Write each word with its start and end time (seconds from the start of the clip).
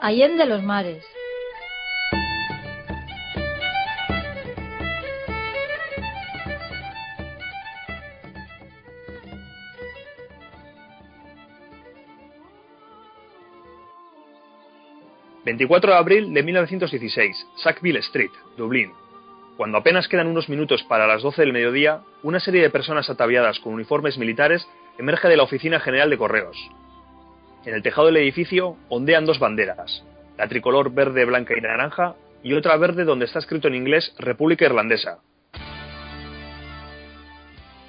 Allende 0.00 0.46
los 0.46 0.62
mares. 0.62 1.04
...24 15.44 15.86
de 15.86 15.94
abril 15.94 16.34
de 16.34 16.42
1916... 16.42 17.46
...Sackville 17.56 17.98
Street, 18.00 18.30
Dublín... 18.58 18.92
...cuando 19.56 19.78
apenas 19.78 20.06
quedan 20.06 20.26
unos 20.26 20.50
minutos 20.50 20.84
para 20.84 21.06
las 21.06 21.22
12 21.22 21.40
del 21.40 21.54
mediodía... 21.54 22.02
...una 22.22 22.38
serie 22.38 22.60
de 22.60 22.70
personas 22.70 23.08
ataviadas 23.08 23.58
con 23.58 23.72
uniformes 23.72 24.18
militares... 24.18 24.68
...emerge 24.98 25.26
de 25.26 25.38
la 25.38 25.44
Oficina 25.44 25.80
General 25.80 26.10
de 26.10 26.18
Correos... 26.18 26.70
En 27.64 27.74
el 27.74 27.82
tejado 27.82 28.06
del 28.06 28.18
edificio 28.18 28.76
ondean 28.88 29.26
dos 29.26 29.38
banderas, 29.38 30.04
la 30.36 30.48
tricolor 30.48 30.92
verde, 30.92 31.24
blanca 31.24 31.54
y 31.56 31.60
naranja 31.60 32.14
y 32.42 32.54
otra 32.54 32.76
verde 32.76 33.04
donde 33.04 33.26
está 33.26 33.40
escrito 33.40 33.68
en 33.68 33.74
inglés 33.74 34.14
República 34.18 34.64
Irlandesa. 34.64 35.18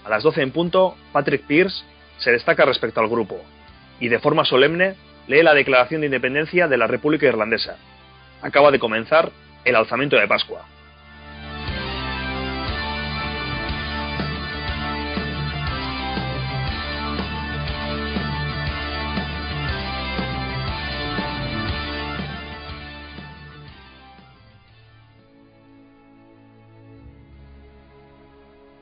A 0.04 0.10
las 0.10 0.24
12 0.24 0.42
en 0.42 0.52
punto, 0.52 0.96
Patrick 1.12 1.46
Pierce 1.46 1.84
se 2.18 2.32
destaca 2.32 2.66
respecto 2.66 3.00
al 3.00 3.10
grupo 3.10 3.40
y 4.00 4.08
de 4.08 4.20
forma 4.20 4.44
solemne 4.44 4.96
lee 5.28 5.44
la 5.44 5.54
Declaración 5.54 6.02
de 6.02 6.08
Independencia 6.08 6.68
de 6.68 6.78
la 6.78 6.88
República 6.88 7.28
Irlandesa. 7.28 7.78
Acaba 8.42 8.72
de 8.72 8.80
comenzar 8.80 9.32
el 9.66 9.76
alzamiento 9.76 10.16
de 10.16 10.28
Pascua. 10.28 10.66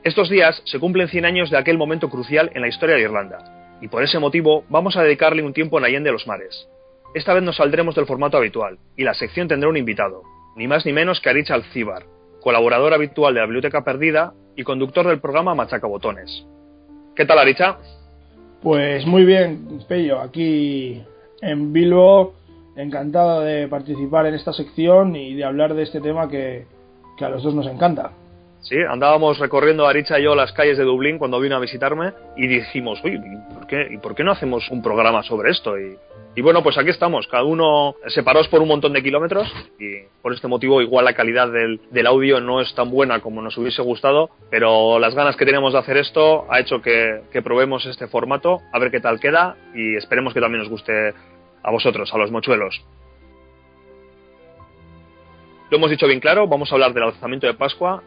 Estos 0.08 0.30
días 0.30 0.62
se 0.64 0.78
cumplen 0.78 1.08
100 1.08 1.26
años 1.26 1.50
de 1.50 1.58
aquel 1.58 1.76
momento 1.76 2.08
crucial 2.08 2.50
en 2.54 2.62
la 2.62 2.68
historia 2.68 2.96
de 2.96 3.02
Irlanda, 3.02 3.76
y 3.82 3.88
por 3.88 4.02
ese 4.02 4.18
motivo 4.18 4.64
vamos 4.70 4.96
a 4.96 5.02
dedicarle 5.02 5.42
un 5.42 5.52
tiempo 5.52 5.76
en 5.76 5.84
Allende 5.84 6.10
los 6.10 6.26
Mares. 6.26 6.66
Esta 7.14 7.34
vez 7.34 7.42
nos 7.42 7.56
saldremos 7.56 7.94
del 7.94 8.06
formato 8.06 8.38
habitual, 8.38 8.78
y 8.96 9.04
la 9.04 9.12
sección 9.12 9.48
tendrá 9.48 9.68
un 9.68 9.76
invitado, 9.76 10.22
ni 10.56 10.66
más 10.66 10.86
ni 10.86 10.94
menos 10.94 11.20
que 11.20 11.28
Aricha 11.28 11.52
Alcíbar, 11.52 12.04
colaborador 12.40 12.94
habitual 12.94 13.34
de 13.34 13.40
la 13.40 13.44
Biblioteca 13.44 13.84
Perdida 13.84 14.32
y 14.56 14.62
conductor 14.62 15.06
del 15.06 15.20
programa 15.20 15.54
Machaca 15.54 15.86
Botones. 15.86 16.46
¿Qué 17.14 17.26
tal, 17.26 17.38
Aricha? 17.38 17.76
Pues 18.62 19.04
muy 19.04 19.26
bien, 19.26 19.78
Pello, 19.86 20.20
aquí 20.20 21.02
en 21.42 21.70
Bilbo, 21.74 22.32
encantado 22.76 23.42
de 23.42 23.68
participar 23.68 24.24
en 24.24 24.36
esta 24.36 24.54
sección 24.54 25.14
y 25.16 25.34
de 25.34 25.44
hablar 25.44 25.74
de 25.74 25.82
este 25.82 26.00
tema 26.00 26.30
que 26.30 26.64
a 27.20 27.28
los 27.28 27.42
dos 27.42 27.54
nos 27.54 27.66
encanta. 27.66 28.12
Sí, 28.60 28.76
andábamos 28.76 29.38
recorriendo 29.38 29.86
Aricha 29.86 30.18
y 30.18 30.24
yo 30.24 30.34
las 30.34 30.52
calles 30.52 30.76
de 30.76 30.84
Dublín 30.84 31.18
cuando 31.18 31.40
vino 31.40 31.56
a 31.56 31.60
visitarme 31.60 32.12
y 32.36 32.48
dijimos, 32.48 33.00
uy, 33.04 33.14
¿y 33.14 33.54
por 33.54 33.66
qué, 33.66 33.88
¿y 33.90 33.98
por 33.98 34.14
qué 34.14 34.24
no 34.24 34.32
hacemos 34.32 34.68
un 34.70 34.82
programa 34.82 35.22
sobre 35.22 35.52
esto? 35.52 35.78
Y, 35.78 35.96
bueno, 36.42 36.62
pues 36.62 36.76
aquí 36.78 36.90
estamos, 36.90 37.26
cada 37.26 37.44
uno 37.44 37.96
separados 38.08 38.46
por 38.48 38.60
un 38.60 38.68
montón 38.68 38.92
de 38.92 39.02
kilómetros 39.02 39.48
y 39.78 40.02
por 40.22 40.32
este 40.32 40.46
motivo 40.46 40.80
igual 40.80 41.04
la 41.04 41.14
calidad 41.14 41.50
del, 41.50 42.06
audio 42.06 42.40
no 42.40 42.60
es 42.60 42.72
tan 42.74 42.90
buena 42.90 43.20
como 43.20 43.42
nos 43.42 43.56
hubiese 43.56 43.82
gustado, 43.82 44.30
pero 44.50 44.98
las 44.98 45.14
ganas 45.14 45.36
que 45.36 45.44
tenemos 45.44 45.72
de 45.72 45.80
hacer 45.80 45.96
esto 45.96 46.46
ha 46.50 46.60
hecho 46.60 46.80
que, 46.80 47.22
que 47.32 47.42
probemos 47.42 47.86
este 47.86 48.06
formato, 48.06 48.60
a 48.72 48.78
ver 48.78 48.90
qué 48.90 49.00
tal 49.00 49.18
queda 49.18 49.56
y 49.74 49.96
esperemos 49.96 50.32
que 50.32 50.40
también 50.40 50.62
os 50.62 50.68
guste 50.68 51.12
a 51.62 51.70
vosotros, 51.70 52.12
a 52.12 52.18
los 52.18 52.30
mochuelos. 52.30 52.84
Lo 55.70 55.76
hemos 55.76 55.90
dicho 55.90 56.06
bien 56.06 56.20
claro, 56.20 56.46
vamos 56.46 56.70
a 56.70 56.76
hablar 56.76 56.92
del 56.92 57.04
lanzamiento 57.04 57.46
de 57.46 57.54
Pascua 57.54 58.02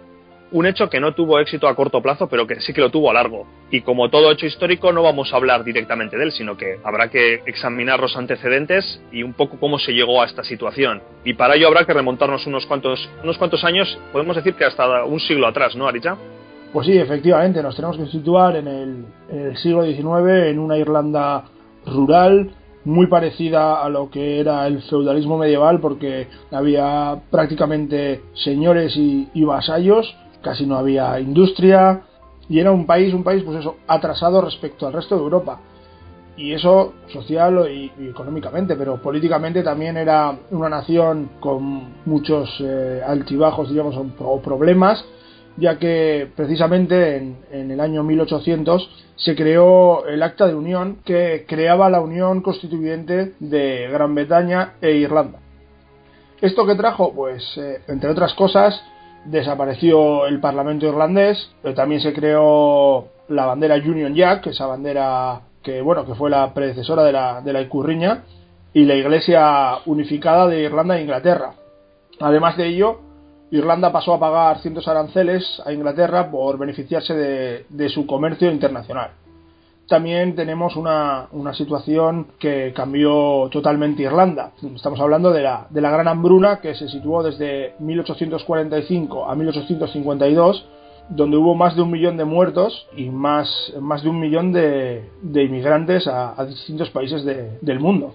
un 0.51 0.66
hecho 0.66 0.89
que 0.89 1.00
no 1.00 1.13
tuvo 1.13 1.39
éxito 1.39 1.67
a 1.67 1.75
corto 1.75 2.01
plazo, 2.01 2.28
pero 2.28 2.45
que 2.45 2.59
sí 2.59 2.73
que 2.73 2.81
lo 2.81 2.89
tuvo 2.89 3.09
a 3.09 3.13
largo. 3.13 3.47
Y 3.72 3.81
como 3.81 4.09
todo 4.09 4.31
hecho 4.31 4.45
histórico, 4.45 4.91
no 4.91 5.01
vamos 5.01 5.34
a 5.34 5.38
hablar 5.38 5.63
directamente 5.63 6.17
de 6.17 6.23
él, 6.23 6.31
sino 6.31 6.57
que 6.57 6.78
habrá 6.84 7.09
que 7.09 7.41
examinar 7.45 8.00
los 8.00 8.17
antecedentes 8.17 9.01
y 9.12 9.23
un 9.23 9.34
poco 9.34 9.57
cómo 9.59 9.79
se 9.79 9.94
llegó 9.94 10.22
a 10.22 10.25
esta 10.25 10.44
situación. 10.44 11.01
Y 11.23 11.34
para 11.34 11.56
ello 11.56 11.67
habrá 11.67 11.85
que 11.85 11.94
remontarnos 11.94 12.45
unos 12.47 12.66
cuantos, 12.66 13.09
unos 13.23 13.38
cuantos 13.38 13.63
años, 13.63 13.97
podemos 14.12 14.35
decir 14.35 14.53
que 14.56 14.66
hasta 14.66 15.06
un 15.06 15.19
siglo 15.19 15.47
atrás, 15.47 15.75
¿no, 15.75 15.88
Aricha? 15.88 16.17
Pues 16.73 16.88
sí, 16.88 16.97
efectivamente, 16.97 17.62
nos 17.62 17.75
tenemos 17.75 17.97
que 17.97 18.07
situar 18.07 18.56
en 18.56 18.68
el, 18.68 19.57
siglo 19.57 19.83
XIX, 19.83 20.50
en 20.50 20.59
una 20.59 20.78
Irlanda 20.78 21.45
rural, 21.85 22.51
muy 22.83 23.07
parecida 23.07 23.83
a 23.83 23.89
lo 23.89 24.09
que 24.09 24.39
era 24.39 24.66
el 24.66 24.81
feudalismo 24.81 25.38
medieval 25.38 25.79
porque 25.79 26.28
había 26.50 27.19
prácticamente 27.29 28.22
señores 28.33 28.95
y 28.95 29.44
vasallos 29.44 30.16
casi 30.41 30.66
no 30.66 30.78
había 30.78 31.19
industria 31.19 32.02
y 32.50 32.59
era 32.59 32.72
un 32.72 32.85
país, 32.85 33.13
un 33.13 33.24
país 33.24 33.44
pues 33.44 33.59
eso, 33.59 33.78
atrasado 33.88 34.41
respecto 34.41 34.88
al 34.88 34.94
resto 34.94 35.16
de 35.16 35.22
Europa. 35.22 35.59
Y 36.38 36.53
eso 36.53 36.94
social 37.07 37.68
y, 37.69 37.91
económicamente, 38.09 38.75
pero 38.75 39.01
políticamente 39.01 39.63
también 39.63 39.97
era 39.97 40.38
una 40.51 40.69
nación 40.69 41.31
con 41.40 41.94
muchos 42.06 42.50
eh, 42.59 43.01
altibajos, 43.06 43.69
digamos, 43.69 43.96
o 44.19 44.41
problemas, 44.41 45.03
ya 45.57 45.78
que 45.78 46.30
precisamente 46.35 47.18
en, 47.18 47.38
en, 47.51 47.72
el 47.72 47.80
año 47.80 48.03
1800 48.03 48.90
se 49.16 49.35
creó 49.35 50.06
el 50.07 50.24
Acta 50.24 50.47
de 50.47 50.56
Unión 50.56 51.00
que 51.06 51.46
creaba 51.47 51.90
la 51.90 52.01
Unión 52.01 52.41
Constituyente 52.41 53.34
de 53.40 53.88
Gran 53.91 54.16
Bretaña 54.16 54.74
e 54.81 54.91
Irlanda. 54.94 55.40
¿Esto 56.41 56.66
que 56.66 56.75
trajo? 56.75 57.13
Pues, 57.13 57.44
eh, 57.57 57.81
entre 57.88 58.09
otras 58.09 58.34
cosas, 58.34 58.81
desapareció 59.26 60.26
el 60.26 60.40
Parlamento 60.40 60.86
irlandés, 60.86 61.52
pero 61.62 61.74
también 61.76 62.02
se 62.02 62.14
creó 62.14 63.08
la 63.30 63.46
bandera 63.46 63.76
Union 63.76 64.14
Jack, 64.16 64.48
esa 64.48 64.66
bandera 64.66 65.42
que 65.64 65.82
bueno 65.82 66.06
que 66.06 66.16
fue 66.16 66.30
la 66.30 66.54
predecesora 66.54 67.04
de 67.04 67.12
la, 67.12 67.42
de 67.42 67.54
la 67.54 67.62
Icurriña, 67.62 68.24
y 68.74 68.86
la 68.86 68.96
Iglesia 68.96 69.80
unificada 69.86 70.48
de 70.48 70.62
Irlanda 70.62 70.98
e 70.98 71.02
Inglaterra. 71.02 71.54
Además 72.20 72.58
de 72.58 72.68
ello, 72.68 73.00
Irlanda 73.52 73.92
pasó 73.92 74.14
a 74.14 74.20
pagar 74.20 74.60
cientos 74.60 74.88
aranceles 74.88 75.62
a 75.66 75.74
Inglaterra 75.74 76.31
por 76.31 76.58
beneficiarse 76.58 77.14
de, 77.14 77.66
de 77.70 77.90
su 77.90 78.08
comercio 78.08 78.50
internacional 78.50 79.12
también 79.88 80.36
tenemos 80.36 80.75
una, 80.75 81.28
una, 81.31 81.53
situación 81.53 82.28
que 82.40 82.72
cambió 82.74 83.50
totalmente 83.52 84.03
Irlanda. 84.03 84.52
Estamos 84.75 85.00
hablando 85.00 85.31
de 85.31 85.42
la, 85.42 85.68
de 85.69 85.81
la 85.81 85.92
gran 85.92 86.08
hambruna 86.08 86.62
que 86.62 86.75
se 86.75 86.88
situó 86.88 87.24
desde 87.24 87.74
1845 87.80 89.30
a 89.30 89.36
1852, 89.36 90.66
donde 91.09 91.38
hubo 91.38 91.56
más 91.56 91.75
de 91.75 91.81
un 91.81 91.92
millón 91.92 92.16
de 92.16 92.25
muertos 92.25 92.88
y 92.96 93.09
más, 93.09 93.74
más 93.81 94.03
de 94.03 94.09
un 94.09 94.19
millón 94.19 94.53
de, 94.53 95.09
de 95.22 95.44
inmigrantes 95.44 96.08
a, 96.08 96.46
distintos 96.46 96.90
países 96.92 97.25
de, 97.25 97.58
del 97.62 97.80
mundo 97.80 98.13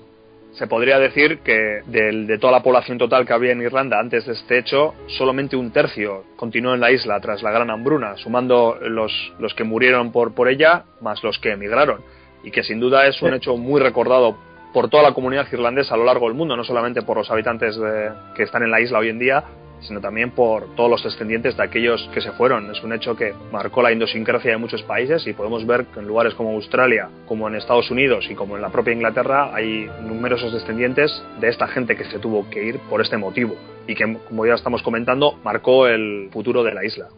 se 0.56 0.67
podría 0.67 0.99
decir 0.99 1.41
que 1.41 1.83
de, 1.87 2.25
de, 2.27 2.39
toda 2.39 2.53
la 2.53 2.62
población 2.62 2.97
total 2.97 3.27
que 3.27 3.34
había 3.34 3.53
en 3.53 3.61
Irlanda 3.61 4.00
antes 4.00 4.25
de 4.27 4.33
este 4.33 4.59
hecho, 4.59 4.94
solamente 5.06 5.55
un 5.55 5.71
tercio 5.71 6.25
continuó 6.37 6.75
en 6.75 6.81
la 6.81 6.91
isla 6.91 7.21
tras 7.21 7.43
la 7.43 7.50
gran 7.50 7.71
hambruna, 7.71 8.17
sumando 8.17 8.78
los, 8.81 9.12
los 9.39 9.53
que 9.55 9.65
murieron 9.65 10.12
por, 10.12 10.34
por 10.34 10.49
ella 10.49 10.84
más 11.03 11.22
los 11.22 11.39
que 11.39 11.53
emigraron. 11.53 12.00
Y 12.43 12.50
que 12.50 12.62
sin 12.62 12.81
duda 12.81 13.06
es 13.06 13.21
un 13.21 13.34
hecho 13.34 13.56
muy 13.56 13.81
recordado 13.81 14.39
por 14.72 14.89
toda 14.89 15.03
la 15.03 15.12
comunidad 15.12 15.47
irlandesa 15.53 15.95
a 15.95 15.99
lo 15.99 16.05
largo 16.05 16.27
del 16.27 16.37
mundo, 16.37 16.56
no 16.56 16.65
solamente 16.65 17.03
por 17.03 17.19
los 17.19 17.31
habitantes 17.31 17.77
de, 17.77 18.11
que 18.34 18.45
están 18.45 18.62
en 18.62 18.71
la 18.71 18.81
isla 18.81 18.99
hoy 18.99 19.11
en 19.11 19.19
día, 19.19 19.45
sino 19.86 20.00
también 20.00 20.30
por 20.30 20.74
todos 20.74 20.91
los 20.91 21.04
descendientes 21.04 21.56
de 21.56 21.62
aquellos 21.62 22.08
que 22.12 22.20
se 22.20 22.32
fueron. 22.32 22.70
Es 22.70 22.82
un 22.82 22.92
hecho 22.92 23.16
que 23.16 23.34
marcó 23.52 23.82
la 23.82 23.92
idiosincrasia 23.92 24.52
de 24.52 24.56
muchos 24.56 24.82
países 24.82 25.26
y 25.26 25.32
podemos 25.32 25.66
ver 25.66 25.86
que 25.86 26.00
en 26.00 26.06
lugares 26.06 26.34
como 26.34 26.50
Australia, 26.50 27.09
como 27.27 27.48
en 27.48 27.54
Estados 27.54 27.91
Unidos 27.91 28.27
y 28.30 28.34
como 28.34 28.56
en 28.56 28.62
la 28.62 28.71
propia 28.71 28.92
Inglaterra 28.92 29.54
hay 29.54 29.88
numerosos 30.03 30.53
descendientes 30.53 31.22
de 31.41 31.48
esta 31.48 31.66
gente 31.68 31.97
que 31.97 32.04
se 32.04 32.18
tuvo 32.18 32.48
que 32.50 32.65
ir 32.65 32.78
por 32.91 33.00
este 33.00 33.16
motivo 33.16 33.56
y 33.86 33.94
que, 33.94 34.16
como 34.28 34.47
ya 34.47 34.54
estamos 34.54 34.83
comentando, 34.83 35.38
marcó 35.44 35.86
el 35.86 36.28
futuro 36.32 36.62
de 36.62 36.74
la 36.74 36.84
isla. 36.84 37.09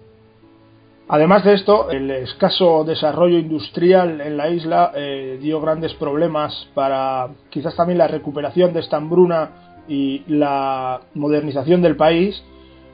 Además 1.10 1.42
de 1.42 1.54
esto, 1.54 1.90
el 1.90 2.10
escaso 2.10 2.84
desarrollo 2.84 3.38
industrial 3.38 4.20
en 4.20 4.36
la 4.36 4.50
isla 4.50 4.92
eh, 4.94 5.38
dio 5.40 5.58
grandes 5.58 5.94
problemas 5.94 6.68
para 6.74 7.28
quizás 7.48 7.74
también 7.74 7.96
la 7.96 8.08
recuperación 8.08 8.74
de 8.74 8.80
esta 8.80 8.98
hambruna 8.98 9.84
y 9.88 10.22
la 10.26 11.00
modernización 11.14 11.80
del 11.80 11.96
país, 11.96 12.42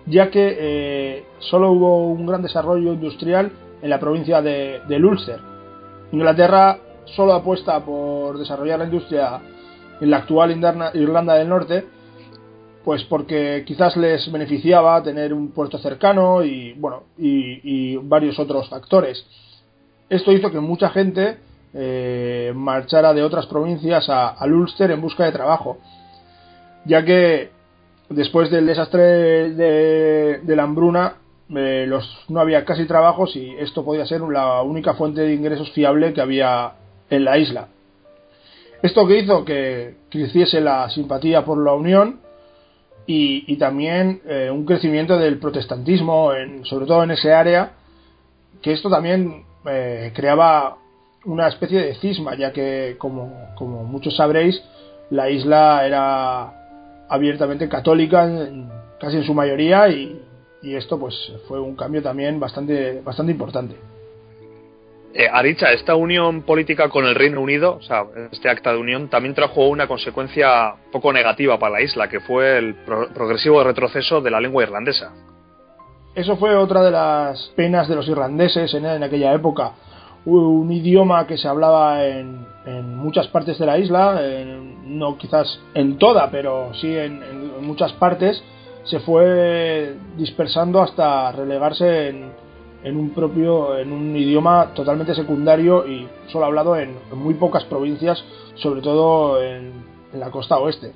ya 0.06 0.31
que 0.31 0.56
eh, 0.59 1.25
solo 1.39 1.73
hubo 1.73 2.06
un 2.09 2.27
gran 2.27 2.43
desarrollo 2.43 2.93
industrial 2.93 3.51
en 3.83 3.91
la 3.91 3.99
provincia 3.99 4.43
de, 4.43 4.81
Ulster. 4.89 5.41
Inglaterra 6.12 6.79
solo 7.05 7.35
apuesta 7.35 7.85
por 7.85 8.39
desarrollar 8.39 8.79
la 8.79 8.85
industria 8.87 9.41
en 10.01 10.11
la 10.11 10.19
actual 10.19 10.51
Irlanda 10.95 11.35
del 11.35 11.49
Norte, 11.49 11.85
pues 12.85 13.05
porque 13.05 13.65
quizás 13.67 13.97
les 13.97 14.31
beneficiaba 14.31 15.03
tener 15.03 15.33
un 15.33 15.51
puerto 15.53 15.79
cercano 15.79 16.45
y 16.45 16.75
bueno 16.75 17.05
y, 17.19 17.61
y 17.62 17.97
varios 17.97 18.39
otros 18.39 18.69
factores. 18.69 19.25
Esto 20.09 20.33
hizo 20.33 20.51
que 20.51 20.61
mucha 20.61 20.91
gente 20.91 21.39
eh, 21.73 22.53
marchara 22.55 23.15
de 23.15 23.23
otras 23.23 23.47
provincias 23.47 24.09
a, 24.09 24.29
al 24.29 24.53
Ulster 24.53 24.91
en 24.91 25.01
busca 25.01 25.25
de 25.25 25.33
trabajo 25.33 25.79
ya 26.85 27.05
que 27.05 27.51
después 28.15 28.51
del 28.51 28.67
desastre 28.67 29.51
de, 29.51 30.57
la 30.57 30.63
hambruna 30.63 31.17
eh, 31.55 31.85
los, 31.87 32.25
no 32.29 32.41
había 32.41 32.65
casi 32.65 32.87
trabajos 32.87 33.37
y 33.37 33.51
esto 33.59 33.85
podía 33.85 34.07
ser 34.07 34.23
la 34.23 34.63
única 34.63 34.95
fuente 34.95 35.21
de 35.23 35.35
ingresos 35.35 35.71
fiable 35.73 36.13
que 36.13 36.21
había 36.21 36.73
en 37.11 37.25
la 37.25 37.39
isla. 37.39 37.69
Esto 38.83 39.07
que 39.07 39.19
hizo 39.19 39.45
que 39.45 39.97
creciese 40.11 40.61
la 40.61 40.89
simpatía 40.91 41.45
por 41.45 41.63
la 41.63 41.73
Unión 41.75 42.21
y, 43.07 43.57
también 43.57 44.23
eh, 44.27 44.51
un 44.51 44.65
crecimiento 44.65 45.19
del 45.19 45.39
protestantismo, 45.39 46.31
sobre 46.63 46.87
todo 46.87 47.03
en 47.03 47.11
ese 47.11 47.33
área, 47.33 47.73
que 48.63 48.73
esto 48.73 48.89
también 48.89 49.45
eh, 49.67 50.11
creaba 50.15 50.79
una 51.27 51.49
especie 51.49 51.81
de 51.81 51.95
cisma, 51.97 52.35
ya 52.35 52.53
que, 52.53 52.97
como, 52.99 53.51
como 53.57 53.85
muchos 53.85 54.17
sabréis, 54.17 54.63
la 55.11 55.29
isla 55.29 55.87
era 55.87 56.64
abiertamente 57.09 57.69
católica 57.69 58.29
casi 59.01 59.17
en 59.17 59.25
su 59.25 59.35
mayoría 59.35 59.89
y, 59.89 60.23
y, 60.62 60.75
esto 60.75 60.99
pues 60.99 61.15
fue 61.47 61.61
un 61.61 61.77
cambio 61.77 62.03
también 62.03 62.41
bastante, 62.41 63.01
bastante 63.03 63.33
importante. 63.33 63.77
Eh, 65.17 65.29
Aricha, 65.33 65.71
esta 65.73 65.95
unión 65.95 66.43
política 66.43 66.89
con 66.89 67.06
el 67.06 67.15
Reino 67.15 67.41
Unido, 67.41 67.77
o 67.77 67.83
sea, 67.83 68.05
este 68.33 68.49
acta 68.49 68.73
de 68.73 68.79
unión, 68.79 69.09
también 69.09 69.33
trajo 69.33 69.69
una 69.69 69.87
consecuencia 69.87 70.75
poco 70.91 71.12
negativa 71.12 71.56
para 71.56 71.75
la 71.75 71.83
isla, 71.83 72.09
que 72.09 72.19
fue 72.19 72.59
el 72.59 72.75
progresivo 72.85 73.62
retroceso 73.62 74.21
de 74.21 74.33
la 74.33 74.41
lengua 74.41 74.65
irlandesa. 74.65 75.12
Eso 76.17 76.37
fue 76.37 76.56
otra 76.56 76.83
de 76.83 76.91
las 76.91 77.53
penas 77.55 77.89
de 77.89 77.95
los 77.95 78.09
irlandeses 78.09 78.75
en, 78.75 78.87
aquella 79.05 79.33
época. 79.35 79.73
Un 80.25 80.73
idioma 80.73 81.29
que 81.29 81.39
se 81.39 81.47
hablaba 81.47 82.05
en, 82.05 82.45
muchas 82.97 83.29
partes 83.29 83.56
de 83.59 83.67
la 83.67 83.79
isla, 83.79 84.21
no 84.85 85.17
quizás 85.19 85.61
en 85.75 85.99
toda, 85.99 86.31
pero 86.31 86.73
sí 86.75 86.97
en, 86.97 87.23
muchas 87.63 87.93
partes, 87.95 88.43
se 88.85 89.01
fue 89.01 89.95
dispersando 90.17 90.83
hasta 90.83 91.33
relegarse 91.33 92.09
en 92.09 92.45
en 92.85 92.99
un 92.99 93.11
propio, 93.11 93.79
en 93.79 93.91
un 93.91 94.15
idioma 94.15 94.73
totalmente 94.75 95.15
secundario 95.15 95.89
y 95.89 96.07
solo 96.29 96.45
hablado 96.45 96.77
en, 96.77 96.95
muy 97.15 97.35
pocas 97.35 97.65
provincias, 97.65 98.23
sobre 98.57 98.83
todo 98.83 99.43
en, 99.43 99.95
la 100.13 100.31
costa 100.31 100.59
oeste. 100.59 100.93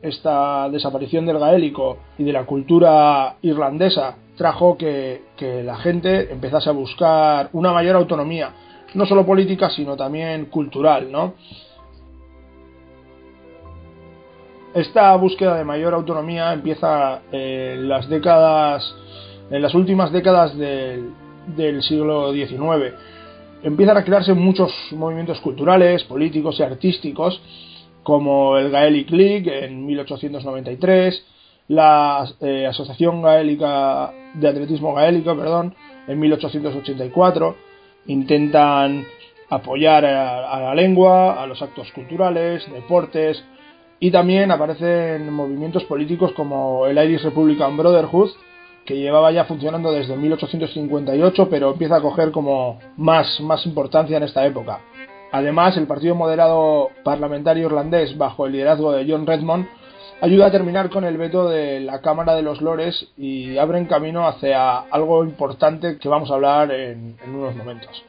Esta 0.00 0.68
desaparición 0.68 1.26
del 1.26 1.40
gaélico 1.40 1.98
y 2.18 2.22
de 2.22 2.32
la 2.32 2.46
cultura 2.46 3.34
irlandesa 3.42 4.14
trajo 4.36 4.76
que, 4.78 5.22
que 5.36 5.64
la 5.64 5.76
gente 5.78 6.30
empezase 6.32 6.68
a 6.68 6.72
buscar 6.72 7.48
una 7.52 7.72
mayor 7.72 7.96
autonomía, 7.96 8.52
no 8.94 9.06
solo 9.06 9.26
política, 9.26 9.70
sino 9.70 9.96
también 9.96 10.44
cultural, 10.46 11.10
¿no? 11.10 11.34
Esta 14.74 15.16
búsqueda 15.16 15.56
de 15.56 15.64
mayor 15.64 15.94
autonomía 15.94 16.52
empieza 16.52 17.22
en 17.32 17.88
las 17.88 18.08
décadas 18.08 18.94
en 19.50 19.62
las 19.62 19.74
últimas 19.74 20.12
décadas 20.12 20.56
del, 20.56 21.82
siglo 21.82 22.32
XIX. 22.32 22.94
Empiezan 23.62 23.96
a 23.96 24.04
crearse 24.04 24.34
muchos 24.34 24.72
movimientos 24.92 25.40
culturales, 25.40 26.04
políticos 26.04 26.58
y 26.60 26.62
artísticos, 26.62 27.40
como 28.02 28.56
el 28.56 28.70
Gaelic 28.70 29.10
League 29.10 29.64
en 29.64 29.84
1893, 29.84 31.24
la 31.68 32.26
eh, 32.40 32.66
Asociación 32.66 33.22
Gaélica 33.22 34.12
de 34.34 34.48
Atletismo 34.48 34.94
Gaélico, 34.94 35.36
perdón, 35.36 35.74
en 36.06 36.18
1884. 36.18 37.56
Intentan 38.06 39.04
apoyar 39.50 40.04
a, 40.04 40.60
la 40.60 40.74
lengua, 40.74 41.42
a 41.42 41.46
los 41.46 41.60
actos 41.60 41.90
culturales, 41.92 42.70
deportes, 42.70 43.42
y 44.00 44.10
también 44.10 44.50
aparecen 44.50 45.32
movimientos 45.32 45.84
políticos 45.84 46.32
como 46.32 46.86
el 46.86 46.98
Irish 46.98 47.22
Republican 47.22 47.76
Brotherhood, 47.76 48.30
que 48.84 48.96
llevaba 48.96 49.30
ya 49.32 49.44
funcionando 49.44 49.92
desde 49.92 50.16
1858, 50.16 51.48
pero 51.50 51.72
empieza 51.72 51.96
a 51.96 52.00
coger 52.00 52.30
como 52.30 52.78
más, 52.96 53.40
más 53.40 53.66
importancia 53.66 54.16
en 54.16 54.22
esta 54.22 54.46
época. 54.46 54.80
Además, 55.30 55.76
el 55.76 55.86
Partido 55.86 56.14
Moderado 56.14 56.88
Parlamentario 57.04 57.66
Irlandés, 57.66 58.16
bajo 58.16 58.46
el 58.46 58.52
liderazgo 58.52 58.92
de 58.92 59.04
John 59.06 59.26
Redmond, 59.26 59.68
ayuda 60.22 60.46
a 60.46 60.50
terminar 60.50 60.88
con 60.88 61.04
el 61.04 61.18
veto 61.18 61.48
de 61.48 61.80
la 61.80 62.00
Cámara 62.00 62.34
de 62.34 62.42
los 62.42 62.62
Lores 62.62 63.08
y 63.16 63.58
abren 63.58 63.84
camino 63.86 64.26
hacia 64.26 64.78
algo 64.78 65.22
importante 65.24 65.98
que 65.98 66.08
vamos 66.08 66.30
a 66.30 66.34
hablar 66.34 66.72
en, 66.72 67.16
en 67.22 67.34
unos 67.34 67.54
momentos. 67.54 68.02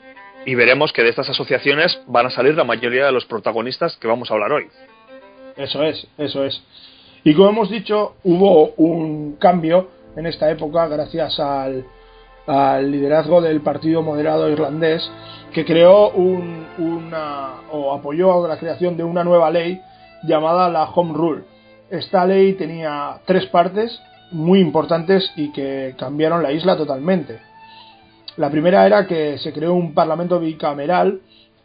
Y 0.45 0.55
veremos 0.55 0.93
que 0.93 1.03
de 1.03 1.09
estas 1.09 1.29
asociaciones 1.29 2.01
van 2.07 2.27
a 2.27 2.29
salir 2.29 2.55
la 2.55 2.63
mayoría 2.63 3.05
de 3.05 3.11
los 3.11 3.25
protagonistas 3.25 3.97
que 3.97 4.07
vamos 4.07 4.31
a 4.31 4.35
hablar 4.35 4.53
hoy. 4.53 4.67
Eso 5.59 5.83
es, 5.83 6.07
eso 6.17 6.45
es. 6.45 6.63
Y 7.25 7.35
como 7.35 7.49
hemos 7.49 7.69
dicho, 7.69 8.13
hubo 8.23 8.69
un 8.77 9.35
cambio 9.35 9.89
en 10.15 10.25
esta 10.25 10.49
época 10.49 10.87
gracias 10.87 11.37
al, 11.37 11.85
liderazgo 12.89 13.41
del 13.41 13.61
Partido 13.61 14.01
Moderado 14.01 14.49
Irlandés 14.49 15.07
que 15.51 15.65
creó 15.65 16.09
una 16.11 17.61
o 17.71 17.93
apoyó 17.93 18.47
la 18.47 18.57
creación 18.57 18.97
de 18.97 19.03
una 19.03 19.23
nueva 19.23 19.51
ley 19.51 19.81
llamada 20.23 20.69
la 20.69 20.85
Home 20.85 21.13
Rule. 21.13 21.43
Esta 21.91 22.25
ley 22.25 22.53
tenía 22.53 23.19
tres 23.25 23.45
partes 23.47 24.01
muy 24.31 24.61
importantes 24.61 25.29
y 25.35 25.51
que 25.51 25.93
cambiaron 25.97 26.41
la 26.41 26.53
isla 26.53 26.77
totalmente. 26.77 27.37
La 28.37 28.49
primera 28.49 28.87
era 28.87 29.05
que 29.05 29.37
se 29.39 29.51
creó 29.51 29.73
un 29.73 29.93
parlamento 29.93 30.39
bicameral 30.39 31.19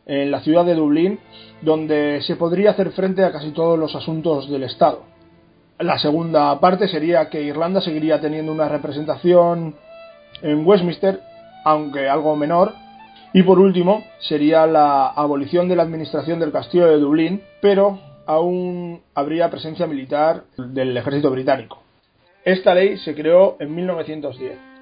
en 0.07 0.31
la 0.31 0.41
ciudad 0.41 0.65
de 0.65 0.75
Dublín 0.75 1.19
donde 1.63 2.21
se 2.23 2.37
podría 2.37 2.71
hacer 2.71 2.91
frente 2.93 3.25
a 3.25 3.33
casi 3.33 3.51
todos 3.51 3.79
los 3.79 3.95
asuntos 3.95 4.51
del 4.51 4.65
Estado. 4.65 5.03
La 5.79 5.99
segunda 5.99 6.59
parte 6.61 6.89
sería 6.89 7.29
que 7.31 7.43
Irlanda 7.43 7.81
seguiría 7.81 8.21
teniendo 8.21 8.53
una 8.53 8.69
representación 8.69 9.75
en 10.43 10.67
Westminster, 10.67 11.21
aunque 11.65 12.09
algo 12.09 12.37
menor. 12.37 12.73
Y 13.33 13.43
por 13.43 13.59
último, 13.59 14.05
sería 14.21 14.67
la 14.67 15.09
abolición 15.09 15.69
de 15.69 15.77
la 15.77 15.83
administración 15.83 16.39
del 16.39 16.53
castillo 16.53 16.87
de 16.87 16.99
Dublín, 16.99 17.43
pero 17.61 17.99
aún 18.27 19.03
habría 19.15 19.51
presencia 19.51 19.87
militar 19.87 20.45
del 20.57 20.97
ejército 20.97 21.31
británico. 21.31 21.83
Esta 22.45 22.75
ley 22.75 22.99
se 22.99 23.15
creó 23.15 23.57
en 23.59 23.75
1910. 23.75 24.74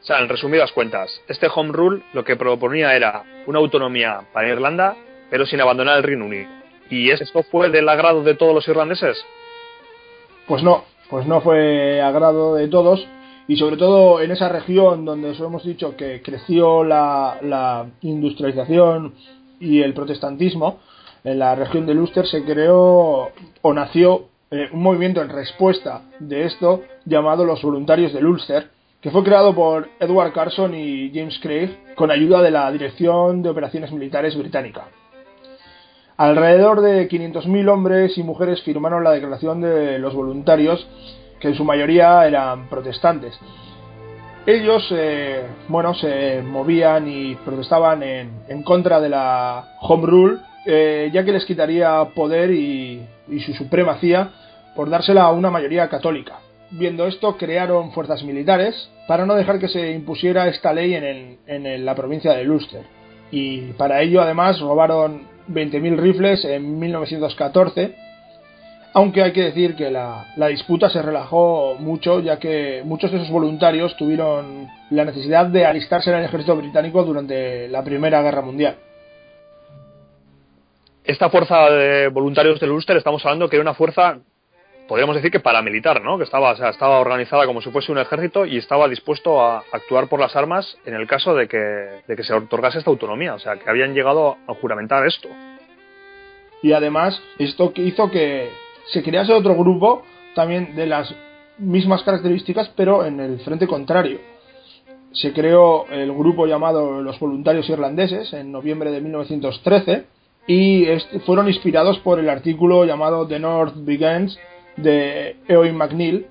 O 0.00 0.04
sea, 0.04 0.20
en 0.20 0.28
resumidas 0.28 0.72
cuentas, 0.72 1.20
este 1.28 1.48
Home 1.54 1.72
Rule 1.72 2.02
lo 2.12 2.24
que 2.24 2.36
proponía 2.36 2.94
era 2.94 3.24
una 3.46 3.58
autonomía 3.58 4.22
para 4.32 4.48
Irlanda, 4.48 4.96
pero 5.30 5.44
sin 5.44 5.60
abandonar 5.60 5.98
el 5.98 6.04
Reino 6.04 6.24
Unido. 6.24 6.48
¿Y 6.90 7.10
esto 7.10 7.42
fue 7.44 7.68
del 7.70 7.88
agrado 7.88 8.22
de 8.22 8.34
todos 8.34 8.54
los 8.54 8.66
irlandeses? 8.68 9.22
Pues 10.46 10.62
no, 10.62 10.84
pues 11.10 11.26
no 11.26 11.40
fue 11.40 12.00
agrado 12.00 12.54
de 12.54 12.68
todos 12.68 13.06
y 13.48 13.56
sobre 13.56 13.78
todo 13.78 14.20
en 14.20 14.30
esa 14.30 14.48
región 14.50 15.06
donde 15.06 15.30
os 15.30 15.40
hemos 15.40 15.64
dicho 15.64 15.96
que 15.96 16.22
creció 16.22 16.84
la, 16.84 17.86
industrialización 18.02 19.14
y 19.58 19.80
el 19.80 19.94
protestantismo, 19.94 20.78
en 21.24 21.38
la 21.38 21.54
región 21.54 21.86
de 21.86 21.98
Ulster 21.98 22.26
se 22.26 22.44
creó 22.44 23.30
o 23.62 23.74
nació 23.74 24.26
eh, 24.50 24.68
un 24.72 24.82
movimiento 24.82 25.20
en 25.20 25.30
respuesta 25.30 26.02
de 26.20 26.44
esto 26.44 26.82
llamado 27.06 27.44
los 27.44 27.62
voluntarios 27.62 28.12
del 28.12 28.26
Ulster, 28.26 28.70
que 29.00 29.10
fue 29.10 29.22
creado 29.22 29.54
por 29.54 29.88
Edward 30.00 30.32
Carson 30.32 30.74
y 30.74 31.10
James 31.14 31.38
Craig 31.40 31.70
con 31.94 32.10
ayuda 32.10 32.42
de 32.42 32.50
la 32.50 32.70
Dirección 32.72 33.42
de 33.42 33.50
Operaciones 33.50 33.92
Militares 33.92 34.36
británica. 34.36 34.86
Alrededor 36.16 36.80
de 36.80 37.08
500.000 37.08 37.68
hombres 37.70 38.18
y 38.18 38.24
mujeres 38.24 38.60
firmaron 38.62 39.04
la 39.04 39.12
declaración 39.12 39.60
de 39.60 40.00
los 40.00 40.14
voluntarios, 40.14 40.84
que 41.38 41.46
en 41.46 41.54
su 41.54 41.62
mayoría 41.62 42.26
eran 42.26 42.68
protestantes. 42.68 43.38
Ellos, 44.44 44.88
eh, 44.90 45.42
bueno, 45.68 45.94
se 45.94 46.42
movían 46.42 47.06
y 47.06 47.36
protestaban 47.36 48.02
en, 48.02 48.62
contra 48.64 48.98
de 48.98 49.10
la 49.10 49.76
Home 49.82 50.06
Rule, 50.06 50.38
eh, 50.66 51.10
ya 51.12 51.22
que 51.24 51.32
les 51.32 51.44
quitaría 51.44 52.02
poder 52.16 52.50
y, 52.50 53.06
su 53.44 53.52
supremacía 53.52 54.30
por 54.74 54.90
dársela 54.90 55.22
a 55.22 55.32
una 55.32 55.50
mayoría 55.50 55.88
católica. 55.88 56.40
Viendo 56.70 57.06
esto, 57.06 57.36
crearon 57.36 57.92
fuerzas 57.92 58.22
militares 58.22 58.90
para 59.06 59.24
no 59.24 59.34
dejar 59.34 59.58
que 59.58 59.68
se 59.68 59.92
impusiera 59.92 60.48
esta 60.48 60.72
ley 60.72 60.94
en, 60.94 61.84
la 61.84 61.94
provincia 61.94 62.32
de 62.32 62.48
Ulster. 62.48 62.82
Y 63.30 63.72
para 63.72 64.02
ello, 64.02 64.20
además, 64.20 64.60
robaron 64.60 65.22
20.000 65.48 65.96
rifles 65.96 66.44
en 66.44 66.78
1914, 66.78 67.94
aunque 68.92 69.22
hay 69.22 69.32
que 69.32 69.44
decir 69.44 69.76
que 69.76 69.90
la, 69.90 70.26
disputa 70.48 70.90
se 70.90 71.00
relajó 71.00 71.76
mucho, 71.78 72.20
ya 72.20 72.38
que 72.38 72.82
muchos 72.84 73.10
de 73.10 73.16
esos 73.16 73.30
voluntarios 73.30 73.96
tuvieron 73.96 74.68
la 74.90 75.06
necesidad 75.06 75.46
de 75.46 75.64
alistarse 75.64 76.10
en 76.10 76.16
el 76.16 76.24
ejército 76.24 76.54
británico 76.54 77.02
durante 77.02 77.68
la 77.68 77.82
Primera 77.82 78.20
Guerra 78.20 78.42
Mundial. 78.42 78.76
Esta 81.02 81.30
fuerza 81.30 81.70
de 81.70 82.08
voluntarios 82.08 82.60
del 82.60 82.72
Ulster, 82.72 82.98
estamos 82.98 83.24
hablando 83.24 83.48
que 83.48 83.56
era 83.56 83.62
una 83.62 83.72
fuerza 83.72 84.18
podríamos 84.88 85.14
decir 85.14 85.30
que 85.30 85.38
paramilitar, 85.38 86.02
¿no? 86.02 86.18
Que 86.18 86.24
estaba, 86.24 86.52
estaba 86.52 86.98
organizada 86.98 87.46
como 87.46 87.60
si 87.60 87.70
fuese 87.70 87.92
un 87.92 87.98
ejército 87.98 88.46
y 88.46 88.56
estaba 88.56 88.88
dispuesto 88.88 89.40
a 89.40 89.62
actuar 89.70 90.08
por 90.08 90.18
las 90.18 90.34
armas 90.34 90.78
en 90.86 90.94
el 90.94 91.06
caso 91.06 91.34
de 91.34 91.46
que, 91.46 91.58
de 92.08 92.16
que 92.16 92.24
se 92.24 92.32
otorgase 92.32 92.78
esta 92.78 92.90
autonomía. 92.90 93.34
O 93.34 93.38
sea, 93.38 93.56
que 93.56 93.68
habían 93.70 93.94
llegado 93.94 94.38
a 94.48 94.54
juramentar 94.54 95.06
esto. 95.06 95.28
Y 96.62 96.72
además, 96.72 97.22
esto 97.38 97.72
hizo 97.76 98.10
que, 98.10 98.50
se 98.92 99.02
crease 99.02 99.32
otro 99.32 99.54
grupo 99.54 100.02
también 100.34 100.74
de 100.74 100.86
las 100.86 101.14
mismas 101.58 102.02
características, 102.02 102.70
pero 102.74 103.04
en 103.04 103.20
el 103.20 103.40
frente 103.40 103.66
contrario. 103.66 104.18
Se 105.12 105.32
creó 105.32 105.86
el 105.90 106.12
grupo 106.12 106.46
llamado 106.46 107.02
Los 107.02 107.18
Voluntarios 107.18 107.68
Irlandeses 107.68 108.32
en 108.32 108.52
noviembre 108.52 108.90
de 108.90 109.00
1913 109.00 110.04
y 110.46 110.86
fueron 111.26 111.48
inspirados 111.48 111.98
por 111.98 112.18
el 112.18 112.28
artículo 112.28 112.84
llamado 112.84 113.26
The 113.26 113.38
North 113.38 113.74
Begins 113.76 114.38
de 114.82 115.36
Eoin 115.48 115.76
McNeil 115.76 116.26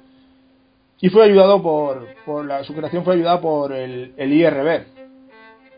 y 1.00 1.10
fue 1.10 1.26
ayudado 1.26 1.62
por, 1.62 2.08
por 2.26 2.46
la, 2.46 2.64
su 2.64 2.74
creación 2.74 3.04
fue 3.04 3.16
ayudada 3.16 3.40
por 3.40 3.72
el, 3.72 4.14
IRB. 4.18 4.86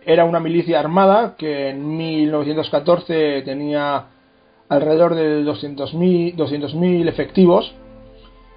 Era 0.05 0.25
una 0.25 0.39
milicia 0.39 0.79
armada 0.79 1.35
que 1.37 1.69
en 1.69 1.97
1914 1.97 3.41
tenía 3.43 4.05
alrededor 4.69 5.15
de 5.15 5.43
200.000 5.43 6.35
200 6.35 6.73
efectivos 7.07 7.73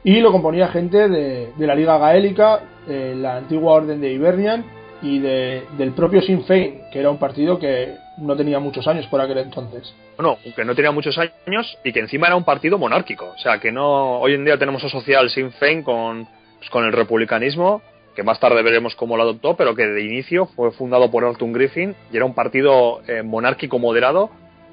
y 0.04 0.20
lo 0.20 0.30
componía 0.30 0.68
gente 0.68 1.08
de, 1.08 1.52
la 1.58 1.74
Liga 1.74 1.98
Gaélica, 1.98 2.60
la 2.86 3.36
antigua 3.38 3.72
Orden 3.72 4.00
de 4.00 4.12
Ibernian 4.12 4.64
y 5.02 5.18
del 5.18 5.92
propio 5.96 6.22
Sinn 6.22 6.44
Féin, 6.44 6.80
que 6.92 7.00
era 7.00 7.10
un 7.10 7.18
partido 7.18 7.58
que 7.58 7.96
no 8.18 8.36
tenía 8.36 8.60
muchos 8.60 8.86
años 8.86 9.06
por 9.08 9.20
aquel 9.20 9.38
entonces. 9.38 9.92
Bueno, 10.22 10.38
que 10.54 10.64
no 10.64 10.74
tenía 10.76 10.92
muchos 10.92 11.18
años 11.18 11.78
y 11.82 11.92
que 11.92 11.98
encima 11.98 12.28
era 12.28 12.36
un 12.36 12.44
partido 12.44 12.78
monárquico. 12.78 13.32
O 13.34 13.38
sea, 13.38 13.58
que 13.58 13.72
no 13.72 14.20
hoy 14.20 14.34
en 14.34 14.44
día 14.44 14.56
tenemos 14.56 14.84
asociado 14.84 15.22
al 15.22 15.30
Sinn 15.30 15.50
Féin 15.52 15.82
con, 15.82 16.28
pues, 16.58 16.70
con 16.70 16.84
el 16.84 16.92
republicanismo, 16.92 17.82
que 18.14 18.22
más 18.22 18.38
tarde 18.38 18.62
veremos 18.62 18.94
cómo 18.94 19.16
lo 19.16 19.24
adoptó, 19.24 19.56
pero 19.56 19.74
que 19.74 19.84
de 19.84 20.04
inicio 20.04 20.46
fue 20.46 20.70
fundado 20.70 21.10
por 21.10 21.24
Orton 21.24 21.52
Griffin 21.52 21.96
y 22.12 22.16
era 22.16 22.24
un 22.24 22.34
partido 22.34 23.02
eh, 23.08 23.22
monárquico 23.22 23.80
moderado 23.80 24.30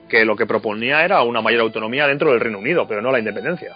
que 0.07 0.23
lo 0.23 0.35
que 0.35 0.45
proponía 0.45 1.03
era 1.03 1.23
una 1.23 1.41
mayor 1.41 1.61
autonomía 1.61 2.05
dentro 2.05 2.31
del 2.31 2.39
Reino 2.39 2.59
Unido, 2.59 2.87
pero 2.87 3.01
no 3.01 3.11
la 3.11 3.17
independencia. 3.17 3.73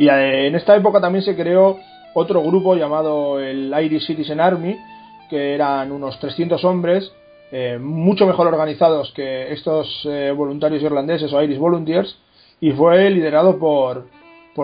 Y 0.00 0.08
eh, 0.08 0.48
en 0.48 0.56
esta 0.56 0.74
época 0.74 1.00
también 1.00 1.24
se 1.24 1.36
creó 1.36 1.78
otro 2.14 2.42
grupo 2.42 2.74
llamado 2.74 3.38
el 3.38 3.72
Irish 3.80 4.06
Citizen 4.06 4.40
Army, 4.40 4.76
que 5.30 5.54
eran 5.54 5.92
unos 5.92 6.18
300 6.18 6.64
hombres, 6.64 7.12
eh, 7.52 7.78
mucho 7.80 8.26
mejor 8.26 8.48
organizados 8.48 9.12
que 9.12 9.52
estos 9.52 10.02
eh, 10.04 10.32
voluntarios 10.36 10.82
irlandeses 10.82 11.32
o 11.32 11.42
Irish 11.42 11.58
Volunteers, 11.58 12.18
y 12.60 12.72
fue 12.72 13.10
liderado 13.10 13.58
por, 13.58 14.06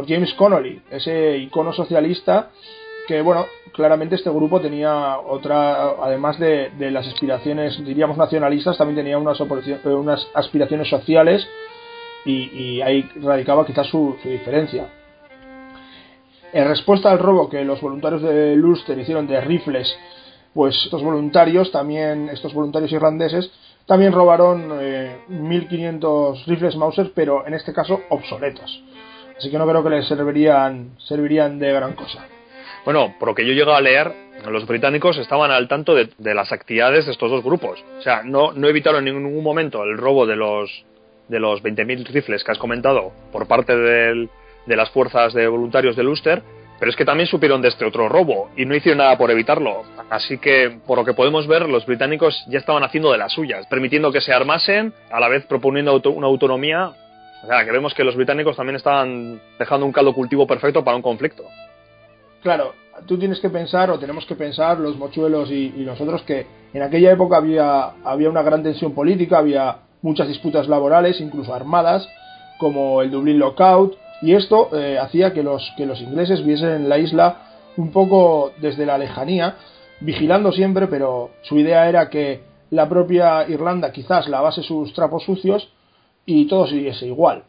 James 0.08 0.32
Connolly, 0.34 0.80
ese 0.90 1.36
icono 1.36 1.72
socialista 1.72 2.48
que, 3.06 3.20
bueno, 3.20 3.44
claramente 3.72 4.14
este 4.14 4.30
grupo 4.30 4.60
tenía 4.60 5.18
otra, 5.18 5.90
además 6.02 6.38
de, 6.38 6.70
las 6.90 7.06
aspiraciones, 7.06 7.84
diríamos, 7.84 8.16
nacionalistas, 8.16 8.78
también 8.78 8.96
tenía 8.96 9.18
unas, 9.18 9.38
unas 9.40 10.26
aspiraciones 10.34 10.88
sociales 10.88 11.46
y, 12.24 12.80
ahí 12.80 13.08
radicaba 13.16 13.66
quizás 13.66 13.86
su 13.88 14.16
diferencia. 14.24 14.88
En 16.52 16.68
respuesta 16.68 17.10
al 17.10 17.18
robo 17.18 17.48
que 17.48 17.64
los 17.64 17.80
voluntarios 17.80 18.22
de 18.22 18.56
Luster 18.56 18.98
hicieron 18.98 19.26
de 19.26 19.40
rifles, 19.40 19.94
pues 20.54 20.74
estos 20.84 21.02
voluntarios, 21.02 21.70
también 21.72 22.28
estos 22.28 22.52
voluntarios 22.52 22.92
irlandeses, 22.92 23.50
también 23.86 24.12
robaron 24.12 24.68
1.500 24.70 24.80
eh, 24.80 26.42
rifles 26.46 26.76
Mauser, 26.76 27.12
pero 27.14 27.46
en 27.46 27.54
este 27.54 27.72
caso 27.72 28.00
obsoletos. 28.10 28.82
Así 29.36 29.50
que 29.50 29.58
no 29.58 29.66
creo 29.66 29.82
que 29.82 29.90
les 29.90 30.06
servirían, 30.06 30.90
servirían 30.98 31.58
de 31.58 31.72
gran 31.72 31.94
cosa. 31.94 32.26
Bueno, 32.84 33.14
por 33.18 33.28
lo 33.28 33.34
que 33.34 33.46
yo 33.46 33.52
llego 33.52 33.72
a 33.72 33.80
leer, 33.80 34.12
los 34.48 34.66
británicos 34.66 35.16
estaban 35.18 35.50
al 35.50 35.68
tanto 35.68 35.94
de, 35.94 36.08
las 36.34 36.52
actividades 36.52 37.06
de 37.06 37.12
estos 37.12 37.30
dos 37.30 37.44
grupos. 37.44 37.82
O 37.98 38.02
sea, 38.02 38.22
no, 38.24 38.52
no 38.52 38.68
evitaron 38.68 39.06
en 39.06 39.22
ningún 39.22 39.42
momento 39.42 39.84
el 39.84 39.96
robo 39.96 40.26
de 40.26 40.36
los, 40.36 40.84
de 41.28 41.38
los 41.38 41.62
20.000 41.62 42.06
rifles 42.08 42.44
que 42.44 42.52
has 42.52 42.58
comentado 42.58 43.12
por 43.30 43.46
parte 43.46 43.76
del, 43.76 44.30
de 44.66 44.76
las 44.76 44.90
fuerzas 44.90 45.32
de 45.32 45.46
voluntarios 45.46 45.96
de 45.96 46.02
Luster, 46.02 46.42
pero 46.82 46.90
es 46.90 46.96
que 46.96 47.04
también 47.04 47.28
supieron 47.28 47.62
de 47.62 47.68
este 47.68 47.84
otro 47.84 48.08
robo 48.08 48.50
y 48.56 48.64
no 48.64 48.74
hicieron 48.74 48.98
nada 48.98 49.16
por 49.16 49.30
evitarlo. 49.30 49.84
Así 50.10 50.38
que, 50.38 50.80
por 50.84 50.98
lo 50.98 51.04
que 51.04 51.14
podemos 51.14 51.46
ver, 51.46 51.68
los 51.68 51.86
británicos 51.86 52.44
ya 52.48 52.58
estaban 52.58 52.82
haciendo 52.82 53.12
de 53.12 53.18
las 53.18 53.30
suyas, 53.30 53.68
permitiendo 53.68 54.10
que 54.10 54.20
se 54.20 54.32
armasen, 54.32 54.92
a 55.08 55.20
la 55.20 55.28
vez 55.28 55.46
proponiendo 55.46 56.02
una 56.06 56.26
autonomía. 56.26 56.90
O 57.44 57.46
sea, 57.46 57.64
que 57.64 57.70
vemos 57.70 57.94
que 57.94 58.02
los 58.02 58.16
británicos 58.16 58.56
también 58.56 58.74
estaban 58.74 59.40
dejando 59.60 59.86
un 59.86 59.92
caldo 59.92 60.12
cultivo 60.12 60.44
perfecto 60.44 60.82
para 60.82 60.96
un 60.96 61.02
conflicto. 61.02 61.44
Claro, 62.42 62.74
tú 63.06 63.16
tienes 63.16 63.38
que 63.38 63.48
pensar, 63.48 63.88
o 63.92 64.00
tenemos 64.00 64.26
que 64.26 64.34
pensar, 64.34 64.80
los 64.80 64.96
mochuelos 64.96 65.52
y, 65.52 65.68
nosotros, 65.86 66.22
que 66.22 66.48
en 66.74 66.82
aquella 66.82 67.12
época 67.12 67.36
había, 67.36 67.92
había 68.02 68.28
una 68.28 68.42
gran 68.42 68.64
tensión 68.64 68.92
política, 68.92 69.38
había 69.38 69.76
muchas 70.00 70.26
disputas 70.26 70.66
laborales, 70.66 71.20
incluso 71.20 71.54
armadas, 71.54 72.08
como 72.58 73.02
el 73.02 73.12
Dublin 73.12 73.38
Lockout, 73.38 74.01
y 74.22 74.34
esto 74.34 74.68
eh, 74.72 74.98
hacía 74.98 75.32
que 75.32 75.42
los, 75.42 75.72
que 75.76 75.84
los 75.84 76.00
ingleses 76.00 76.44
viesen 76.44 76.88
la 76.88 76.98
isla 76.98 77.42
un 77.76 77.90
poco 77.90 78.52
desde 78.58 78.86
la 78.86 78.96
lejanía, 78.96 79.56
vigilando 80.00 80.52
siempre, 80.52 80.86
pero 80.86 81.30
su 81.42 81.58
idea 81.58 81.88
era 81.88 82.08
que 82.08 82.42
la 82.70 82.88
propia 82.88 83.46
Irlanda 83.48 83.90
quizás 83.90 84.28
lavase 84.28 84.62
sus 84.62 84.92
trapos 84.94 85.24
sucios 85.24 85.68
y 86.24 86.46
todo 86.46 86.66
siguiese 86.68 87.06
igual. 87.06 87.44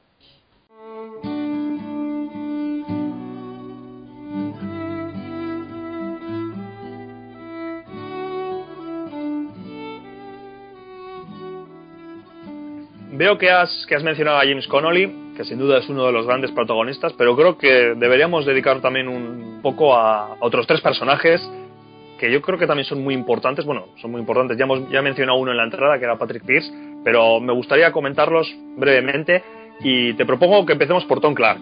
Veo 13.15 13.37
que 13.37 13.51
has, 13.51 13.85
que 13.87 13.95
has 13.95 14.03
mencionado 14.03 14.39
a 14.39 14.41
James 14.41 14.67
Connolly 14.67 15.22
que 15.35 15.43
sin 15.43 15.59
duda 15.59 15.79
es 15.79 15.89
uno 15.89 16.05
de 16.05 16.11
los 16.11 16.25
grandes 16.25 16.51
protagonistas, 16.51 17.13
pero 17.13 17.35
creo 17.35 17.57
que 17.57 17.95
deberíamos 17.95 18.45
dedicar 18.45 18.81
también 18.81 19.07
un 19.07 19.59
poco 19.61 19.95
a 19.95 20.35
otros 20.39 20.67
tres 20.67 20.81
personajes 20.81 21.41
que 22.19 22.31
yo 22.31 22.41
creo 22.41 22.57
que 22.57 22.67
también 22.67 22.85
son 22.85 23.03
muy 23.03 23.13
importantes. 23.13 23.65
Bueno, 23.65 23.87
son 24.01 24.11
muy 24.11 24.21
importantes. 24.21 24.57
Ya, 24.57 24.63
hemos, 24.63 24.89
ya 24.89 25.01
mencionado 25.01 25.37
uno 25.37 25.51
en 25.51 25.57
la 25.57 25.65
entrada, 25.65 25.97
que 25.97 26.05
era 26.05 26.17
Patrick 26.17 26.45
Pierce, 26.45 26.71
pero 27.03 27.39
me 27.39 27.53
gustaría 27.53 27.91
comentarlos 27.91 28.47
brevemente 28.77 29.43
y 29.81 30.13
te 30.13 30.25
propongo 30.25 30.65
que 30.65 30.73
empecemos 30.73 31.03
por 31.05 31.19
Tom 31.19 31.33
Clark. 31.33 31.61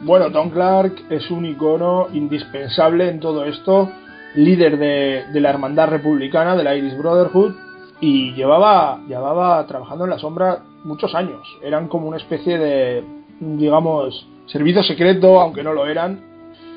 Bueno, 0.00 0.30
Tom 0.30 0.50
Clark 0.50 1.06
es 1.10 1.30
un 1.30 1.46
icono 1.46 2.08
indispensable 2.12 3.08
en 3.08 3.20
todo 3.20 3.44
esto, 3.44 3.90
líder 4.34 4.78
de, 4.78 5.24
de 5.32 5.40
la 5.40 5.50
hermandad 5.50 5.88
republicana, 5.88 6.54
de 6.54 6.64
la 6.64 6.76
Irish 6.76 6.96
Brotherhood, 6.96 7.54
y 8.00 8.32
llevaba, 8.34 9.00
llevaba 9.08 9.66
trabajando 9.66 10.04
en 10.04 10.10
la 10.10 10.18
sombra 10.18 10.62
muchos 10.84 11.14
años. 11.14 11.46
Eran 11.62 11.88
como 11.88 12.08
una 12.08 12.18
especie 12.18 12.58
de, 12.58 13.04
digamos, 13.40 14.26
servicio 14.46 14.82
secreto, 14.82 15.40
aunque 15.40 15.62
no 15.62 15.72
lo 15.72 15.86
eran. 15.86 16.26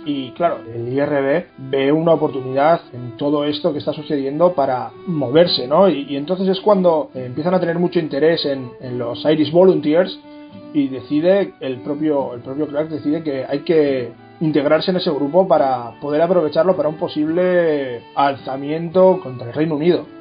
Y 0.04 0.32
claro, 0.32 0.58
el 0.74 0.92
IRB 0.92 1.46
ve 1.70 1.92
una 1.92 2.14
oportunidad 2.14 2.82
en 2.92 3.18
todo 3.18 3.44
esto 3.44 3.72
que 3.72 3.78
está 3.78 3.94
sucediendo 3.94 4.54
para 4.54 4.92
moverse, 5.06 5.68
¿no? 5.68 5.88
Y, 5.90 6.16
entonces 6.18 6.48
es 6.48 6.60
cuando 6.60 7.12
empiezan 7.14 7.54
a 7.54 7.60
tener 7.60 7.78
mucho 7.78 8.00
interés 8.00 8.44
en, 8.46 8.72
en, 8.82 8.98
los 8.98 9.24
Irish 9.26 9.52
Volunteers 9.52 10.20
y 10.74 10.88
decide, 10.88 11.54
el 11.60 11.82
propio, 11.82 12.34
el 12.34 12.42
propio 12.42 12.68
Clark 12.68 12.90
decide 12.90 13.22
que 13.22 13.46
hay 13.48 13.60
que 13.60 14.12
integrarse 14.40 14.90
en 14.90 14.98
ese 14.98 15.12
grupo 15.12 15.48
para 15.48 16.00
poder 16.02 16.24
aprovecharlo 16.24 16.76
para 16.76 16.90
un 16.90 16.96
posible 16.96 18.02
alzamiento 18.16 19.20
contra 19.22 19.50
el 19.50 19.54
Reino 19.54 19.76
Unido 19.76 20.21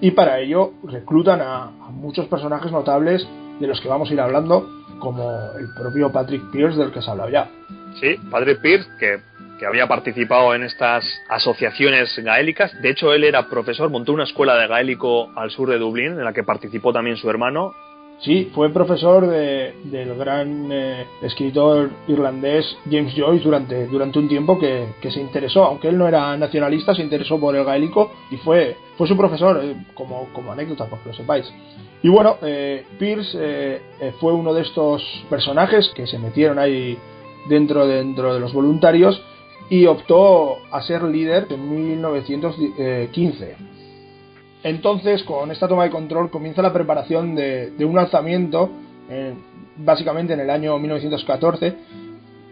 y 0.00 0.12
para 0.12 0.38
ello 0.40 0.72
reclutan 0.84 1.40
a, 1.40 1.70
muchos 1.90 2.26
personajes 2.26 2.70
notables 2.72 3.26
de 3.58 3.66
los 3.66 3.80
que 3.80 3.88
vamos 3.88 4.10
a 4.10 4.14
ir 4.14 4.20
hablando, 4.20 4.66
como 4.98 5.28
el 5.58 5.68
propio 5.74 6.10
Patrick 6.12 6.50
Pierce 6.50 6.78
del 6.78 6.92
que 6.92 7.02
se 7.02 7.08
ha 7.08 7.12
hablado 7.12 7.30
ya. 7.30 7.48
Sí, 8.00 8.16
Patrick 8.30 8.60
Pierce, 8.60 8.88
que, 8.98 9.18
que 9.58 9.66
había 9.66 9.86
participado 9.86 10.54
en 10.54 10.62
estas 10.62 11.04
asociaciones 11.28 12.16
gaélicas. 12.18 12.72
De 12.80 12.90
hecho, 12.90 13.12
él 13.12 13.24
era 13.24 13.48
profesor, 13.48 13.90
montó 13.90 14.12
una 14.12 14.24
escuela 14.24 14.56
de 14.56 14.68
gaélico 14.68 15.30
al 15.36 15.50
sur 15.50 15.68
de 15.68 15.78
Dublín, 15.78 16.12
en 16.12 16.24
la 16.24 16.32
que 16.32 16.44
participó 16.44 16.92
también 16.92 17.16
su 17.16 17.28
hermano, 17.28 17.74
Sí, 18.20 18.50
fue 18.54 18.70
profesor 18.70 19.26
de, 19.26 19.74
del 19.84 20.14
gran 20.14 20.70
eh, 20.70 21.06
escritor 21.22 21.88
irlandés 22.06 22.76
James 22.90 23.14
Joyce 23.16 23.42
durante, 23.42 23.86
durante 23.86 24.18
un 24.18 24.28
tiempo 24.28 24.58
que, 24.58 24.88
se 25.10 25.20
interesó, 25.20 25.64
aunque 25.64 25.88
él 25.88 25.96
no 25.96 26.06
era 26.06 26.36
nacionalista, 26.36 26.94
se 26.94 27.00
interesó 27.00 27.40
por 27.40 27.56
el 27.56 27.64
gaélico 27.64 28.12
y 28.30 28.36
fue, 28.36 28.76
fue 28.98 29.08
su 29.08 29.16
profesor, 29.16 29.58
eh, 29.64 29.74
como, 29.94 30.28
como 30.34 30.52
anécdota, 30.52 30.84
para 30.84 31.02
que 31.02 31.08
lo 31.08 31.14
sepáis. 31.14 31.50
Y 32.02 32.10
bueno, 32.10 32.36
eh, 32.42 32.84
Pierce 32.98 33.38
eh, 33.40 34.12
fue 34.20 34.34
uno 34.34 34.52
de 34.52 34.62
estos 34.62 35.02
personajes 35.30 35.90
que 35.94 36.06
se 36.06 36.18
metieron 36.18 36.58
ahí 36.58 36.98
dentro, 37.48 37.86
dentro 37.86 38.34
de 38.34 38.40
los 38.40 38.52
voluntarios 38.52 39.22
y 39.70 39.86
optó 39.86 40.58
a 40.70 40.82
ser 40.82 41.04
líder 41.04 41.46
en 41.48 41.70
1915 41.70 43.79
entonces, 44.62 45.22
con 45.24 45.50
esta 45.50 45.68
toma 45.68 45.84
de 45.84 45.90
control 45.90 46.30
comienza 46.30 46.62
la 46.62 46.72
preparación 46.72 47.34
de, 47.34 47.72
un 47.84 47.98
alzamiento, 47.98 48.70
eh, 49.08 49.34
básicamente 49.76 50.34
en 50.34 50.40
el 50.40 50.50
año 50.50 50.78
1914, 50.78 51.74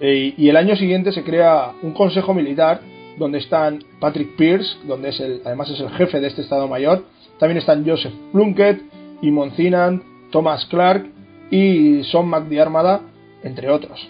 eh, 0.01 0.35
y 0.37 0.49
el 0.49 0.57
año 0.57 0.77
siguiente 0.77 1.13
se 1.13 1.25
crea 1.25 1.73
un 1.83 1.93
consejo 1.93 2.33
militar 2.33 2.81
donde 3.19 3.39
están 3.39 3.85
Patrick 4.01 4.37
Pierce, 4.37 4.77
donde 4.87 5.11
es 5.11 5.21
el, 5.21 5.43
además 5.45 5.71
es 5.71 5.81
el 5.81 5.91
jefe 5.91 6.21
de 6.21 6.29
este 6.29 6.43
Estado 6.43 6.69
Mayor, 6.69 7.05
también 7.39 7.59
están 7.59 7.85
Joseph 7.87 8.15
Plunkett, 8.33 8.81
y 9.21 9.33
Cinan, 9.57 10.03
Thomas 10.31 10.65
Clark 10.67 11.07
y 11.51 12.05
Son 12.05 12.29
McDiarmada, 12.29 13.01
entre 13.43 13.71
otros. 13.71 14.07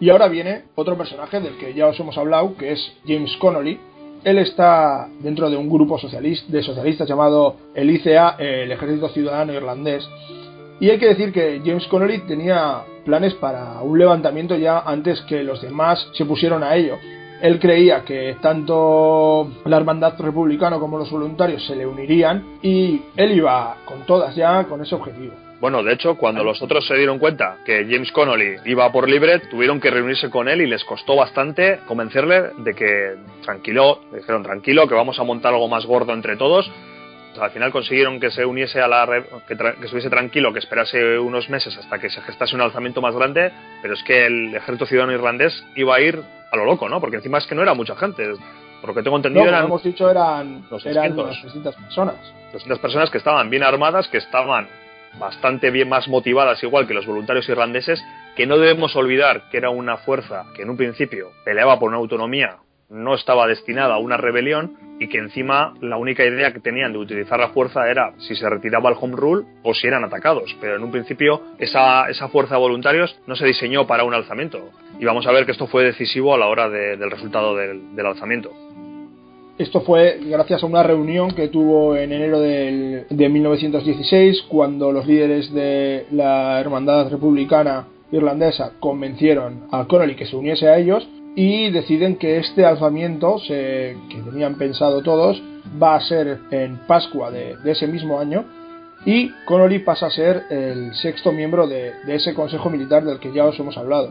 Y 0.00 0.10
ahora 0.10 0.28
viene 0.28 0.64
otro 0.74 0.96
personaje 0.98 1.40
del 1.40 1.56
que 1.56 1.72
ya 1.72 1.86
os 1.86 1.98
hemos 1.98 2.18
hablado, 2.18 2.56
que 2.56 2.72
es 2.72 2.92
James 3.06 3.34
Connolly. 3.38 3.78
Él 4.26 4.38
está 4.38 5.06
dentro 5.20 5.48
de 5.48 5.56
un 5.56 5.70
grupo 5.70 6.00
socialista, 6.00 6.50
de 6.50 6.60
socialistas 6.60 7.08
llamado 7.08 7.54
el 7.72 7.88
ICA, 7.88 8.30
el 8.40 8.72
Ejército 8.72 9.08
Ciudadano 9.10 9.52
Irlandés. 9.52 10.04
Y 10.80 10.90
hay 10.90 10.98
que 10.98 11.06
decir 11.06 11.32
que 11.32 11.62
James 11.64 11.86
Connolly 11.86 12.18
tenía 12.26 12.82
planes 13.04 13.34
para 13.34 13.80
un 13.82 13.96
levantamiento 13.96 14.56
ya 14.56 14.80
antes 14.80 15.20
que 15.28 15.44
los 15.44 15.62
demás 15.62 16.08
se 16.12 16.24
pusieron 16.24 16.64
a 16.64 16.74
ello. 16.74 16.96
Él 17.40 17.60
creía 17.60 18.02
que 18.02 18.36
tanto 18.42 19.48
la 19.64 19.76
hermandad 19.76 20.18
republicana 20.18 20.80
como 20.80 20.98
los 20.98 21.08
voluntarios 21.08 21.64
se 21.64 21.76
le 21.76 21.86
unirían 21.86 22.58
y 22.62 23.02
él 23.14 23.30
iba 23.30 23.76
con 23.84 24.06
todas 24.06 24.34
ya 24.34 24.64
con 24.64 24.82
ese 24.82 24.96
objetivo. 24.96 25.34
Bueno, 25.60 25.82
de 25.82 25.94
hecho, 25.94 26.16
cuando 26.16 26.44
los 26.44 26.60
otros 26.60 26.86
se 26.86 26.96
dieron 26.96 27.18
cuenta 27.18 27.58
que 27.64 27.86
James 27.88 28.12
Connolly 28.12 28.56
iba 28.66 28.92
por 28.92 29.08
libre, 29.08 29.38
tuvieron 29.50 29.80
que 29.80 29.90
reunirse 29.90 30.28
con 30.28 30.48
él 30.48 30.60
y 30.60 30.66
les 30.66 30.84
costó 30.84 31.16
bastante 31.16 31.80
convencerle 31.86 32.50
de 32.58 32.74
que 32.74 33.14
tranquilo, 33.42 34.00
dijeron 34.12 34.42
tranquilo, 34.42 34.86
que 34.86 34.94
vamos 34.94 35.18
a 35.18 35.24
montar 35.24 35.54
algo 35.54 35.68
más 35.68 35.86
gordo 35.86 36.12
entre 36.12 36.36
todos. 36.36 36.70
al 37.40 37.50
final 37.50 37.72
consiguieron 37.72 38.20
que 38.20 38.30
se 38.30 38.44
uniese 38.44 38.82
a 38.82 38.88
la 38.88 39.06
que, 39.48 39.56
que 39.56 39.84
estuviese 39.84 40.10
tranquilo, 40.10 40.52
que 40.52 40.58
esperase 40.58 41.18
unos 41.18 41.48
meses 41.48 41.76
hasta 41.76 41.98
que 41.98 42.10
se 42.10 42.20
gestase 42.20 42.54
un 42.54 42.60
alzamiento 42.60 43.00
más 43.00 43.14
grande, 43.14 43.50
pero 43.80 43.94
es 43.94 44.02
que 44.02 44.26
el 44.26 44.54
ejército 44.54 44.84
ciudadano 44.84 45.14
irlandés 45.14 45.64
iba 45.74 45.96
a 45.96 46.00
ir 46.00 46.20
a 46.50 46.56
lo 46.56 46.66
loco, 46.66 46.88
¿no? 46.88 47.00
Porque 47.00 47.16
encima 47.16 47.38
es 47.38 47.46
que 47.46 47.54
no 47.54 47.62
era 47.62 47.72
mucha 47.72 47.96
gente. 47.96 48.30
Por 48.80 48.90
lo 48.90 48.94
que 48.94 49.02
tengo 49.02 49.16
entendido 49.16 49.44
no, 49.44 49.50
eran. 49.50 49.64
hemos 49.64 49.82
dicho, 49.82 50.10
eran, 50.10 50.64
eran 50.84 51.18
unas 51.18 51.40
300 51.40 51.74
personas. 51.76 52.14
300 52.50 52.78
personas 52.78 53.10
que 53.10 53.18
estaban 53.18 53.48
bien 53.48 53.62
armadas, 53.62 54.06
que 54.08 54.18
estaban 54.18 54.68
bastante 55.18 55.70
bien 55.70 55.88
más 55.88 56.08
motivadas, 56.08 56.62
igual 56.62 56.86
que 56.86 56.94
los 56.94 57.06
voluntarios 57.06 57.48
irlandeses, 57.48 58.02
que 58.36 58.46
no 58.46 58.58
debemos 58.58 58.96
olvidar 58.96 59.48
que 59.50 59.56
era 59.56 59.70
una 59.70 59.96
fuerza 59.98 60.44
que 60.54 60.62
en 60.62 60.70
un 60.70 60.76
principio 60.76 61.30
peleaba 61.44 61.78
por 61.78 61.88
una 61.88 61.98
autonomía, 61.98 62.58
no 62.88 63.14
estaba 63.14 63.46
destinada 63.46 63.94
a 63.94 63.98
una 63.98 64.16
rebelión 64.16 64.76
y 65.00 65.08
que 65.08 65.18
encima 65.18 65.74
la 65.80 65.96
única 65.96 66.24
idea 66.24 66.52
que 66.52 66.60
tenían 66.60 66.92
de 66.92 66.98
utilizar 66.98 67.38
la 67.38 67.48
fuerza 67.48 67.90
era 67.90 68.12
si 68.18 68.34
se 68.36 68.48
retiraba 68.48 68.90
el 68.90 68.96
home 68.98 69.16
rule 69.16 69.46
o 69.62 69.74
si 69.74 69.86
eran 69.86 70.04
atacados. 70.04 70.56
Pero 70.60 70.76
en 70.76 70.82
un 70.82 70.90
principio 70.90 71.42
esa, 71.58 72.08
esa 72.08 72.28
fuerza 72.28 72.54
de 72.54 72.60
voluntarios 72.60 73.18
no 73.26 73.34
se 73.34 73.46
diseñó 73.46 73.86
para 73.86 74.04
un 74.04 74.14
alzamiento. 74.14 74.70
Y 74.98 75.04
vamos 75.04 75.26
a 75.26 75.32
ver 75.32 75.44
que 75.44 75.52
esto 75.52 75.66
fue 75.66 75.84
decisivo 75.84 76.34
a 76.34 76.38
la 76.38 76.46
hora 76.46 76.68
del 76.68 77.10
resultado 77.10 77.56
del, 77.56 77.94
del 77.94 78.06
alzamiento. 78.06 78.52
Esto 79.58 79.80
fue 79.80 80.20
gracias 80.22 80.62
a 80.62 80.66
una 80.66 80.82
reunión 80.82 81.30
que 81.30 81.48
tuvo 81.48 81.96
en 81.96 82.12
enero 82.12 82.40
del, 82.40 83.06
de 83.08 83.28
1916, 83.30 84.42
cuando 84.48 84.92
los 84.92 85.06
líderes 85.06 85.50
de 85.50 86.04
la 86.10 86.60
Hermandad 86.60 87.08
Republicana 87.08 87.86
Irlandesa 88.12 88.72
convencieron 88.80 89.62
a 89.70 89.86
Connolly 89.86 90.14
que 90.14 90.26
se 90.26 90.36
uniese 90.36 90.68
a 90.68 90.76
ellos 90.76 91.08
y 91.34 91.70
deciden 91.70 92.16
que 92.16 92.36
este 92.36 92.66
alzamiento, 92.66 93.38
se, 93.38 93.96
que 94.10 94.18
tenían 94.30 94.56
pensado 94.58 95.02
todos, 95.02 95.42
va 95.82 95.96
a 95.96 96.02
ser 96.02 96.38
en 96.50 96.76
Pascua 96.86 97.30
de, 97.30 97.56
ese 97.64 97.86
mismo 97.86 98.20
año 98.20 98.44
y 99.06 99.30
Connolly 99.46 99.78
pasa 99.78 100.08
a 100.08 100.10
ser 100.10 100.42
el 100.50 100.94
sexto 100.96 101.32
miembro 101.32 101.66
de, 101.66 101.92
de 102.04 102.14
ese 102.14 102.34
Consejo 102.34 102.68
Militar 102.68 103.06
del 103.06 103.18
que 103.20 103.32
ya 103.32 103.46
os 103.46 103.58
hemos 103.58 103.78
hablado. 103.78 104.10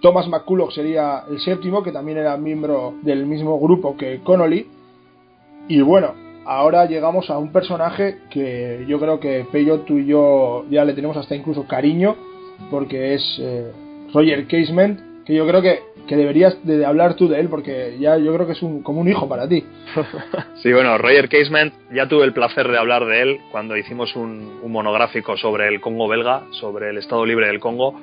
Thomas 0.00 0.28
McCulloch 0.28 0.72
sería 0.72 1.24
el 1.30 1.40
séptimo, 1.40 1.82
que 1.82 1.92
también 1.92 2.18
era 2.18 2.36
miembro 2.36 2.94
del 3.02 3.26
mismo 3.26 3.58
grupo 3.60 3.96
que 3.96 4.20
Connolly. 4.20 4.66
Y 5.68 5.80
bueno, 5.82 6.14
ahora 6.46 6.86
llegamos 6.86 7.28
a 7.30 7.38
un 7.38 7.52
personaje 7.52 8.18
que 8.30 8.84
yo 8.88 8.98
creo 8.98 9.20
que 9.20 9.46
Peyo, 9.52 9.80
tú 9.80 9.98
y 9.98 10.06
yo 10.06 10.64
ya 10.70 10.84
le 10.84 10.94
tenemos 10.94 11.16
hasta 11.16 11.34
incluso 11.34 11.66
cariño, 11.66 12.16
porque 12.70 13.14
es 13.14 13.38
eh, 13.40 13.70
Roger 14.14 14.46
Casement, 14.46 15.24
que 15.26 15.34
yo 15.34 15.46
creo 15.46 15.60
que, 15.60 15.80
que 16.08 16.16
deberías 16.16 16.56
de 16.64 16.84
hablar 16.84 17.14
tú 17.14 17.28
de 17.28 17.38
él, 17.38 17.48
porque 17.48 17.96
ya 18.00 18.16
yo 18.16 18.34
creo 18.34 18.46
que 18.46 18.54
es 18.54 18.62
un, 18.62 18.82
como 18.82 19.02
un 19.02 19.08
hijo 19.08 19.28
para 19.28 19.46
ti. 19.48 19.64
sí, 20.62 20.72
bueno, 20.72 20.96
Roger 20.96 21.28
Casement, 21.28 21.74
ya 21.92 22.08
tuve 22.08 22.24
el 22.24 22.32
placer 22.32 22.68
de 22.68 22.78
hablar 22.78 23.04
de 23.04 23.20
él 23.20 23.38
cuando 23.52 23.76
hicimos 23.76 24.16
un, 24.16 24.60
un 24.62 24.72
monográfico 24.72 25.36
sobre 25.36 25.68
el 25.68 25.82
Congo 25.82 26.08
belga, 26.08 26.44
sobre 26.52 26.88
el 26.88 26.96
Estado 26.96 27.26
Libre 27.26 27.48
del 27.48 27.60
Congo 27.60 28.00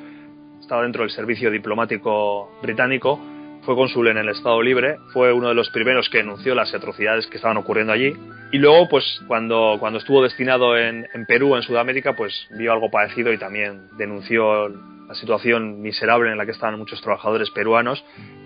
estaba 0.67 0.83
dentro 0.83 1.03
del 1.03 1.11
servicio 1.11 1.49
diplomático 1.49 2.51
británico, 2.61 3.17
fue 3.61 3.73
cónsul 3.73 4.09
en 4.09 4.17
el 4.17 4.27
Estado 4.27 4.61
Libre, 4.61 4.97
fue 5.13 5.31
uno 5.31 5.47
de 5.47 5.53
los 5.53 5.69
primeros 5.69 6.09
que 6.09 6.17
denunció 6.17 6.53
las 6.55 6.73
atrocidades 6.73 7.25
que 7.27 7.37
estaban 7.37 7.55
ocurriendo 7.55 7.93
allí. 7.93 8.13
Y 8.51 8.57
luego, 8.57 8.89
pues 8.89 9.21
cuando, 9.27 9.77
cuando 9.79 9.99
estuvo 9.99 10.21
destinado 10.21 10.77
en, 10.77 11.07
en 11.13 11.25
Perú, 11.25 11.55
en 11.55 11.61
Sudamérica, 11.61 12.17
pues 12.17 12.49
vio 12.57 12.73
algo 12.73 12.91
parecido 12.91 13.31
y 13.31 13.37
también 13.37 13.87
denunció 13.97 14.67
la 14.67 15.15
situación 15.15 15.81
miserable 15.81 16.31
en 16.31 16.37
la 16.37 16.45
que 16.45 16.51
estaban 16.51 16.77
muchos 16.77 16.99
trabajadores 16.99 17.49
peruanos. 17.51 18.03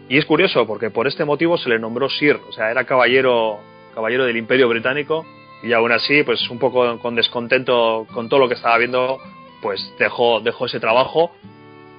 Y 0.08 0.20
es 0.20 0.26
curioso, 0.26 0.68
porque 0.68 0.92
por 0.92 1.08
este 1.08 1.26
motivo 1.26 1.58
se 1.58 1.70
le 1.70 1.80
nombró 1.80 2.08
Sir, 2.08 2.40
o 2.48 2.52
sea, 2.52 2.70
era 2.70 2.84
caballero, 2.84 3.62
caballero 3.96 4.26
del 4.26 4.38
Imperio 4.38 4.70
Británico, 4.70 5.26
y 5.64 5.74
aún 5.74 5.92
así, 5.92 6.22
pues 6.22 6.48
un 6.52 6.60
poco 6.60 7.00
con 7.00 7.16
descontento 7.16 8.06
con 8.14 8.30
todo 8.30 8.42
lo 8.42 8.48
que 8.48 8.54
estaba 8.54 8.78
viendo, 8.78 9.18
pues 9.64 9.92
dejó, 9.98 10.40
dejó 10.40 10.68
ese 10.68 10.80
trabajo 10.80 11.32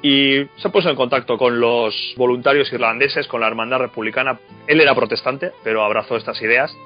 y 0.02 0.44
se 0.56 0.68
puso 0.70 0.90
en 0.90 0.96
contacto 0.96 1.38
con 1.38 1.60
los 1.60 2.14
voluntarios 2.16 2.72
irlandeses, 2.72 3.28
con 3.28 3.40
la 3.40 3.46
hermandad 3.46 3.78
republicana. 3.78 4.38
Él 4.66 4.80
era 4.80 4.94
protestante, 4.94 5.52
pero 5.62 5.84
abrazó 5.84 6.16
estas 6.16 6.42
ideas. 6.42 6.76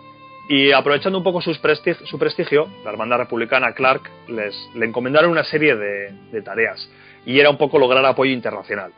Y 0.48 0.70
aprovechando 0.70 1.18
un 1.18 1.24
poco 1.24 1.40
su 1.40 1.58
prestigio, 2.18 2.68
la 2.84 2.90
hermandad 2.90 3.18
republicana 3.18 3.72
Clark 3.72 4.02
les, 4.28 4.54
le 4.74 4.86
encomendaron 4.86 5.30
una 5.30 5.42
serie 5.42 5.74
de, 5.74 6.12
de, 6.30 6.42
tareas. 6.42 6.88
Y 7.24 7.40
era 7.40 7.50
un 7.50 7.56
poco 7.56 7.78
lograr 7.78 8.04
apoyo 8.04 8.32
internacional. 8.32 8.92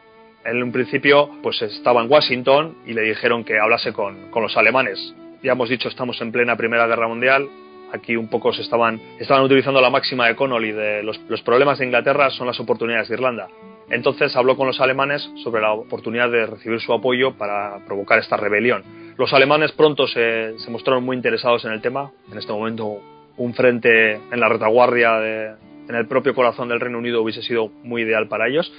En 0.45 0.63
un 0.63 0.73
principio, 0.73 1.31
pues 1.43 1.63
estaba 1.63 2.03
en 2.03 2.11
Washington 2.11 2.79
y 2.87 2.93
le 2.93 3.03
dijeron 3.03 3.45
que 3.45 3.59
hablase 3.59 3.93
con, 3.93 4.31
con 4.31 4.43
los 4.43 4.57
alemanes. 4.57 5.15
Ya 5.43 5.53
hemos 5.53 5.69
dicho, 5.69 5.89
estamos 5.89 6.21
en 6.21 6.33
plena 6.33 6.57
Primera 6.57 6.87
Guerra 6.87 7.09
Mundial, 7.09 7.49
aquí 7.93 8.17
un 8.17 8.29
poco 8.29 8.53
se 8.53 8.63
estaban, 8.63 9.01
estaban 9.19 9.45
utilizando 9.45 9.81
la 9.81 9.91
máxima 9.91 10.27
de 10.27 10.37
Connolly 10.37 10.73
de 10.73 11.03
los, 11.03 11.19
los, 11.29 11.43
problemas 11.43 11.79
de 11.79 11.87
Inglaterra 11.87 12.31
son 12.31 12.47
las 12.47 12.59
oportunidades 12.61 13.09
de 13.09 13.15
Irlanda. 13.15 13.49
Entonces 13.91 14.37
habló 14.37 14.57
con 14.57 14.67
los 14.67 14.81
alemanes 14.81 15.31
sobre 15.43 15.63
la 15.63 15.73
oportunidad 15.73 16.31
de 16.31 16.47
recibir 16.47 16.81
su 16.81 16.93
apoyo 16.93 17.33
para 17.35 17.79
provocar 17.87 18.19
esta 18.19 18.37
rebelión. 18.37 18.83
Los 19.17 19.33
alemanes 19.33 19.73
pronto 19.73 20.07
se, 20.07 20.55
mostraron 20.69 21.05
muy 21.05 21.17
interesados 21.17 21.65
en 21.65 21.73
el 21.73 21.81
tema. 21.81 22.11
En 22.31 22.39
este 22.39 22.53
momento 22.53 23.01
un 23.37 23.55
frente 23.55 24.15
en 24.15 24.41
la 24.41 24.49
retaguardia 24.49 25.57
en 25.89 25.95
el 25.95 26.07
propio 26.07 26.35
corazón 26.35 26.69
del 26.69 26.81
Reino 26.81 26.99
Unido 26.99 27.23
hubiese 27.23 27.43
sido 27.43 27.69
muy 27.83 28.03
ideal 28.03 28.29
para 28.29 28.49
ellos. 28.49 28.71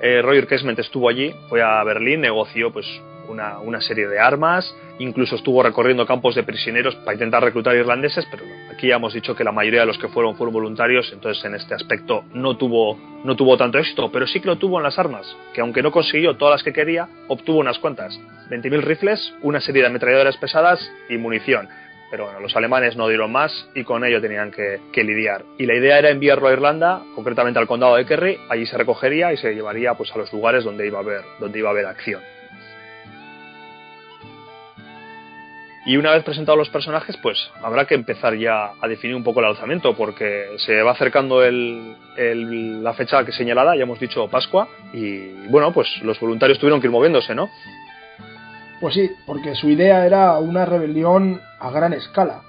Eh, 0.00 0.22
Roger 0.22 0.46
Kesment 0.46 0.78
estuvo 0.78 1.08
allí, 1.08 1.34
fue 1.48 1.62
a 1.62 1.84
Berlín, 1.84 2.22
negoció 2.22 2.72
pues 2.72 2.86
una, 3.30 3.58
una, 3.60 3.80
serie 3.80 4.06
de 4.08 4.18
armas, 4.18 4.74
incluso 4.98 5.36
estuvo 5.36 5.62
recorriendo 5.62 6.06
campos 6.06 6.34
de 6.34 6.42
prisioneros 6.42 6.94
para 6.96 7.14
intentar 7.14 7.42
reclutar 7.42 7.74
irlandeses, 7.76 8.26
pero 8.30 8.44
aquí 8.72 8.88
ya 8.88 8.96
hemos 8.96 9.14
dicho 9.14 9.34
que 9.34 9.44
la 9.44 9.52
mayoría 9.52 9.80
de 9.80 9.86
los 9.86 9.98
que 9.98 10.08
fueron 10.08 10.36
fueron 10.36 10.52
voluntarios, 10.52 11.10
entonces 11.12 11.44
en 11.44 11.54
este 11.54 11.74
aspecto 11.74 12.24
no 12.34 12.56
tuvo, 12.56 12.98
no 13.24 13.36
tuvo 13.36 13.56
tanto 13.56 13.78
éxito, 13.78 14.10
pero 14.12 14.26
sí 14.26 14.40
que 14.40 14.48
lo 14.48 14.58
tuvo 14.58 14.78
en 14.78 14.84
las 14.84 14.98
armas, 14.98 15.26
que 15.54 15.60
aunque 15.60 15.82
no 15.82 15.90
consiguió 15.90 16.36
todas 16.36 16.56
las 16.56 16.62
que 16.62 16.72
quería, 16.72 17.08
obtuvo 17.28 17.58
unas 17.58 17.78
cuantas. 17.78 18.18
20.000 18.50 18.82
rifles, 18.82 19.34
una 19.42 19.60
serie 19.60 19.82
de 19.82 19.88
ametralladoras 19.88 20.36
pesadas 20.36 20.90
y 21.08 21.16
munición. 21.16 21.68
Pero 22.10 22.24
bueno, 22.24 22.40
los 22.40 22.56
alemanes 22.56 22.96
no 22.96 23.06
dieron 23.06 23.30
más 23.30 23.68
y 23.74 23.84
con 23.84 24.04
ello 24.04 24.20
tenían 24.20 24.50
que, 24.50 24.80
lidiar. 25.04 25.44
Y 25.58 25.66
la 25.66 25.74
idea 25.74 25.98
era 25.98 26.10
enviarlo 26.10 26.48
a 26.48 26.52
Irlanda, 26.52 27.02
concretamente 27.14 27.60
al 27.60 27.68
condado 27.68 27.94
de 27.94 28.04
Kerry, 28.04 28.36
allí 28.48 28.66
se 28.66 28.76
recogería 28.76 29.32
y 29.32 29.36
se 29.36 29.54
llevaría 29.54 29.94
pues, 29.94 30.12
a 30.12 30.18
los 30.18 30.32
lugares 30.32 30.64
donde 30.64 30.86
iba 30.86 30.98
a 30.98 31.02
haber, 31.02 31.22
donde 31.38 31.60
iba 31.60 31.68
a 31.68 31.72
haber 31.72 31.86
acción. 31.86 32.20
Y 35.90 35.96
una 35.96 36.12
vez 36.12 36.22
presentados 36.22 36.56
los 36.56 36.68
personajes, 36.68 37.16
pues 37.16 37.50
habrá 37.64 37.84
que 37.84 37.96
empezar 37.96 38.36
ya 38.36 38.74
a 38.80 38.86
definir 38.86 39.16
un 39.16 39.24
poco 39.24 39.40
el 39.40 39.46
alzamiento, 39.46 39.96
porque 39.96 40.46
se 40.58 40.80
va 40.82 40.92
acercando 40.92 41.42
el, 41.42 41.96
la 42.80 42.92
fecha 42.92 43.24
que 43.24 43.32
señalada, 43.32 43.74
ya 43.74 43.82
hemos 43.82 43.98
dicho 43.98 44.28
Pascua, 44.28 44.68
y 44.92 45.48
bueno, 45.48 45.72
pues 45.72 45.88
los 46.04 46.20
voluntarios 46.20 46.60
tuvieron 46.60 46.80
que 46.80 46.86
ir 46.86 46.92
moviéndose, 46.92 47.34
¿no? 47.34 47.48
Pues 48.80 48.94
sí, 48.94 49.10
porque 49.26 49.56
su 49.56 49.68
idea 49.68 50.06
era 50.06 50.38
una 50.38 50.64
rebelión 50.64 51.40
a 51.58 51.70
gran 51.72 51.92
escala. 51.92 52.42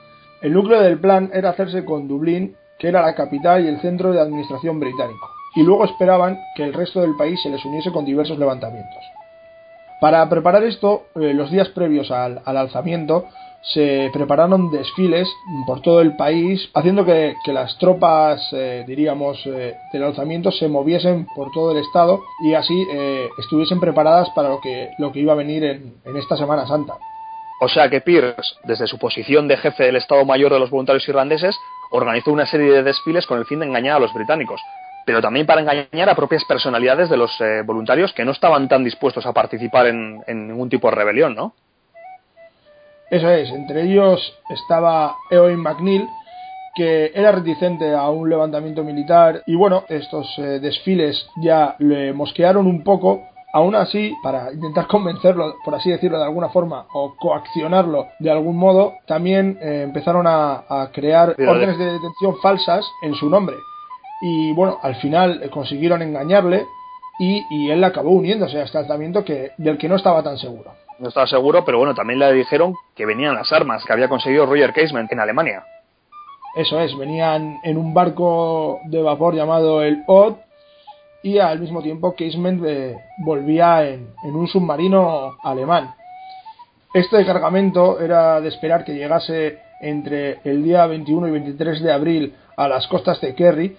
El 0.43 0.53
núcleo 0.53 0.79
del 0.79 0.99
plan 0.99 1.31
era 1.33 1.49
hacerse 1.49 1.83
con 1.83 2.07
Dublín, 2.07 2.55
que 2.77 2.89
era 2.89 3.01
la 3.01 3.15
capital 3.15 3.65
y 3.65 3.69
el 3.69 3.81
centro 3.81 4.11
de 4.11 4.21
administración 4.21 4.79
británico, 4.79 5.27
y 5.55 5.63
luego 5.63 5.85
esperaban 5.85 6.37
que 6.55 6.63
el 6.63 6.75
resto 6.75 7.01
del 7.01 7.15
país 7.15 7.41
se 7.41 7.49
les 7.49 7.65
uniese 7.65 7.91
con 7.91 8.05
diversos 8.05 8.37
levantamientos. 8.37 9.03
Para 10.01 10.27
preparar 10.29 10.63
esto, 10.63 11.03
eh, 11.13 11.31
los 11.35 11.51
días 11.51 11.69
previos 11.69 12.09
al, 12.09 12.41
al, 12.43 12.57
alzamiento, 12.57 13.25
se 13.61 14.09
prepararon 14.11 14.71
desfiles 14.71 15.31
por 15.67 15.83
todo 15.83 16.01
el 16.01 16.15
país, 16.15 16.71
haciendo 16.73 17.05
que, 17.05 17.35
las 17.45 17.77
tropas, 17.77 18.41
eh, 18.51 18.83
diríamos, 18.87 19.45
eh, 19.45 19.75
del 19.93 20.03
alzamiento 20.03 20.51
se 20.51 20.67
moviesen 20.67 21.27
por 21.35 21.51
todo 21.51 21.71
el 21.71 21.77
estado 21.77 22.19
y 22.43 22.55
así 22.55 22.83
estuviesen 23.37 23.79
preparadas 23.79 24.31
para 24.31 24.49
lo 24.49 24.59
que, 24.59 24.89
lo 24.97 25.11
que 25.11 25.19
iba 25.19 25.33
a 25.33 25.35
venir 25.35 25.63
en, 25.63 25.93
en 26.03 26.17
esta 26.17 26.35
Semana 26.35 26.65
Santa. 26.65 26.95
O 27.61 27.67
sea 27.69 27.87
que 27.87 28.01
Pierce, 28.01 28.55
desde 28.63 28.87
su 28.87 28.97
posición 28.97 29.47
de 29.47 29.57
jefe 29.57 29.83
del 29.83 29.97
Estado 29.97 30.25
Mayor 30.25 30.51
de 30.51 30.57
los 30.57 30.71
voluntarios 30.71 31.07
irlandeses, 31.07 31.55
organizó 31.91 32.31
una 32.31 32.47
serie 32.47 32.71
de 32.71 32.81
desfiles 32.81 33.27
con 33.27 33.37
el 33.37 33.45
fin 33.45 33.59
de 33.59 33.67
engañar 33.67 33.97
a 33.97 33.99
los 33.99 34.13
británicos. 34.15 34.59
Pero 35.05 35.21
también 35.21 35.45
para 35.45 35.61
engañar 35.61 36.09
a 36.09 36.15
propias 36.15 36.45
personalidades 36.45 37.09
de 37.09 37.17
los 37.17 37.39
eh, 37.41 37.63
voluntarios 37.65 38.13
que 38.13 38.25
no 38.25 38.31
estaban 38.31 38.67
tan 38.67 38.83
dispuestos 38.83 39.25
a 39.25 39.33
participar 39.33 39.87
en, 39.87 40.23
en, 40.27 40.47
ningún 40.47 40.69
tipo 40.69 40.89
de 40.89 40.95
rebelión, 40.95 41.35
¿no? 41.35 41.53
Eso 43.09 43.29
es, 43.29 43.49
entre 43.49 43.83
ellos 43.83 44.33
estaba 44.49 45.15
Eoin 45.29 45.59
McNeil, 45.59 46.07
que 46.75 47.11
era 47.13 47.31
reticente 47.31 47.93
a 47.93 48.09
un 48.09 48.29
levantamiento 48.29 48.83
militar 48.83 49.43
y 49.45 49.55
bueno, 49.55 49.83
estos 49.89 50.27
eh, 50.37 50.59
desfiles 50.59 51.27
ya 51.41 51.75
le 51.79 52.13
mosquearon 52.13 52.67
un 52.67 52.83
poco. 52.83 53.27
Aún 53.53 53.75
así, 53.75 54.15
para 54.23 54.53
intentar 54.53 54.87
convencerlo, 54.87 55.55
por 55.65 55.75
así 55.75 55.91
decirlo 55.91 56.17
de 56.17 56.23
alguna 56.23 56.47
forma, 56.49 56.85
o 56.93 57.15
coaccionarlo 57.19 58.07
de 58.19 58.31
algún 58.31 58.55
modo, 58.55 58.93
también 59.07 59.59
eh, 59.61 59.81
empezaron 59.83 60.25
a, 60.25 60.63
a 60.69 60.89
crear 60.93 61.35
órdenes 61.37 61.77
de 61.77 61.85
detención 61.91 62.37
falsas 62.41 62.85
en 63.03 63.13
su 63.15 63.29
nombre. 63.29 63.57
Y 64.21 64.53
bueno, 64.53 64.77
al 64.81 64.95
final 64.95 65.49
consiguieron 65.49 66.01
engañarle 66.01 66.65
y, 67.19 67.43
y 67.49 67.71
él 67.71 67.83
acabó 67.83 68.11
uniéndose 68.11 68.59
a 68.59 68.63
este 68.63 68.77
alzamiento 68.77 69.25
que, 69.25 69.51
del 69.57 69.77
que 69.77 69.89
no 69.89 69.95
estaba 69.95 70.23
tan 70.23 70.37
seguro. 70.37 70.71
No 70.99 71.07
estaba 71.07 71.25
seguro, 71.25 71.65
pero 71.65 71.79
bueno, 71.79 71.95
también 71.95 72.19
le 72.19 72.31
dijeron 72.31 72.75
que 72.95 73.07
venían 73.07 73.33
las 73.33 73.51
armas 73.51 73.83
que 73.83 73.93
había 73.93 74.07
conseguido 74.07 74.45
Roger 74.45 74.71
Casement 74.71 75.11
en 75.11 75.19
Alemania. 75.19 75.63
Eso 76.55 76.79
es, 76.79 76.95
venían 76.97 77.59
en 77.63 77.77
un 77.77 77.93
barco 77.93 78.81
de 78.85 79.01
vapor 79.01 79.33
llamado 79.33 79.81
el 79.81 80.03
Odd 80.05 80.35
y 81.23 81.39
al 81.39 81.59
mismo 81.59 81.81
tiempo 81.81 82.13
Casement 82.15 82.63
eh, 82.65 82.97
volvía 83.19 83.87
en, 83.87 84.09
en, 84.23 84.35
un 84.35 84.47
submarino 84.47 85.37
alemán. 85.43 85.95
Este 86.93 87.25
cargamento 87.25 87.99
era 87.99 88.41
de 88.41 88.49
esperar 88.49 88.83
que 88.83 88.93
llegase 88.93 89.59
entre 89.79 90.39
el 90.43 90.61
día 90.63 90.85
21 90.87 91.29
y 91.29 91.31
23 91.31 91.81
de 91.81 91.91
abril 91.93 92.35
a 92.57 92.67
las 92.67 92.85
costas 92.87 93.21
de 93.21 93.33
Kerry, 93.33 93.77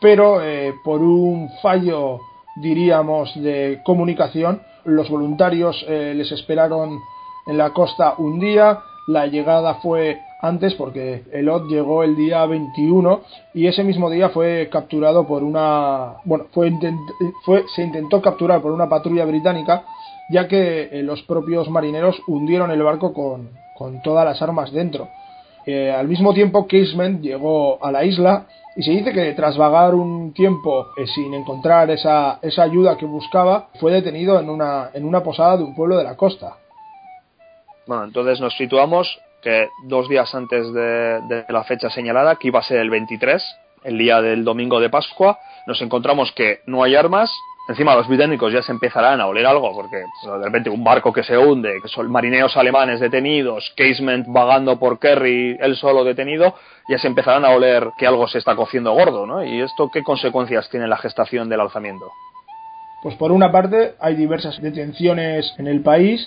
pero 0.00 0.42
eh, 0.42 0.78
por 0.82 1.02
un 1.02 1.50
fallo, 1.60 2.20
diríamos, 2.54 3.34
de 3.40 3.80
comunicación, 3.82 4.62
los 4.84 5.08
voluntarios 5.08 5.84
eh, 5.88 6.14
les 6.16 6.32
esperaron 6.32 7.02
en 7.46 7.58
la 7.58 7.70
costa 7.70 8.14
un 8.18 8.38
día, 8.38 8.80
la 9.06 9.26
llegada 9.26 9.74
fue 9.76 10.22
antes 10.40 10.74
porque 10.74 11.24
el 11.32 11.48
OT 11.48 11.66
llegó 11.68 12.04
el 12.04 12.14
día 12.14 12.46
21 12.46 13.22
y 13.54 13.66
ese 13.66 13.82
mismo 13.82 14.08
día 14.08 14.28
fue 14.28 14.68
capturado 14.70 15.26
por 15.26 15.42
una 15.42 16.18
bueno 16.24 16.46
fue, 16.52 16.72
fue 17.42 17.66
se 17.68 17.82
intentó 17.82 18.22
capturar 18.22 18.62
por 18.62 18.70
una 18.70 18.88
patrulla 18.88 19.24
británica 19.24 19.82
ya 20.28 20.46
que 20.46 20.90
eh, 20.92 21.02
los 21.02 21.22
propios 21.22 21.68
marineros 21.68 22.22
hundieron 22.28 22.70
el 22.70 22.82
barco 22.82 23.12
con, 23.12 23.48
con 23.74 24.00
todas 24.00 24.24
las 24.24 24.40
armas 24.40 24.70
dentro 24.70 25.08
al 25.94 26.08
mismo 26.08 26.32
tiempo 26.34 26.66
Casement 26.66 27.20
llegó 27.20 27.84
a 27.84 27.92
la 27.92 28.04
isla 28.04 28.46
y 28.76 28.82
se 28.82 28.92
dice 28.92 29.12
que 29.12 29.32
tras 29.32 29.56
vagar 29.56 29.94
un 29.94 30.32
tiempo 30.32 30.88
eh, 30.96 31.06
sin 31.06 31.34
encontrar 31.34 31.90
esa, 31.90 32.38
esa 32.42 32.62
ayuda 32.62 32.96
que 32.96 33.06
buscaba 33.06 33.68
fue 33.80 33.92
detenido 33.92 34.38
en 34.38 34.48
una, 34.48 34.90
en 34.94 35.04
una 35.04 35.22
posada 35.22 35.56
de 35.56 35.64
un 35.64 35.74
pueblo 35.74 35.96
de 35.96 36.04
la 36.04 36.16
costa 36.16 36.56
bueno, 37.88 38.04
entonces 38.04 38.38
nos 38.38 38.54
situamos 38.56 39.18
que 39.42 39.70
dos 39.84 40.10
días 40.10 40.34
antes 40.34 40.72
de, 40.74 41.20
de, 41.26 41.44
la 41.48 41.64
fecha 41.64 41.88
señalada, 41.88 42.36
que 42.36 42.48
iba 42.48 42.60
a 42.60 42.62
ser 42.62 42.80
el 42.80 42.90
23, 42.90 43.42
el 43.84 43.96
día 43.96 44.20
del 44.20 44.44
domingo 44.44 44.78
de 44.78 44.90
Pascua, 44.90 45.38
nos 45.66 45.80
encontramos 45.80 46.30
que 46.32 46.60
no 46.66 46.82
hay 46.82 46.94
armas. 46.94 47.32
Encima 47.68 47.94
los 47.94 48.08
británicos 48.08 48.50
ya 48.50 48.62
se 48.62 48.72
empezarán 48.72 49.20
a 49.20 49.26
oler 49.26 49.44
algo, 49.44 49.70
porque 49.74 50.02
pues, 50.22 50.38
de 50.38 50.44
repente 50.44 50.70
un 50.70 50.82
barco 50.82 51.12
que 51.12 51.22
se 51.22 51.36
hunde, 51.36 51.80
que 51.82 51.88
son 51.88 52.10
marineros 52.10 52.56
alemanes 52.56 52.98
detenidos, 52.98 53.74
Casement 53.76 54.26
vagando 54.26 54.78
por 54.78 54.98
Kerry, 54.98 55.58
él 55.60 55.76
solo 55.76 56.02
detenido, 56.02 56.54
ya 56.88 56.98
se 56.98 57.08
empezarán 57.08 57.44
a 57.44 57.50
oler 57.50 57.90
que 57.98 58.06
algo 58.06 58.26
se 58.26 58.38
está 58.38 58.56
cociendo 58.56 58.92
gordo, 58.92 59.26
¿no? 59.26 59.44
¿Y 59.44 59.60
esto 59.60 59.90
qué 59.92 60.02
consecuencias 60.02 60.70
tiene 60.70 60.88
la 60.88 60.96
gestación 60.96 61.50
del 61.50 61.60
alzamiento? 61.60 62.10
Pues 63.02 63.16
por 63.16 63.32
una 63.32 63.52
parte 63.52 63.96
hay 64.00 64.14
diversas 64.14 64.60
detenciones 64.62 65.54
en 65.58 65.66
el 65.66 65.82
país, 65.82 66.26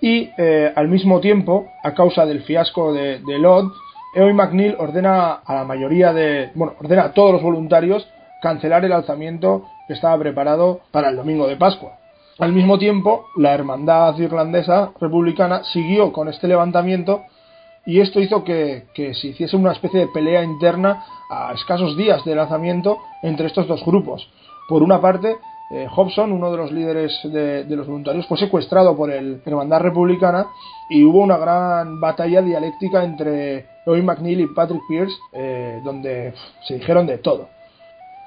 y 0.00 0.30
eh, 0.36 0.72
al 0.74 0.88
mismo 0.88 1.20
tiempo, 1.20 1.68
a 1.84 1.94
causa 1.94 2.26
del 2.26 2.42
fiasco 2.42 2.92
de, 2.92 3.20
de 3.20 3.38
Lod, 3.38 3.70
Eoy 4.16 4.32
McNeil 4.32 4.74
ordena 4.76 5.34
a 5.34 5.54
la 5.54 5.64
mayoría 5.64 6.12
de, 6.12 6.50
bueno, 6.56 6.74
ordena 6.80 7.04
a 7.04 7.12
todos 7.12 7.32
los 7.32 7.42
voluntarios 7.42 8.06
cancelar 8.42 8.84
el 8.84 8.92
alzamiento 8.92 9.68
estaba 9.92 10.18
preparado 10.18 10.80
para 10.90 11.10
el 11.10 11.16
domingo 11.16 11.46
de 11.46 11.56
Pascua. 11.56 11.98
Al 12.38 12.52
mismo 12.52 12.78
tiempo, 12.78 13.26
la 13.36 13.52
hermandad 13.52 14.18
irlandesa 14.18 14.92
republicana 15.00 15.62
siguió 15.64 16.12
con 16.12 16.28
este 16.28 16.48
levantamiento 16.48 17.22
y 17.84 18.00
esto 18.00 18.20
hizo 18.20 18.44
que, 18.44 18.86
se 18.94 19.28
hiciese 19.28 19.56
una 19.56 19.72
especie 19.72 20.00
de 20.00 20.06
pelea 20.08 20.42
interna 20.42 21.04
a 21.30 21.52
escasos 21.52 21.96
días 21.96 22.24
del 22.24 22.36
lanzamiento 22.36 22.98
entre 23.22 23.46
estos 23.46 23.66
dos 23.66 23.84
grupos. 23.84 24.28
Por 24.68 24.82
una 24.82 25.00
parte, 25.00 25.36
eh, 25.72 25.86
Hobson, 25.94 26.32
uno 26.32 26.50
de 26.50 26.56
los 26.56 26.72
líderes 26.72 27.18
de, 27.24 27.64
de, 27.64 27.76
los 27.76 27.86
voluntarios, 27.86 28.26
fue 28.26 28.38
secuestrado 28.38 28.96
por 28.96 29.10
el 29.10 29.42
Hermandad 29.44 29.80
Republicana 29.80 30.46
y 30.88 31.02
hubo 31.02 31.20
una 31.20 31.38
gran 31.38 32.00
batalla 32.00 32.42
dialéctica 32.42 33.04
entre 33.04 33.66
Owen 33.86 34.04
McNeil 34.04 34.40
y 34.40 34.46
Patrick 34.48 34.82
Pierce, 34.88 35.14
eh, 35.32 35.80
donde 35.84 36.34
se 36.66 36.74
dijeron 36.74 37.06
de 37.06 37.18
todo. 37.18 37.48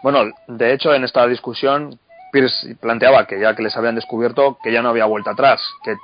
Bueno, 0.05 0.19
de 0.45 0.71
hecho, 0.71 0.93
en 0.93 1.03
esta 1.03 1.25
discusión, 1.25 1.97
Pierce 2.31 2.75
planteaba 2.79 3.25
que 3.25 3.39
ya 3.39 3.55
que 3.55 3.63
les 3.63 3.75
habían 3.75 3.95
descubierto, 3.95 4.59
que 4.61 4.71
ya 4.71 4.83
no 4.83 4.89
había 4.89 5.05
vuelta 5.05 5.31
atrás, 5.31 5.59
que 5.83 5.95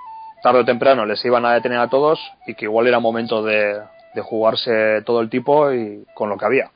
tarde 0.42 0.62
o 0.62 0.66
temprano 0.66 1.06
les 1.06 1.24
iban 1.24 1.46
a 1.46 1.54
detener 1.54 1.78
a 1.78 1.88
todos 1.88 2.20
y 2.48 2.56
que 2.56 2.66
igual 2.66 2.88
era 2.88 3.00
momento 3.00 3.44
de, 3.44 3.80
jugarse 4.24 5.04
todo 5.06 5.22
el 5.22 5.30
tipo 5.30 5.72
y 5.72 6.04
con 6.16 6.30
lo 6.30 6.38
que 6.40 6.46
había. 6.46 6.72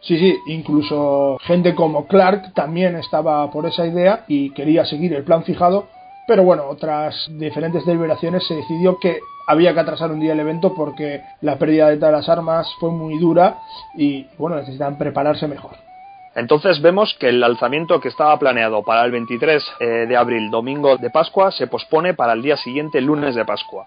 Sí, 0.00 0.18
sí, 0.18 0.38
incluso 0.46 1.36
gente 1.42 1.74
como 1.74 2.06
Clark 2.06 2.54
también 2.54 2.96
estaba 2.96 3.50
por 3.50 3.66
esa 3.66 3.86
idea 3.86 4.24
y 4.26 4.54
quería 4.54 4.86
seguir 4.86 5.12
el 5.12 5.24
plan 5.24 5.44
fijado, 5.44 5.88
pero 6.26 6.44
bueno, 6.44 6.64
tras 6.80 7.28
diferentes 7.32 7.84
deliberaciones 7.84 8.46
se 8.46 8.54
decidió 8.54 8.98
que 8.98 9.18
había 9.46 9.74
que 9.74 9.80
atrasar 9.80 10.10
un 10.10 10.20
día 10.20 10.32
el 10.32 10.40
evento 10.40 10.72
porque 10.74 11.20
la 11.42 11.58
pérdida 11.58 11.90
de 11.90 11.98
todas 11.98 12.14
las 12.14 12.28
armas 12.30 12.74
fue 12.80 12.90
muy 12.90 13.18
dura 13.18 13.58
y 13.98 14.26
bueno, 14.38 14.56
necesitan 14.56 14.96
prepararse 14.96 15.46
mejor. 15.46 15.89
Entonces 16.34 16.80
vemos 16.80 17.16
que 17.18 17.28
el 17.28 17.42
alzamiento 17.42 18.00
que 18.00 18.08
estaba 18.08 18.38
planeado 18.38 18.82
para 18.82 19.04
el 19.04 19.10
23 19.10 19.72
eh, 19.80 19.86
de 20.08 20.16
abril, 20.16 20.50
domingo 20.50 20.96
de 20.96 21.10
Pascua, 21.10 21.50
se 21.50 21.66
pospone 21.66 22.14
para 22.14 22.34
el 22.34 22.42
día 22.42 22.56
siguiente, 22.56 23.00
lunes 23.00 23.34
de 23.34 23.44
Pascua 23.44 23.86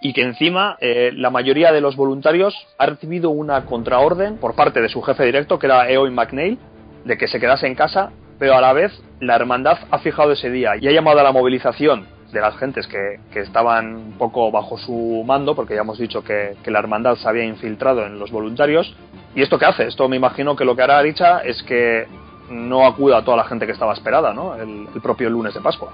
y 0.00 0.12
que 0.12 0.22
encima 0.22 0.76
eh, 0.80 1.10
la 1.14 1.30
mayoría 1.30 1.72
de 1.72 1.80
los 1.80 1.96
voluntarios 1.96 2.54
ha 2.78 2.86
recibido 2.86 3.30
una 3.30 3.64
contraorden 3.64 4.36
por 4.38 4.54
parte 4.54 4.80
de 4.80 4.88
su 4.88 5.02
jefe 5.02 5.24
directo, 5.24 5.58
que 5.58 5.66
era 5.66 5.90
Eoin 5.90 6.14
McNeil, 6.14 6.58
de 7.04 7.18
que 7.18 7.28
se 7.28 7.40
quedase 7.40 7.66
en 7.66 7.74
casa, 7.74 8.10
pero 8.38 8.54
a 8.54 8.60
la 8.60 8.72
vez 8.72 8.92
la 9.20 9.34
hermandad 9.34 9.78
ha 9.90 9.98
fijado 9.98 10.32
ese 10.32 10.50
día 10.50 10.76
y 10.80 10.86
ha 10.86 10.92
llamado 10.92 11.20
a 11.20 11.24
la 11.24 11.32
movilización 11.32 12.06
de 12.32 12.40
las 12.40 12.56
gentes 12.58 12.86
que, 12.86 13.20
que 13.32 13.40
estaban 13.40 13.96
un 13.96 14.12
poco 14.12 14.50
bajo 14.50 14.76
su 14.78 15.24
mando, 15.26 15.56
porque 15.56 15.74
ya 15.74 15.80
hemos 15.80 15.98
dicho 15.98 16.22
que, 16.22 16.56
la 16.66 16.78
hermandad 16.78 17.16
se 17.16 17.26
había 17.26 17.44
infiltrado 17.44 18.06
en 18.06 18.18
los 18.18 18.30
voluntarios. 18.30 18.94
¿Y 19.38 19.42
esto 19.42 19.56
qué 19.56 19.66
hace? 19.66 19.86
Esto 19.86 20.08
me 20.08 20.16
imagino 20.16 20.56
que 20.56 20.64
lo 20.64 20.74
que 20.74 20.82
hará 20.82 20.98
Aricha 20.98 21.38
es 21.44 21.62
que 21.62 22.08
no 22.50 22.84
acuda 22.84 23.18
a 23.18 23.24
toda 23.24 23.36
la 23.36 23.44
gente 23.44 23.66
que 23.66 23.72
estaba 23.72 23.92
esperada, 23.92 24.34
¿no? 24.34 24.56
El, 24.56 24.88
el 24.92 25.00
propio 25.00 25.30
lunes 25.30 25.54
de 25.54 25.60
Pascua. 25.60 25.92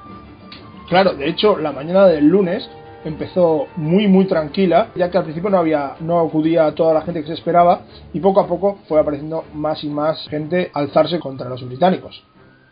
Claro, 0.88 1.12
de 1.12 1.28
hecho, 1.28 1.58
la 1.58 1.70
mañana 1.70 2.06
del 2.06 2.26
lunes 2.26 2.66
empezó 3.04 3.66
muy 3.76 4.08
muy 4.08 4.24
tranquila, 4.24 4.88
ya 4.94 5.10
que 5.10 5.18
al 5.18 5.24
principio 5.24 5.50
no 5.50 5.58
había 5.58 5.92
no 6.00 6.20
acudía 6.20 6.64
a 6.64 6.74
toda 6.74 6.94
la 6.94 7.02
gente 7.02 7.20
que 7.20 7.26
se 7.26 7.34
esperaba 7.34 7.82
y 8.14 8.20
poco 8.20 8.40
a 8.40 8.46
poco 8.46 8.78
fue 8.88 8.98
apareciendo 8.98 9.44
más 9.52 9.84
y 9.84 9.90
más 9.90 10.26
gente 10.30 10.70
alzarse 10.72 11.20
contra 11.20 11.46
los 11.46 11.62
británicos. 11.66 12.24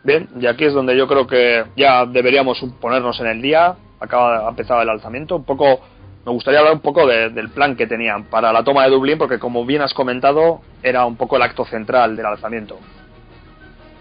Bien, 0.03 0.27
y 0.39 0.47
aquí 0.47 0.65
es 0.65 0.73
donde 0.73 0.97
yo 0.97 1.07
creo 1.07 1.27
que 1.27 1.65
ya 1.77 2.07
deberíamos 2.07 2.59
ponernos 2.81 3.19
en 3.19 3.27
el 3.27 3.43
día, 3.43 3.75
acaba 3.99 4.49
empezado 4.49 4.81
el 4.81 4.89
alzamiento, 4.89 5.35
un 5.35 5.43
poco 5.43 5.81
me 6.25 6.31
gustaría 6.31 6.59
hablar 6.59 6.75
un 6.75 6.81
poco 6.81 7.05
de, 7.05 7.29
del 7.29 7.49
plan 7.49 7.75
que 7.75 7.85
tenían 7.85 8.25
para 8.25 8.53
la 8.53 8.63
toma 8.63 8.85
de 8.85 8.91
Dublín, 8.91 9.17
porque 9.17 9.39
como 9.39 9.65
bien 9.65 9.81
has 9.81 9.93
comentado, 9.93 10.61
era 10.81 11.05
un 11.05 11.17
poco 11.17 11.35
el 11.35 11.41
acto 11.41 11.65
central 11.65 12.15
del 12.15 12.25
alzamiento. 12.25 12.77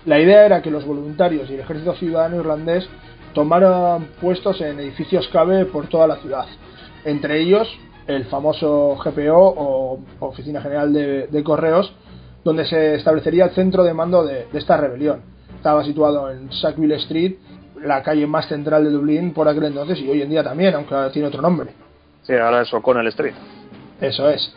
La 0.05 0.21
idea 0.21 0.47
era 0.47 0.63
que 0.63 0.71
los 0.71 0.85
voluntarios 0.85 1.51
y 1.51 1.55
el 1.55 1.61
ejército 1.61 1.95
ciudadano 1.95 2.37
irlandés 2.37 2.89
tomaron 3.35 4.09
puestos 4.21 4.61
en 4.61 4.79
edificios 4.79 5.27
clave 5.29 5.65
por 5.65 5.89
toda 5.89 6.07
la 6.07 6.17
ciudad. 6.17 6.47
Entre 7.05 7.41
ellos 7.41 7.69
el 8.07 8.25
famoso 8.27 8.97
GPO 8.97 9.55
o 9.57 10.01
Oficina 10.21 10.61
General 10.61 10.93
de, 10.93 11.43
Correos, 11.45 11.93
donde 12.45 12.67
se 12.67 12.97
establecería 12.97 13.45
el 13.45 13.51
centro 13.53 13.85
de 13.85 13.95
mando 13.95 14.25
de, 14.25 14.47
de, 14.53 14.59
esta 14.59 14.77
rebelión. 14.77 15.23
Estaba 15.57 15.85
situado 15.85 16.31
en 16.31 16.53
Sackville 16.53 16.97
Street, 16.97 17.35
la 17.85 18.03
calle 18.03 18.27
más 18.27 18.47
central 18.49 18.85
de 18.85 18.91
Dublín 18.91 19.33
por 19.33 19.49
aquel 19.49 19.65
entonces 19.65 20.01
y 20.01 20.09
hoy 20.09 20.23
en 20.23 20.31
día 20.31 20.43
también, 20.43 20.75
aunque 20.75 20.95
tiene 21.13 21.29
otro 21.29 21.43
nombre. 21.43 21.71
Sí, 22.23 22.35
ahora 22.35 22.63
es 22.63 22.73
O'Connell 22.73 23.07
Street. 23.09 23.35
Eso 24.01 24.29
es. 24.29 24.55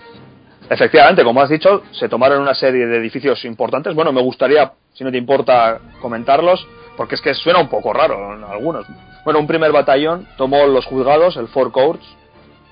Efectivamente, 0.69 1.23
como 1.23 1.41
has 1.41 1.49
dicho, 1.49 1.84
se 1.91 2.10
tomaron 2.10 2.41
una 2.41 2.56
serie 2.56 2.88
de 2.88 2.97
edificios 2.97 3.45
importantes. 3.45 3.93
Bueno, 3.93 4.12
me 4.12 4.21
gustaría, 4.21 4.73
si 4.93 5.04
no 5.04 5.12
te 5.12 5.17
importa, 5.17 5.80
comentarlos 6.01 6.67
porque 6.97 7.15
es 7.15 7.21
que 7.21 7.34
suena 7.34 7.60
un 7.60 7.67
poco 7.67 7.93
raro 7.93 8.34
en 8.34 8.43
algunos. 8.43 8.86
Bueno, 9.23 9.39
un 9.39 9.47
primer 9.47 9.71
batallón 9.71 10.28
tomó 10.38 10.65
los 10.65 10.86
juzgados, 10.86 11.38
el 11.38 11.47
Four 11.47 11.71
Courts, 11.71 12.06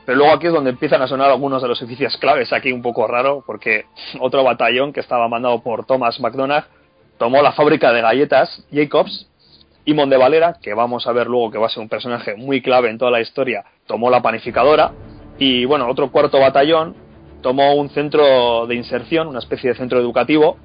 pero 0.06 0.18
luego 0.18 0.34
aquí 0.34 0.48
es 0.48 0.54
donde 0.54 0.72
empiezan 0.72 1.02
a 1.02 1.08
sonar 1.08 1.30
algunos 1.30 1.62
de 1.62 1.68
los 1.68 1.82
edificios 1.82 2.18
claves, 2.18 2.52
aquí 2.54 2.72
un 2.72 2.82
poco 2.82 3.08
raro, 3.08 3.44
porque 3.46 3.86
otro 4.20 4.44
batallón 4.44 4.94
que 4.94 5.00
estaba 5.00 5.28
mandado 5.28 5.62
por 5.62 5.86
Thomas 5.86 6.20
MacDonagh 6.20 6.66
tomó 7.18 7.42
la 7.42 7.54
fábrica 7.54 7.92
de 7.92 8.02
galletas 8.02 8.66
Jacobs 8.72 9.30
y 9.86 9.94
de 9.94 10.18
Valera, 10.18 10.58
que 10.62 10.74
vamos 10.74 11.08
a 11.08 11.12
ver 11.12 11.28
luego 11.28 11.52
que 11.52 11.58
va 11.58 11.68
a 11.68 11.70
ser 11.70 11.82
un 11.82 11.90
personaje 11.90 12.36
muy 12.36 12.62
clave 12.62 12.90
en 12.90 12.98
toda 12.98 13.12
la 13.12 13.22
historia, 13.22 13.66
tomó 13.86 14.10
la 14.10 14.22
panificadora 14.22 14.92
y 15.38 15.66
bueno, 15.66 15.90
otro 15.90 16.12
cuarto 16.12 16.40
batallón 16.40 16.96
tomó 17.42 17.76
un 17.76 17.90
centro 17.90 18.66
de 18.66 18.76
inserción, 18.76 19.28
una 19.28 19.40
especie 19.40 19.70
de 19.70 19.76
centro 19.76 20.00
educativo. 20.00 20.58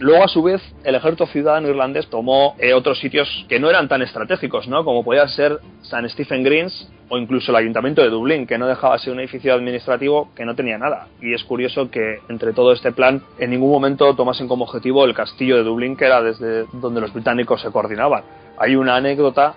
Luego, 0.00 0.24
a 0.24 0.28
su 0.28 0.42
vez, 0.42 0.60
el 0.82 0.96
ejército 0.96 1.26
ciudadano 1.26 1.68
irlandés 1.68 2.08
tomó 2.08 2.56
eh, 2.58 2.74
otros 2.74 2.98
sitios 2.98 3.46
que 3.48 3.60
no 3.60 3.70
eran 3.70 3.86
tan 3.86 4.02
estratégicos, 4.02 4.66
¿no? 4.66 4.84
Como 4.84 5.04
podía 5.04 5.28
ser 5.28 5.60
San 5.82 6.08
Stephen 6.10 6.42
Greens 6.42 6.90
o 7.08 7.16
incluso 7.16 7.52
el 7.52 7.56
ayuntamiento 7.58 8.02
de 8.02 8.10
Dublín, 8.10 8.48
que 8.48 8.58
no 8.58 8.66
dejaba 8.66 8.94
de 8.94 9.00
ser 9.00 9.12
un 9.12 9.20
edificio 9.20 9.54
administrativo 9.54 10.30
que 10.34 10.44
no 10.44 10.56
tenía 10.56 10.78
nada. 10.78 11.06
Y 11.20 11.32
es 11.32 11.44
curioso 11.44 11.92
que 11.92 12.18
entre 12.28 12.52
todo 12.52 12.72
este 12.72 12.90
plan 12.90 13.22
en 13.38 13.50
ningún 13.50 13.70
momento 13.70 14.16
tomasen 14.16 14.48
como 14.48 14.64
objetivo 14.64 15.04
el 15.04 15.14
castillo 15.14 15.56
de 15.56 15.62
Dublín, 15.62 15.96
que 15.96 16.06
era 16.06 16.22
desde 16.22 16.64
donde 16.72 17.00
los 17.00 17.12
británicos 17.12 17.60
se 17.60 17.70
coordinaban. 17.70 18.24
Hay 18.58 18.76
una 18.76 18.96
anécdota, 18.96 19.54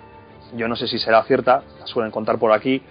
yo 0.56 0.68
no 0.68 0.76
sé 0.76 0.88
si 0.88 0.98
será 0.98 1.22
cierta, 1.24 1.62
la 1.80 1.86
suelen 1.86 2.10
contar 2.10 2.38
por 2.38 2.52
aquí, 2.52 2.82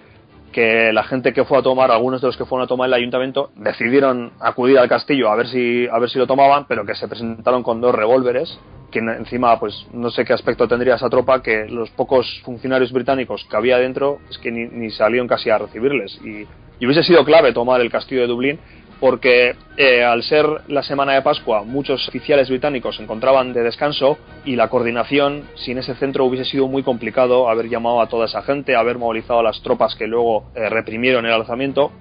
que 0.52 0.92
la 0.92 1.04
gente 1.04 1.32
que 1.32 1.44
fue 1.44 1.58
a 1.58 1.62
tomar, 1.62 1.90
algunos 1.90 2.20
de 2.20 2.26
los 2.26 2.36
que 2.36 2.44
fueron 2.44 2.64
a 2.64 2.68
tomar 2.68 2.88
el 2.88 2.94
ayuntamiento, 2.94 3.50
decidieron 3.56 4.32
acudir 4.40 4.78
al 4.78 4.88
castillo 4.88 5.30
a 5.30 5.36
ver 5.36 5.48
si, 5.48 5.86
a 5.86 5.98
ver 5.98 6.08
si 6.08 6.18
lo 6.18 6.26
tomaban, 6.26 6.66
pero 6.66 6.86
que 6.86 6.94
se 6.94 7.06
presentaron 7.06 7.62
con 7.62 7.80
dos 7.80 7.94
revólveres, 7.94 8.58
que 8.90 9.00
encima, 9.00 9.60
pues 9.60 9.86
no 9.92 10.10
sé 10.10 10.24
qué 10.24 10.32
aspecto 10.32 10.66
tendría 10.66 10.94
esa 10.94 11.10
tropa, 11.10 11.42
que 11.42 11.66
los 11.66 11.90
pocos 11.90 12.40
funcionarios 12.44 12.92
británicos 12.92 13.46
que 13.50 13.56
había 13.56 13.78
dentro 13.78 14.18
es 14.30 14.38
que 14.38 14.50
ni, 14.50 14.66
ni 14.66 14.90
salieron 14.90 15.28
casi 15.28 15.50
a 15.50 15.58
recibirles. 15.58 16.18
Y, 16.24 16.46
y 16.80 16.86
hubiese 16.86 17.02
sido 17.02 17.24
clave 17.24 17.52
tomar 17.52 17.80
el 17.80 17.90
castillo 17.90 18.22
de 18.22 18.28
Dublín 18.28 18.58
porque 19.00 19.54
eh, 19.76 20.02
al 20.02 20.22
ser 20.22 20.46
la 20.68 20.82
semana 20.82 21.14
de 21.14 21.22
Pascua 21.22 21.62
muchos 21.62 22.08
oficiales 22.08 22.48
británicos 22.48 22.96
se 22.96 23.02
encontraban 23.02 23.52
de 23.52 23.62
descanso 23.62 24.18
y 24.44 24.56
la 24.56 24.68
coordinación 24.68 25.44
sin 25.54 25.78
ese 25.78 25.94
centro 25.94 26.24
hubiese 26.24 26.50
sido 26.50 26.68
muy 26.68 26.82
complicado 26.82 27.48
haber 27.48 27.68
llamado 27.68 28.00
a 28.00 28.08
toda 28.08 28.26
esa 28.26 28.42
gente, 28.42 28.74
haber 28.74 28.98
movilizado 28.98 29.40
a 29.40 29.42
las 29.42 29.62
tropas 29.62 29.94
que 29.94 30.06
luego 30.06 30.50
eh, 30.54 30.68
reprimieron 30.68 31.26
el 31.26 31.32
alzamiento. 31.32 31.92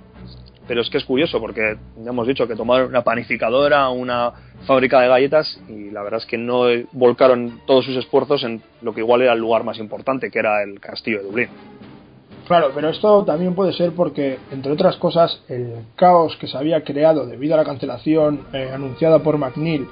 Pero 0.68 0.82
es 0.82 0.90
que 0.90 0.98
es 0.98 1.06
curioso 1.06 1.40
porque 1.40 1.78
ya 1.98 2.10
hemos 2.10 2.28
dicho 2.28 2.46
que 2.46 2.54
tomaron 2.54 2.90
una 2.90 3.02
panificadora, 3.02 3.88
una 3.88 4.34
fábrica 4.66 5.00
de 5.00 5.08
galletas 5.08 5.62
y 5.70 5.92
la 5.92 6.04
verdad 6.04 6.20
es 6.20 6.26
que 6.26 6.38
no 6.38 6.66
volcaron 6.92 7.62
todos 7.66 7.86
sus 7.86 7.96
esfuerzos 7.96 8.44
en 8.44 8.62
lo 8.82 8.94
que 8.94 9.00
igual 9.00 9.22
era 9.22 9.32
el 9.32 9.40
lugar 9.40 9.64
más 9.64 9.80
importante, 9.80 10.30
que 10.30 10.40
era 10.40 10.62
el 10.64 10.82
castillo 10.82 11.20
de 11.20 11.24
Dublín. 11.24 11.50
Claro, 12.48 12.72
pero 12.74 12.88
esto 12.90 13.26
también 13.26 13.56
puede 13.56 13.74
ser 13.74 13.92
porque, 13.92 14.40
entre 14.52 14.72
otras 14.72 14.96
cosas, 14.96 15.42
el 15.50 15.84
caos 15.98 16.38
que 16.38 16.48
se 16.48 16.58
había 16.58 16.86
creado 16.86 17.26
debido 17.26 17.56
a 17.56 17.58
la 17.58 17.66
cancelación 17.66 18.48
eh, 18.54 18.72
anunciada 18.74 19.20
por 19.20 19.38
McNeil 19.38 19.86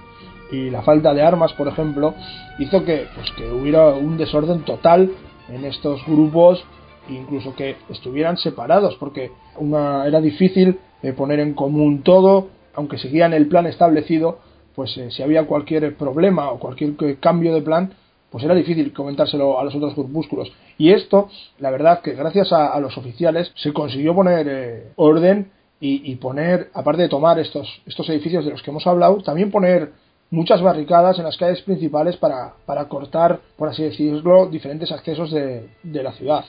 y 0.54 0.70
la 0.70 0.82
falta 0.82 1.14
de 1.14 1.22
armas, 1.22 1.52
por 1.52 1.68
ejemplo, 1.68 2.14
hizo 2.58 2.86
que, 2.86 3.08
pues, 3.14 3.30
que 3.32 3.52
hubiera 3.52 3.88
un 3.90 4.18
desorden 4.18 4.62
total 4.62 5.12
en 5.50 5.66
estos 5.66 6.06
grupos, 6.06 6.64
incluso 7.10 7.54
que 7.56 7.76
estuvieran 7.90 8.38
separados, 8.38 8.96
porque 8.96 9.32
una, 9.58 10.08
era 10.08 10.22
difícil 10.22 10.80
eh, 11.04 11.12
poner 11.12 11.42
en 11.42 11.56
común 11.56 12.04
todo, 12.04 12.48
aunque 12.74 12.98
seguían 12.98 13.34
el 13.34 13.48
plan 13.48 13.66
establecido, 13.68 14.40
pues 14.76 14.96
eh, 14.98 15.12
si 15.12 15.22
había 15.24 15.46
cualquier 15.46 15.94
problema 15.98 16.50
o 16.52 16.60
cualquier 16.60 16.96
cambio 17.20 17.54
de 17.54 17.62
plan, 17.62 17.92
pues 18.30 18.44
era 18.44 18.56
difícil 18.56 18.92
comentárselo 18.94 19.60
a 19.60 19.64
los 19.64 19.76
otros 19.76 19.96
grupúsculos. 19.96 20.52
Y 20.78 20.92
esto, 20.92 21.30
la 21.60 21.72
verdad 21.72 22.02
que 22.02 22.14
gracias 22.14 22.52
a, 22.52 22.80
los 22.80 22.98
oficiales 22.98 23.52
se 23.56 23.74
consiguió 23.74 24.14
poner 24.14 24.48
eh, 24.50 24.92
orden 24.96 25.52
y, 25.80 26.16
poner, 26.16 26.72
aparte 26.74 27.04
de 27.04 27.10
tomar 27.10 27.38
estos, 27.38 27.82
estos 27.86 28.10
edificios 28.10 28.44
de 28.44 28.50
los 28.50 28.64
que 28.64 28.72
hemos 28.72 28.88
hablado, 28.88 29.22
también 29.22 29.52
poner 29.52 29.92
muchas 30.32 30.60
barricadas 30.60 31.20
en 31.20 31.26
las 31.26 31.38
calles 31.38 31.62
principales 31.62 32.18
para, 32.18 32.54
para 32.66 32.86
cortar, 32.86 33.40
por 33.56 33.70
así 33.70 33.84
decirlo, 33.84 34.48
diferentes 34.48 34.92
accesos 34.92 35.32
de, 35.32 35.70
de 35.84 36.04
la 36.04 36.12
ciudad. 36.14 36.46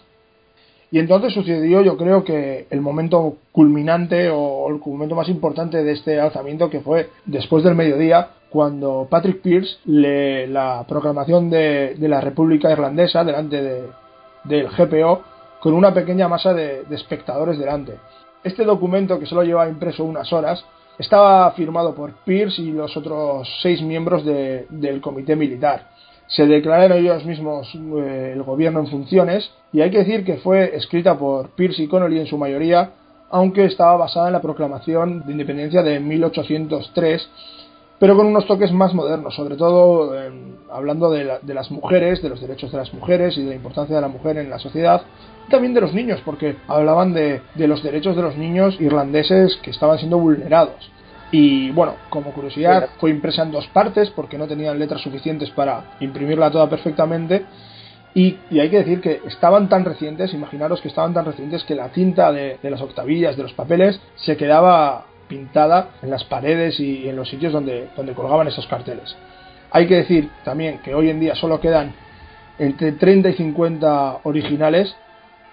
Y 0.90 0.98
entonces 1.00 1.32
sucedió, 1.34 1.82
yo 1.82 1.96
creo 1.96 2.24
que 2.24 2.66
el 2.70 2.80
momento 2.80 3.36
culminante 3.52 4.30
o 4.30 4.68
el 4.68 4.80
momento 4.84 5.16
más 5.16 5.28
importante 5.28 5.82
de 5.82 5.92
este 5.92 6.20
alzamiento, 6.20 6.70
que 6.70 6.80
fue 6.80 7.10
después 7.24 7.64
del 7.64 7.74
mediodía, 7.74 8.30
cuando 8.50 9.06
Patrick 9.11 9.42
Pierce 9.42 9.78
lee 9.87 10.46
la 10.46 10.85
proclamación 10.88 11.50
de, 11.50 11.96
la 12.00 12.20
República 12.20 12.70
Irlandesa 12.70 13.24
delante 13.24 13.90
del 14.44 14.68
GPO 14.68 15.22
con 15.61 15.74
una 15.74 15.92
pequeña 15.92 16.28
masa 16.28 16.54
de, 16.54 16.85
espectadores 16.90 17.59
delante. 17.59 17.94
Este 18.44 18.64
documento, 18.64 19.18
que 19.18 19.26
solo 19.26 19.42
lleva 19.42 19.68
impreso 19.68 20.04
unas 20.04 20.32
horas, 20.32 20.64
estaba 20.98 21.50
firmado 21.52 21.94
por 21.94 22.12
Pierce 22.24 22.62
y 22.62 22.72
los 22.72 22.96
otros 22.96 23.48
seis 23.62 23.82
miembros 23.82 24.24
del 24.24 25.00
comité 25.00 25.37
militar. 25.37 25.88
Se 26.28 26.46
declararon 26.46 26.98
ellos 26.98 27.24
mismos 27.24 27.72
eh, 27.74 28.32
el 28.35 28.42
gobierno 28.42 28.80
en 28.80 28.88
funciones 28.88 29.48
y 29.72 29.80
hay 29.80 29.90
que 29.90 29.98
decir 29.98 30.24
que 30.24 30.38
fue 30.38 30.74
escrita 30.74 31.16
por 31.16 31.50
Pierce 31.50 31.82
y 31.82 31.88
Connolly 31.88 32.18
en 32.18 32.26
su 32.26 32.37
mayoría, 32.37 32.90
aunque 33.30 33.64
estaba 33.64 33.96
basada 33.96 34.28
en 34.28 34.32
la 34.32 34.42
proclamación 34.42 35.24
de 35.24 35.32
independencia 35.32 35.82
de 35.82 36.00
1803 36.00 37.28
pero 37.98 38.16
con 38.16 38.26
unos 38.26 38.46
toques 38.46 38.72
más 38.72 38.94
modernos, 38.94 39.35
sobre 39.35 39.56
todo 39.56 40.14
em, 40.20 40.56
hablando 40.70 41.11
de, 41.11 41.24
las 41.46 41.70
mujeres, 41.70 42.22
de 42.22 42.28
los 42.28 42.40
derechos 42.40 42.70
de 42.72 42.78
las 42.78 42.92
mujeres 42.92 43.37
y 43.38 43.42
de 43.42 43.50
la 43.50 43.54
importancia 43.54 43.96
de 43.96 44.02
la 44.02 44.09
mujer 44.09 44.37
en 44.37 44.50
la 44.50 44.59
sociedad, 44.59 45.02
y 45.46 45.50
también 45.50 45.74
de 45.74 45.80
los 45.80 45.94
niños, 45.94 46.20
porque 46.24 46.56
hablaban 46.68 47.14
de, 47.14 47.40
los 47.56 47.82
derechos 47.82 48.16
de 48.16 48.22
los 48.22 48.37
niños 48.37 48.78
irlandeses 48.80 49.56
que 49.62 49.70
estaban 49.70 49.98
siendo 49.98 50.18
vulnerados. 50.18 50.90
Y 51.32 51.70
bueno, 51.70 51.94
como 52.11 52.32
curiosidad, 52.32 52.88
fue 52.98 53.11
impresa 53.11 53.42
en 53.42 53.50
dos 53.50 53.66
partes 53.68 54.11
porque 54.11 54.38
no 54.38 54.46
tenían 54.46 54.78
letras 54.78 55.00
suficientes 55.00 55.50
para 55.50 55.96
imprimirla 56.00 56.50
toda 56.50 56.68
perfectamente. 56.68 57.44
Y, 58.14 58.38
hay 58.52 58.70
que 58.70 58.78
decir 58.78 59.00
que 59.00 59.20
estaban 59.26 59.68
tan 59.68 59.85
recientes, 59.85 60.32
imaginaros 60.32 60.80
que 60.80 60.88
estaban 60.88 61.14
tan 61.14 61.24
recientes 61.24 61.64
que 61.64 61.74
la 61.74 61.88
tinta 61.88 62.30
de 62.30 62.59
las 62.62 62.80
octavillas, 62.80 63.37
de 63.37 63.42
los 63.42 63.52
papeles, 63.54 64.00
se 64.14 64.37
quedaba 64.37 65.06
pintada 65.28 65.90
en 66.02 66.10
las 66.10 66.24
paredes 66.24 66.78
y 66.80 67.08
en 67.08 67.16
los 67.16 67.28
sitios 67.28 67.52
donde, 67.52 67.88
donde 67.96 68.14
colgaban 68.14 68.48
esos 68.48 68.66
carteles. 68.66 69.16
Hay 69.70 69.86
que 69.86 69.96
decir 69.96 70.30
también 70.44 70.78
que 70.78 70.94
hoy 70.94 71.10
en 71.10 71.20
día 71.20 71.34
solo 71.34 71.60
quedan 71.60 71.92
entre 72.58 72.92
30 72.92 73.30
y 73.30 73.32
50 73.34 74.20
originales 74.22 74.96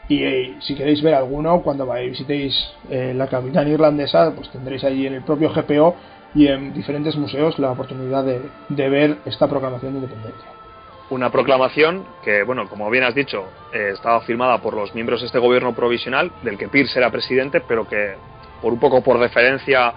y 0.07 0.23
eh, 0.23 0.55
si 0.61 0.75
queréis 0.75 1.01
ver 1.01 1.15
alguno 1.15 1.61
cuando 1.61 1.91
visitéis 1.93 2.55
eh, 2.89 3.13
la 3.15 3.27
capital 3.27 3.67
irlandesa 3.67 4.33
pues 4.35 4.49
tendréis 4.51 4.83
ahí 4.83 5.07
en 5.07 5.13
el 5.13 5.23
propio 5.23 5.51
GPO 5.53 5.95
y 6.35 6.47
en 6.47 6.73
diferentes 6.73 7.15
museos 7.15 7.57
la 7.59 7.71
oportunidad 7.71 8.23
de, 8.23 8.41
de 8.69 8.89
ver 8.89 9.17
esta 9.25 9.47
proclamación 9.47 9.93
de 9.93 9.99
independencia 9.99 10.63
una 11.09 11.29
proclamación 11.29 12.05
que, 12.23 12.43
bueno, 12.43 12.67
como 12.67 12.89
bien 12.89 13.03
has 13.03 13.13
dicho, 13.13 13.45
eh, 13.73 13.91
estaba 13.93 14.21
firmada 14.21 14.57
por 14.59 14.73
los 14.73 14.95
miembros 14.95 15.21
de 15.21 15.27
este 15.27 15.39
gobierno 15.39 15.73
provisional, 15.73 16.31
del 16.43 16.57
que 16.57 16.67
Pierce 16.67 16.97
era 16.97 17.11
presidente, 17.11 17.61
pero 17.61 17.87
que 17.87 18.15
por 18.63 18.71
un 18.71 18.79
poco 18.79 19.03
por 19.03 19.19
deferencia 19.19 19.93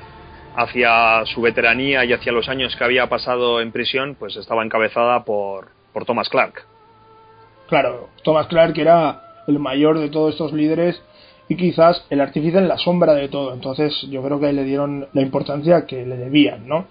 hacia 0.57 1.25
su 1.27 1.41
veteranía 1.41 2.05
y 2.05 2.13
hacia 2.13 2.33
los 2.33 2.49
años 2.49 2.75
que 2.75 2.83
había 2.83 3.07
pasado 3.07 3.61
en 3.61 3.71
prisión, 3.71 4.17
pues 4.19 4.35
estaba 4.35 4.65
encabezada 4.65 5.25
por, 5.25 5.69
por 5.93 6.05
Thomas 6.05 6.29
Clark. 6.29 6.65
Claro, 7.69 8.09
Thomas 8.25 8.49
Clark 8.49 8.77
era 8.77 9.23
el 9.47 9.61
mayor 9.61 10.01
de 10.01 10.09
todos 10.09 10.33
estos 10.33 10.53
líderes 10.53 11.01
y 11.49 11.57
quizás 11.57 12.05
el 12.11 12.21
artífice 12.21 12.59
en 12.59 12.67
la 12.67 12.77
sombra 12.77 13.15
de 13.15 13.29
todo. 13.29 13.55
Entonces 13.55 13.95
yo 14.11 14.21
creo 14.23 14.41
que 14.41 14.53
le 14.53 14.65
dieron 14.65 15.07
la 15.13 15.23
importancia 15.23 15.87
que 15.87 16.05
le 16.05 16.17
debían, 16.17 16.67
¿no? 16.67 16.89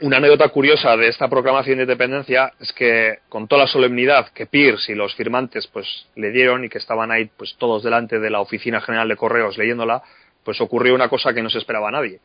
Una 0.00 0.18
anécdota 0.18 0.48
curiosa 0.50 0.96
de 0.96 1.08
esta 1.08 1.26
proclamación 1.26 1.78
de 1.78 1.82
independencia 1.82 2.52
es 2.60 2.72
que 2.72 3.18
con 3.28 3.48
toda 3.48 3.62
la 3.62 3.66
solemnidad 3.66 4.28
que 4.28 4.46
Pierce 4.46 4.92
y 4.92 4.94
los 4.94 5.16
firmantes 5.16 5.66
pues 5.66 6.06
le 6.14 6.30
dieron 6.30 6.64
y 6.64 6.68
que 6.68 6.78
estaban 6.78 7.10
ahí 7.10 7.28
pues 7.36 7.56
todos 7.58 7.82
delante 7.82 8.20
de 8.20 8.30
la 8.30 8.40
oficina 8.40 8.80
general 8.80 9.08
de 9.08 9.16
correos 9.16 9.58
leyéndola, 9.58 10.04
pues 10.48 10.62
ocurrió 10.62 10.94
una 10.94 11.10
cosa 11.10 11.34
que 11.34 11.42
no 11.42 11.50
se 11.50 11.58
esperaba 11.58 11.88
a 11.88 11.90
nadie 11.90 12.20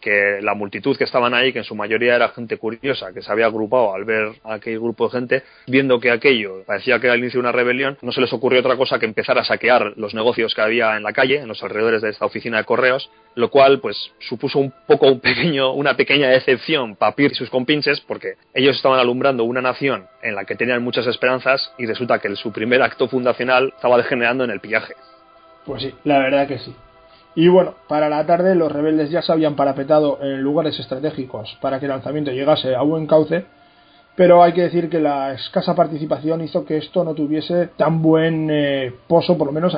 que 0.00 0.40
la 0.42 0.54
multitud 0.54 0.96
que 0.96 1.04
estaban 1.04 1.34
ahí, 1.34 1.52
que 1.52 1.60
en 1.60 1.64
su 1.64 1.76
mayoría 1.76 2.16
era 2.16 2.30
gente 2.30 2.56
curiosa, 2.56 3.12
que 3.12 3.22
se 3.22 3.30
había 3.30 3.46
agrupado 3.46 3.94
al 3.94 4.04
ver 4.04 4.32
a 4.42 4.54
aquel 4.54 4.80
grupo 4.80 5.04
de 5.04 5.12
gente, 5.12 5.42
viendo 5.68 6.00
que 6.00 6.10
aquello 6.10 6.64
parecía 6.66 6.98
que 6.98 7.06
era 7.06 7.14
el 7.14 7.20
inicio 7.20 7.38
de 7.38 7.42
una 7.42 7.52
rebelión, 7.52 7.96
no 8.02 8.10
se 8.10 8.20
les 8.20 8.32
ocurrió 8.32 8.58
otra 8.58 8.76
cosa 8.76 8.98
que 8.98 9.06
empezar 9.06 9.38
a 9.38 9.44
saquear 9.44 9.92
los 9.96 10.14
negocios 10.14 10.52
que 10.52 10.62
había 10.62 10.96
en 10.96 11.04
la 11.04 11.12
calle, 11.12 11.36
en 11.36 11.46
los 11.46 11.62
alrededores 11.62 12.02
de 12.02 12.10
esta 12.10 12.24
oficina 12.24 12.56
de 12.56 12.64
correos, 12.64 13.08
lo 13.36 13.50
cual 13.50 13.78
pues 13.78 14.10
supuso 14.18 14.58
un 14.58 14.72
poco 14.88 15.06
un 15.06 15.20
pequeño, 15.20 15.72
una 15.72 15.94
pequeña 15.94 16.30
decepción 16.30 16.96
para 16.96 17.14
Pierre 17.14 17.34
y 17.34 17.36
sus 17.36 17.50
compinches, 17.50 18.00
porque 18.00 18.34
ellos 18.52 18.74
estaban 18.74 18.98
alumbrando 18.98 19.44
una 19.44 19.60
nación 19.60 20.08
en 20.22 20.34
la 20.34 20.44
que 20.44 20.56
tenían 20.56 20.82
muchas 20.82 21.06
esperanzas 21.06 21.72
y 21.78 21.86
resulta 21.86 22.18
que 22.18 22.34
su 22.34 22.50
primer 22.50 22.82
acto 22.82 23.06
fundacional 23.06 23.74
estaba 23.76 23.98
degenerando 23.98 24.42
en 24.42 24.50
el 24.50 24.58
pillaje. 24.58 24.94
Pues 25.64 25.82
sí, 25.82 25.94
la 26.02 26.18
verdad 26.18 26.48
que 26.48 26.58
sí. 26.58 26.74
Y 27.34 27.48
bueno, 27.48 27.74
para 27.88 28.08
la 28.08 28.26
tarde 28.26 28.54
los 28.54 28.72
rebeldes 28.72 29.10
ya 29.10 29.22
se 29.22 29.32
habían 29.32 29.54
parapetado 29.54 30.18
en 30.20 30.42
lugares 30.42 30.78
estratégicos 30.80 31.56
para 31.60 31.78
que 31.78 31.86
el 31.86 31.90
lanzamiento 31.90 32.32
llegase 32.32 32.74
a 32.74 32.82
buen 32.82 33.06
cauce, 33.06 33.44
pero 34.16 34.42
hay 34.42 34.52
que 34.52 34.62
decir 34.62 34.90
que 34.90 35.00
la 35.00 35.32
escasa 35.32 35.74
participación 35.74 36.40
hizo 36.40 36.64
que 36.64 36.76
esto 36.76 37.04
no 37.04 37.14
tuviese 37.14 37.68
tan 37.76 38.02
buen 38.02 38.48
eh, 38.50 38.92
pozo, 39.06 39.38
por 39.38 39.46
lo 39.46 39.52
menos 39.52 39.76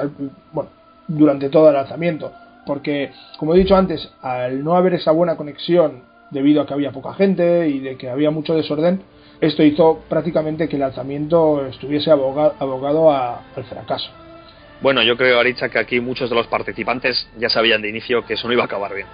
bueno, 0.52 0.70
durante 1.06 1.50
todo 1.50 1.68
el 1.68 1.74
lanzamiento, 1.74 2.32
porque 2.66 3.12
como 3.38 3.54
he 3.54 3.58
dicho 3.58 3.76
antes, 3.76 4.10
al 4.22 4.64
no 4.64 4.74
haber 4.74 4.94
esa 4.94 5.12
buena 5.12 5.36
conexión 5.36 6.02
debido 6.30 6.62
a 6.62 6.66
que 6.66 6.72
había 6.72 6.92
poca 6.92 7.12
gente 7.12 7.68
y 7.68 7.80
de 7.80 7.96
que 7.96 8.08
había 8.08 8.30
mucho 8.30 8.54
desorden, 8.54 9.02
Esto 9.42 9.64
hizo 9.64 10.04
prácticamente 10.08 10.68
que 10.68 10.76
el 10.76 10.84
alzamiento 10.84 11.66
estuviese 11.66 12.12
abogado, 12.12 13.10
al 13.10 13.64
fracaso. 13.64 14.08
Bueno, 14.82 15.02
yo 15.02 15.16
creo, 15.16 15.38
Aricha, 15.38 15.68
que 15.68 15.78
aquí 15.78 16.00
muchos 16.00 16.28
de 16.28 16.34
los 16.34 16.48
participantes 16.48 17.30
ya 17.38 17.48
sabían 17.48 17.82
de 17.82 17.88
inicio 17.88 18.26
que 18.26 18.34
eso 18.34 18.48
no 18.48 18.52
iba 18.52 18.62
a 18.62 18.66
acabar 18.66 18.92
bien. 18.92 19.06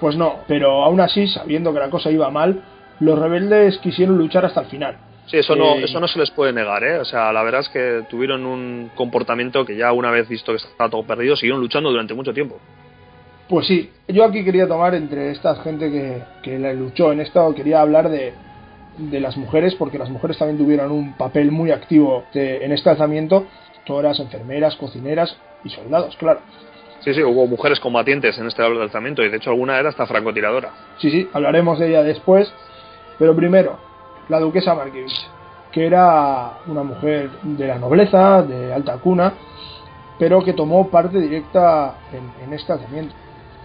Pues 0.00 0.16
no, 0.16 0.40
pero 0.48 0.84
aún 0.84 1.00
así, 1.00 1.28
sabiendo 1.28 1.72
que 1.72 1.78
la 1.78 1.90
cosa 1.90 2.10
iba 2.10 2.28
mal, 2.30 2.62
los 3.00 3.18
rebeldes 3.18 3.78
quisieron 3.78 4.18
luchar 4.18 4.44
hasta 4.44 4.62
el 4.62 4.66
final. 4.66 4.96
Sí, 5.26 5.38
eso 5.38 5.56
no, 5.56 5.76
eh, 5.76 5.84
eso 5.84 6.00
no 6.00 6.08
se 6.08 6.18
les 6.18 6.30
puede 6.30 6.52
negar, 6.52 6.84
¿eh? 6.84 6.98
O 6.98 7.04
sea, 7.04 7.32
la 7.32 7.42
verdad 7.42 7.60
es 7.60 7.68
que 7.68 8.02
tuvieron 8.10 8.44
un 8.46 8.90
comportamiento 8.94 9.64
que 9.64 9.76
ya 9.76 9.92
una 9.92 10.10
vez 10.10 10.28
visto 10.28 10.52
que 10.52 10.58
estaba 10.58 10.90
todo 10.90 11.04
perdido, 11.04 11.36
siguieron 11.36 11.60
luchando 11.60 11.90
durante 11.90 12.14
mucho 12.14 12.32
tiempo. 12.32 12.58
Pues 13.48 13.66
sí, 13.66 13.90
yo 14.08 14.24
aquí 14.24 14.44
quería 14.44 14.66
tomar 14.66 14.94
entre 14.94 15.30
esta 15.30 15.54
gente 15.62 15.90
que, 15.90 16.22
que 16.42 16.58
luchó 16.74 17.12
en 17.12 17.20
esto, 17.20 17.54
quería 17.54 17.80
hablar 17.80 18.08
de, 18.08 18.34
de 18.98 19.20
las 19.20 19.36
mujeres, 19.36 19.74
porque 19.76 19.98
las 19.98 20.10
mujeres 20.10 20.36
también 20.38 20.58
tuvieron 20.58 20.90
un 20.90 21.14
papel 21.14 21.52
muy 21.52 21.70
activo 21.70 22.24
en 22.34 22.72
este 22.72 22.90
alzamiento, 22.90 23.46
todas 23.86 24.18
enfermeras, 24.20 24.76
cocineras 24.76 25.36
y 25.64 25.70
soldados, 25.70 26.16
claro. 26.16 26.40
Sí, 27.00 27.14
sí, 27.14 27.22
hubo 27.22 27.46
mujeres 27.46 27.78
combatientes 27.80 28.36
en 28.38 28.46
este 28.46 28.62
alzamiento 28.62 29.22
y 29.22 29.28
de 29.28 29.36
hecho 29.36 29.50
alguna 29.50 29.78
era 29.78 29.90
hasta 29.90 30.06
francotiradora. 30.06 30.72
Sí, 30.98 31.10
sí, 31.10 31.28
hablaremos 31.32 31.78
de 31.78 31.88
ella 31.88 32.02
después, 32.02 32.52
pero 33.18 33.34
primero, 33.36 33.78
la 34.28 34.40
duquesa 34.40 34.74
Markievicz, 34.74 35.26
que 35.70 35.86
era 35.86 36.58
una 36.66 36.82
mujer 36.82 37.30
de 37.42 37.66
la 37.68 37.78
nobleza, 37.78 38.42
de 38.42 38.74
alta 38.74 38.98
cuna, 38.98 39.34
pero 40.18 40.42
que 40.42 40.52
tomó 40.52 40.88
parte 40.88 41.20
directa 41.20 41.94
en, 42.12 42.44
en 42.44 42.52
este 42.52 42.72
alzamiento 42.72 43.14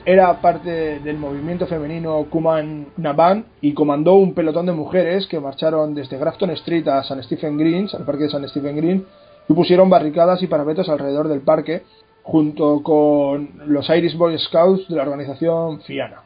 era 0.06 0.42
parte 0.42 1.00
del 1.00 1.18
movimiento 1.18 1.68
femenino 1.68 2.26
Kuman 2.30 2.88
Naban 2.98 3.46
y 3.62 3.74
comandó 3.74 4.16
un 4.16 4.34
pelotón 4.34 4.66
de 4.66 4.72
mujeres 4.72 5.28
que 5.28 5.40
marcharon 5.40 5.94
desde 5.94 6.18
Grafton 6.18 6.50
Street 6.52 6.88
a 6.88 7.04
San 7.04 7.22
Stephen 7.24 7.58
Green, 7.58 7.88
al 7.94 8.04
parque 8.04 8.24
de 8.24 8.30
San 8.30 8.48
Stephen 8.50 8.76
Green, 8.78 9.06
y 9.48 9.54
pusieron 9.54 9.90
barricadas 9.90 10.42
y 10.44 10.48
parapetos 10.48 10.90
alrededor 10.90 11.28
del 11.28 11.42
parque, 11.42 11.84
junto 12.24 12.84
con 12.84 13.50
los 13.66 13.90
Irish 13.90 14.16
Boy 14.16 14.38
Scouts 14.38 14.88
de 14.88 14.96
la 14.96 15.04
organización 15.04 15.82
Fiana. 15.82 16.24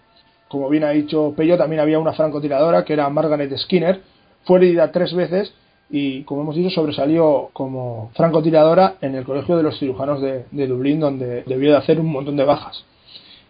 Como 0.47 0.69
bien 0.69 0.83
ha 0.83 0.89
dicho 0.89 1.33
Pello, 1.35 1.57
también 1.57 1.81
había 1.81 1.99
una 1.99 2.13
francotiradora 2.13 2.85
que 2.85 2.93
era 2.93 3.09
Margaret 3.09 3.55
Skinner, 3.57 4.01
fue 4.43 4.59
herida 4.59 4.91
tres 4.91 5.13
veces 5.13 5.53
y, 5.89 6.23
como 6.23 6.41
hemos 6.41 6.55
dicho, 6.55 6.69
sobresalió 6.69 7.49
como 7.53 8.11
francotiradora 8.15 8.95
en 9.01 9.15
el 9.15 9.23
Colegio 9.23 9.57
de 9.57 9.63
los 9.63 9.79
Cirujanos 9.79 10.21
de, 10.21 10.45
de 10.51 10.67
Dublín, 10.67 10.99
donde 10.99 11.43
debió 11.43 11.71
de 11.71 11.77
hacer 11.77 11.99
un 11.99 12.11
montón 12.11 12.37
de 12.37 12.43
bajas. 12.43 12.85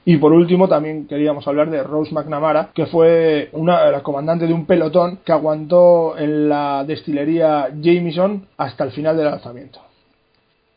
Y 0.07 0.17
por 0.17 0.31
último 0.33 0.67
también 0.67 1.07
queríamos 1.07 1.47
hablar 1.47 1.71
de 1.71 1.81
Rose 1.81 2.13
McNamara, 2.13 2.69
que 2.75 2.85
fue 2.85 3.49
una, 3.53 3.89
la 3.89 4.03
comandante 4.03 4.45
de 4.45 4.53
un 4.53 4.67
pelotón 4.67 5.19
que 5.25 5.31
aguantó 5.31 6.15
en 6.15 6.47
la 6.47 6.83
destilería 6.85 7.69
Jameson 7.81 8.47
hasta 8.57 8.83
el 8.83 8.91
final 8.91 9.17
del 9.17 9.27
alzamiento. 9.27 9.79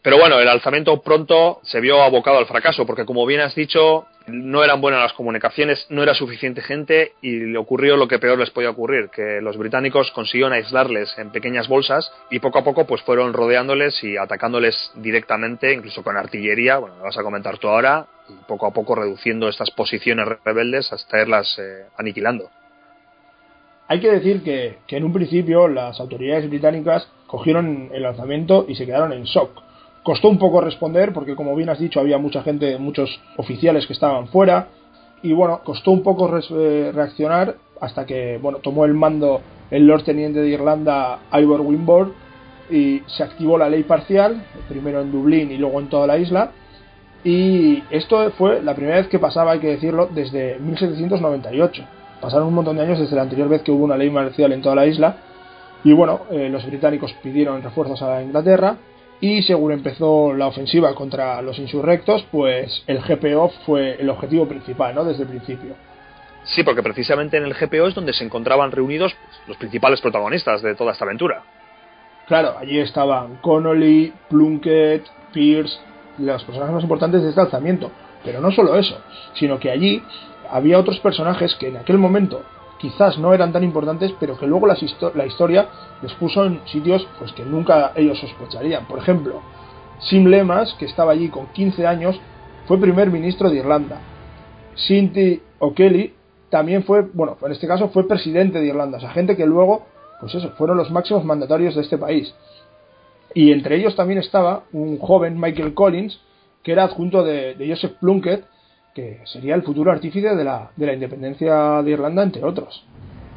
Pero 0.00 0.18
bueno, 0.18 0.40
el 0.40 0.48
alzamiento 0.48 1.02
pronto 1.02 1.60
se 1.62 1.80
vio 1.80 2.00
abocado 2.00 2.38
al 2.38 2.46
fracaso, 2.46 2.86
porque 2.86 3.04
como 3.04 3.26
bien 3.26 3.42
has 3.42 3.54
dicho, 3.54 4.06
no 4.28 4.64
eran 4.64 4.80
buenas 4.80 5.02
las 5.02 5.12
comunicaciones, 5.12 5.86
no 5.90 6.02
era 6.02 6.14
suficiente 6.14 6.62
gente 6.62 7.12
y 7.22 7.40
le 7.40 7.58
ocurrió 7.58 7.96
lo 7.96 8.08
que 8.08 8.18
peor 8.18 8.38
les 8.38 8.50
podía 8.50 8.70
ocurrir, 8.70 9.10
que 9.10 9.40
los 9.40 9.56
británicos 9.56 10.10
consiguieron 10.12 10.52
aislarles 10.52 11.16
en 11.18 11.30
pequeñas 11.30 11.68
bolsas 11.68 12.12
y 12.30 12.38
poco 12.38 12.58
a 12.58 12.64
poco 12.64 12.86
pues 12.86 13.02
fueron 13.02 13.32
rodeándoles 13.32 14.02
y 14.04 14.16
atacándoles 14.16 14.92
directamente, 14.96 15.72
incluso 15.72 16.02
con 16.02 16.16
artillería, 16.16 16.78
bueno, 16.78 16.96
lo 16.96 17.04
vas 17.04 17.18
a 17.18 17.22
comentar 17.22 17.58
tú 17.58 17.68
ahora, 17.68 18.06
y 18.28 18.34
poco 18.46 18.66
a 18.66 18.72
poco 18.72 18.94
reduciendo 18.94 19.48
estas 19.48 19.70
posiciones 19.70 20.26
rebeldes 20.44 20.92
hasta 20.92 21.20
irlas 21.20 21.58
eh, 21.58 21.86
aniquilando. 21.96 22.50
Hay 23.88 24.00
que 24.00 24.10
decir 24.10 24.42
que, 24.42 24.78
que 24.86 24.98
en 24.98 25.04
un 25.04 25.12
principio 25.14 25.66
las 25.66 25.98
autoridades 25.98 26.48
británicas 26.48 27.08
cogieron 27.26 27.88
el 27.92 28.02
lanzamiento 28.02 28.66
y 28.68 28.74
se 28.74 28.84
quedaron 28.84 29.12
en 29.12 29.24
shock 29.24 29.67
Costó 30.08 30.30
un 30.30 30.38
poco 30.38 30.62
responder 30.62 31.12
porque, 31.12 31.36
como 31.36 31.54
bien 31.54 31.68
has 31.68 31.78
dicho, 31.78 32.00
había 32.00 32.16
mucha 32.16 32.42
gente, 32.42 32.78
muchos 32.78 33.20
oficiales 33.36 33.86
que 33.86 33.92
estaban 33.92 34.26
fuera. 34.28 34.68
Y 35.22 35.34
bueno, 35.34 35.60
costó 35.62 35.90
un 35.90 36.02
poco 36.02 36.34
eh, 36.34 36.92
reaccionar 36.94 37.56
hasta 37.78 38.06
que 38.06 38.38
bueno, 38.40 38.56
tomó 38.60 38.86
el 38.86 38.94
mando 38.94 39.42
el 39.70 39.86
Lord 39.86 40.04
Teniente 40.04 40.40
de 40.40 40.48
Irlanda, 40.48 41.18
Ivor 41.30 41.60
Wimborne, 41.60 42.14
y 42.70 43.02
se 43.06 43.22
activó 43.22 43.58
la 43.58 43.68
ley 43.68 43.82
parcial, 43.82 44.42
primero 44.66 45.02
en 45.02 45.12
Dublín 45.12 45.52
y 45.52 45.58
luego 45.58 45.78
en 45.78 45.90
toda 45.90 46.06
la 46.06 46.16
isla. 46.16 46.52
Y 47.22 47.82
esto 47.90 48.30
fue 48.30 48.62
la 48.62 48.74
primera 48.74 48.96
vez 48.96 49.08
que 49.08 49.18
pasaba, 49.18 49.52
hay 49.52 49.58
que 49.58 49.72
decirlo, 49.72 50.08
desde 50.10 50.58
1798. 50.58 51.84
Pasaron 52.22 52.48
un 52.48 52.54
montón 52.54 52.76
de 52.76 52.82
años 52.84 52.98
desde 52.98 53.14
la 53.14 53.20
anterior 53.20 53.50
vez 53.50 53.60
que 53.60 53.72
hubo 53.72 53.84
una 53.84 53.98
ley 53.98 54.08
marcial 54.08 54.54
en 54.54 54.62
toda 54.62 54.74
la 54.74 54.86
isla. 54.86 55.16
Y 55.84 55.92
bueno, 55.92 56.20
eh, 56.30 56.48
los 56.48 56.64
británicos 56.64 57.12
pidieron 57.22 57.62
refuerzos 57.62 58.00
a 58.00 58.22
Inglaterra 58.22 58.78
y 59.20 59.42
según 59.42 59.72
empezó 59.72 60.32
la 60.32 60.46
ofensiva 60.46 60.94
contra 60.94 61.42
los 61.42 61.58
insurrectos, 61.58 62.26
pues 62.30 62.84
el 62.86 63.00
GPO 63.00 63.50
fue 63.66 64.00
el 64.00 64.08
objetivo 64.10 64.46
principal, 64.46 64.94
¿no? 64.94 65.04
Desde 65.04 65.24
el 65.24 65.28
principio. 65.28 65.74
Sí, 66.44 66.62
porque 66.62 66.82
precisamente 66.82 67.36
en 67.36 67.44
el 67.44 67.54
GPO 67.54 67.88
es 67.88 67.94
donde 67.94 68.12
se 68.12 68.24
encontraban 68.24 68.70
reunidos 68.70 69.14
los 69.46 69.56
principales 69.56 70.00
protagonistas 70.00 70.62
de 70.62 70.74
toda 70.74 70.92
esta 70.92 71.04
aventura. 71.04 71.42
Claro, 72.26 72.56
allí 72.58 72.78
estaban 72.78 73.36
Connolly, 73.36 74.12
Plunkett, 74.28 75.06
Pierce, 75.32 75.78
los 76.18 76.44
personajes 76.44 76.74
más 76.74 76.82
importantes 76.82 77.22
de 77.22 77.30
este 77.30 77.40
alzamiento. 77.40 77.90
Pero 78.24 78.40
no 78.40 78.50
solo 78.50 78.76
eso, 78.76 79.00
sino 79.34 79.58
que 79.58 79.70
allí 79.70 80.02
había 80.50 80.78
otros 80.78 80.98
personajes 81.00 81.54
que 81.56 81.68
en 81.68 81.76
aquel 81.76 81.98
momento 81.98 82.42
quizás 82.78 83.18
no 83.18 83.34
eran 83.34 83.52
tan 83.52 83.64
importantes, 83.64 84.14
pero 84.18 84.38
que 84.38 84.46
luego 84.46 84.66
la 84.66 85.26
historia 85.26 85.68
les 86.00 86.12
puso 86.14 86.44
en 86.44 86.60
sitios 86.66 87.06
pues, 87.18 87.32
que 87.32 87.44
nunca 87.44 87.92
ellos 87.96 88.18
sospecharían. 88.18 88.86
Por 88.86 88.98
ejemplo, 88.98 89.42
Sim 90.00 90.26
Lemas, 90.26 90.74
que 90.74 90.86
estaba 90.86 91.12
allí 91.12 91.28
con 91.28 91.48
15 91.48 91.86
años, 91.86 92.20
fue 92.66 92.78
primer 92.78 93.10
ministro 93.10 93.50
de 93.50 93.56
Irlanda. 93.56 94.00
Sinti 94.74 95.42
O'Kelly 95.58 96.14
también 96.50 96.84
fue, 96.84 97.02
bueno, 97.12 97.36
en 97.42 97.52
este 97.52 97.66
caso 97.66 97.88
fue 97.88 98.06
presidente 98.06 98.60
de 98.60 98.66
Irlanda, 98.66 98.98
o 98.98 99.00
sea, 99.00 99.10
gente 99.10 99.36
que 99.36 99.44
luego, 99.44 99.86
pues 100.20 100.34
eso, 100.34 100.50
fueron 100.50 100.76
los 100.76 100.90
máximos 100.90 101.24
mandatarios 101.24 101.74
de 101.74 101.82
este 101.82 101.98
país. 101.98 102.34
Y 103.34 103.52
entre 103.52 103.76
ellos 103.76 103.94
también 103.96 104.20
estaba 104.20 104.64
un 104.72 104.98
joven 104.98 105.38
Michael 105.38 105.74
Collins, 105.74 106.20
que 106.62 106.72
era 106.72 106.84
adjunto 106.84 107.24
de 107.24 107.66
Joseph 107.68 107.96
Plunkett, 108.00 108.44
que 108.98 109.20
sería 109.26 109.54
el 109.54 109.62
futuro 109.62 109.92
artífice 109.92 110.34
de 110.34 110.42
la, 110.42 110.70
de 110.74 110.86
la 110.86 110.92
independencia 110.92 111.82
de 111.82 111.90
Irlanda, 111.92 112.24
entre 112.24 112.42
otros. 112.42 112.84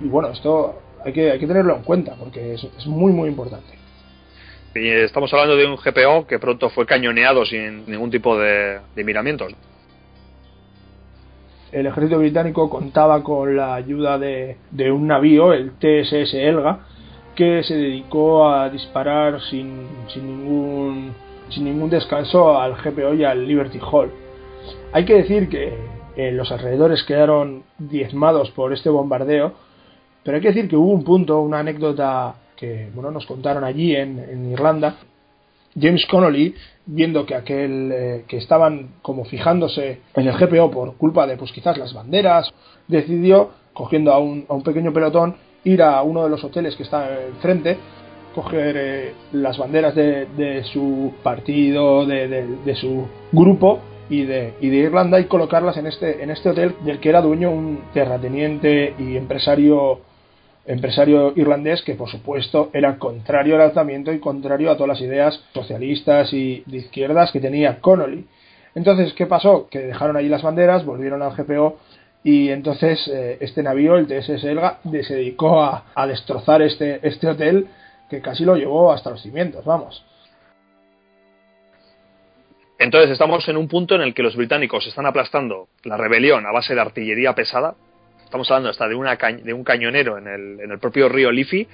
Y 0.04 0.08
bueno, 0.08 0.30
esto 0.30 0.82
hay 1.06 1.14
que, 1.14 1.30
hay 1.30 1.40
que 1.40 1.46
tenerlo 1.46 1.76
en 1.76 1.84
cuenta 1.84 2.16
porque 2.16 2.56
es, 2.56 2.64
es 2.64 2.88
muy, 2.88 3.12
muy 3.12 3.30
importante. 3.30 3.78
Y 4.74 4.88
estamos 4.88 5.32
hablando 5.32 5.56
de 5.56 5.68
un 5.68 5.76
GPO 5.76 6.26
que 6.26 6.40
pronto 6.40 6.72
fue 6.72 6.88
cañoneado 6.88 7.46
sin 7.46 7.86
ningún 7.86 8.10
tipo 8.10 8.40
de, 8.40 8.80
de 8.96 9.04
miramientos. 9.04 9.54
El 11.72 11.86
ejército 11.86 12.18
británico 12.18 12.68
contaba 12.68 13.22
con 13.22 13.56
la 13.56 13.76
ayuda 13.76 14.18
de, 14.18 14.58
de 14.72 14.92
un 14.92 15.06
navío, 15.06 15.54
el 15.54 15.74
TSS 15.74 16.34
Elga, 16.34 16.80
que 17.36 17.62
se 17.62 17.76
dedicó 17.76 18.50
a 18.50 18.68
disparar 18.70 19.40
sin, 19.42 19.88
sin, 20.08 20.26
ningún, 20.26 21.14
sin 21.50 21.66
ningún 21.66 21.92
descanso 21.92 22.60
al 22.60 22.74
GPO 22.82 23.14
y 23.14 23.24
al 23.24 23.48
Liberty 23.48 23.80
Hall. 23.80 24.21
Hay 24.94 25.06
que 25.06 25.14
decir 25.14 25.48
que 25.48 26.32
los 26.34 26.52
alrededores 26.52 27.04
quedaron 27.04 27.64
diezmados 27.78 28.52
por 28.52 28.74
este 28.74 28.90
bombardeo, 28.90 29.54
pero 30.24 30.36
hay 30.36 30.42
que 30.42 30.50
decir 30.50 30.68
que 30.68 30.76
hubo 30.76 30.92
un 30.92 31.06
punto, 31.06 31.40
una 31.40 31.60
anécdota 31.60 32.36
que 32.58 32.90
bueno, 32.94 33.10
nos 33.10 33.26
contaron 33.26 33.64
allí 33.64 33.96
en, 33.96 34.52
Irlanda. 34.52 34.98
James 35.80 36.06
Connolly, 36.08 36.54
viendo 36.86 37.26
que 37.26 37.34
aquel 37.34 37.92
eh, 37.94 38.26
que 38.28 38.36
estaban 38.36 38.96
como 39.02 39.24
fijándose 39.24 40.02
en 40.14 40.28
el 40.28 40.38
GPO 40.38 40.70
por 40.70 40.98
culpa 40.98 41.26
de 41.26 41.38
pues 41.38 41.54
quizás 41.54 41.78
las 41.78 41.94
banderas, 41.94 42.54
decidió, 42.90 43.52
cogiendo 43.72 44.12
a 44.12 44.20
un, 44.20 44.46
a 44.50 44.54
un 44.54 44.64
pequeño 44.64 44.92
pelotón, 44.92 45.38
ir 45.64 45.82
a 45.82 46.02
uno 46.04 46.26
de 46.26 46.30
los 46.30 46.44
hoteles 46.44 46.76
que 46.76 46.84
está 46.84 47.24
enfrente, 47.28 47.78
coger 48.36 48.76
eh, 48.78 49.14
las 49.32 49.58
banderas 49.58 49.96
de, 49.96 50.64
su 50.66 51.14
partido, 51.24 52.06
de 52.06 52.76
su 52.76 53.08
grupo 53.32 53.80
y 54.12 54.26
de, 54.26 54.56
y 54.60 54.70
de 54.70 54.76
Irlanda 54.76 55.22
y 55.22 55.26
colocarlas 55.26 55.78
en 55.78 55.88
este, 55.88 56.22
en 56.22 56.32
este 56.32 56.50
hotel 56.50 56.76
del 56.84 57.00
que 57.00 57.08
era 57.08 57.22
dueño 57.22 57.50
un 57.50 57.82
terrateniente 57.94 58.94
y 59.00 59.16
empresario 59.16 60.02
empresario 60.66 61.34
irlandés 61.38 61.82
que 61.82 61.96
por 61.96 62.10
supuesto 62.10 62.70
era 62.74 62.98
contrario 62.98 63.56
al 63.56 63.62
alzamiento 63.62 64.12
y 64.12 64.20
contrario 64.20 64.70
a 64.70 64.76
todas 64.76 64.90
las 64.90 65.02
ideas 65.02 65.42
socialistas 65.54 66.34
y 66.34 66.62
de 66.66 66.78
izquierdas 66.78 67.32
que 67.32 67.40
tenía 67.40 67.80
Connolly. 67.80 68.28
Entonces, 68.76 69.14
¿qué 69.14 69.26
pasó? 69.26 69.68
Que 69.70 69.80
dejaron 69.80 70.18
allí 70.18 70.28
las 70.28 70.44
banderas, 70.44 70.86
volvieron 70.86 71.22
al 71.22 71.34
GPO 71.34 71.78
y 72.24 72.50
entonces 72.50 73.00
eh, 73.08 73.38
este 73.40 73.64
navío, 73.64 73.96
el 73.96 74.08
TSS 74.08 74.44
Elga, 74.44 74.80
se 74.84 75.16
dedicó 75.16 75.64
a, 75.64 75.86
destrozar 76.06 76.62
este, 76.62 77.00
este 77.08 77.28
hotel 77.28 77.68
que 78.10 78.22
casi 78.22 78.44
lo 78.44 78.58
llevó 78.58 78.92
hasta 78.92 79.10
los 79.10 79.22
cimientos, 79.22 79.64
vamos. 79.64 80.06
Entonces 82.82 83.12
estamos 83.12 83.48
en 83.48 83.58
un 83.58 83.68
punto 83.68 83.94
en 83.94 84.02
el 84.02 84.16
que 84.16 84.24
los 84.24 84.36
británicos 84.36 84.88
están 84.88 85.06
aplastando 85.06 85.68
la 85.84 85.98
rebelión 85.98 86.48
a 86.48 86.52
base 86.52 86.74
de 86.74 86.82
artillería 86.82 87.36
pesada. 87.36 87.76
Estamos 88.24 88.50
hablando 88.50 88.70
hasta 88.70 88.88
de, 88.88 88.96
una 88.96 89.16
de 89.16 89.54
un 89.54 89.64
cañonero 89.64 90.18
en 90.18 90.26
el, 90.28 90.80
propio 90.80 91.08
río 91.08 91.32
Liffey 91.32 91.68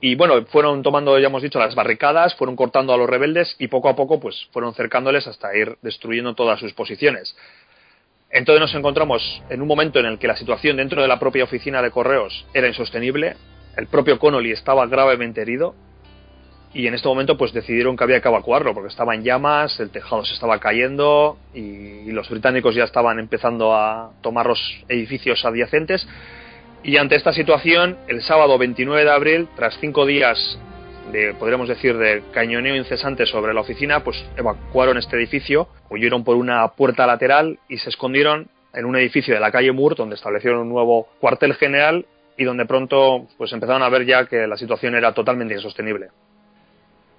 y 0.00 0.14
bueno, 0.14 0.46
fueron 0.46 0.84
tomando, 0.84 1.18
ya 1.18 1.26
hemos 1.26 1.42
dicho, 1.42 1.58
las 1.58 1.74
barricadas, 1.74 2.36
fueron 2.36 2.54
cortando 2.54 2.94
a 2.94 2.96
los 2.96 3.10
rebeldes 3.10 3.56
y 3.58 3.66
poco 3.66 3.88
a 3.88 3.96
poco 3.96 4.20
pues 4.20 4.46
fueron 4.52 4.74
cercándoles 4.74 5.26
hasta 5.26 5.56
ir 5.56 5.76
destruyendo 5.82 6.36
todas 6.36 6.60
sus 6.60 6.72
posiciones. 6.72 7.36
Entonces 8.30 8.60
nos 8.60 8.76
encontramos 8.76 9.42
en 9.50 9.60
un 9.60 9.66
momento 9.66 9.98
en 9.98 10.06
el 10.06 10.20
que 10.20 10.28
la 10.28 10.36
situación 10.36 10.76
dentro 10.76 11.02
de 11.02 11.08
la 11.08 11.18
propia 11.18 11.42
oficina 11.42 11.82
de 11.82 11.90
correos 11.90 12.46
era 12.54 12.68
insostenible, 12.68 13.34
el 13.76 13.88
propio 13.88 14.20
Connolly 14.20 14.52
estaba 14.52 14.86
gravemente 14.86 15.42
herido 15.42 15.74
y 16.74 16.88
en 16.88 16.94
este 16.94 17.06
momento 17.06 17.38
pues 17.38 17.52
decidieron 17.52 17.96
que 17.96 18.02
había 18.02 18.20
que 18.20 18.28
evacuarlo 18.28 18.74
porque 18.74 18.88
estaba 18.88 19.14
en 19.14 19.22
llamas, 19.22 19.78
el 19.78 19.90
tejado 19.90 20.24
se 20.24 20.34
estaba 20.34 20.58
cayendo 20.58 21.38
y, 21.54 21.94
los 22.10 22.28
británicos 22.28 22.76
ya 22.76 22.84
estaban 22.84 23.18
empezando 23.18 23.74
a 23.74 24.12
tomar 24.20 24.46
los 24.46 24.60
edificios 24.88 25.44
adyacentes 25.44 26.06
y 26.84 26.96
ante 26.96 27.16
esta 27.16 27.32
situación 27.32 27.96
el 28.06 28.22
sábado 28.22 28.56
29 28.58 29.04
de 29.04 29.10
abril 29.10 29.48
tras 29.56 29.76
cinco 29.80 30.06
días 30.06 30.58
de, 31.10 31.34
podríamos 31.34 31.68
decir, 31.68 31.96
de 31.96 32.22
cañoneo 32.32 32.76
incesante 32.76 33.26
sobre 33.26 33.52
la 33.52 33.62
oficina, 33.62 34.04
pues 34.04 34.24
evacuaron 34.36 34.96
este 34.96 35.16
edificio, 35.16 35.68
huyeron 35.90 36.24
por 36.24 36.36
una 36.36 36.68
puerta 36.68 37.06
lateral 37.06 37.58
y 37.68 37.78
se 37.78 37.90
escondieron 37.90 38.48
en 38.72 38.84
un 38.84 38.96
edificio 38.96 39.34
de 39.34 39.40
la 39.40 39.50
calle 39.50 39.72
Moore, 39.72 39.96
donde 39.96 40.14
establecieron 40.14 40.60
un 40.60 40.68
nuevo 40.68 41.08
cuartel 41.20 41.54
general 41.54 42.06
y 42.36 42.44
donde 42.44 42.66
pronto 42.66 43.26
pues 43.38 43.52
empezaron 43.52 43.82
a 43.82 43.88
ver 43.88 44.06
ya 44.06 44.26
que 44.26 44.46
la 44.46 44.56
situación 44.56 44.94
era 44.94 45.12
totalmente 45.12 45.54
insostenible. 45.54 46.08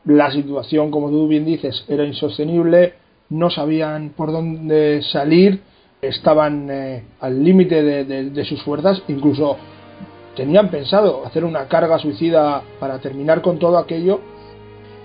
La 0.05 0.31
situación, 0.31 0.91
como 0.91 1.09
tú 1.09 1.27
bien 1.27 1.45
dices, 1.45 1.85
era 1.87 2.05
insostenible, 2.05 2.93
no 3.29 3.49
sabían 3.49 4.09
por 4.09 4.31
dónde 4.31 5.01
salir, 5.01 5.61
estaban 6.01 6.69
eh, 6.69 7.03
al 7.19 7.43
límite 7.43 7.81
de 7.83 8.45
sus 8.45 8.61
fuerzas, 8.61 9.01
incluso 9.07 9.57
tenían 10.35 10.69
pensado 10.69 11.25
hacer 11.25 11.43
una 11.43 11.67
carga 11.67 11.97
suicida 11.97 12.61
para 12.79 12.99
terminar 12.99 13.41
con 13.41 13.57
todo 13.57 13.77
aquello, 13.77 14.19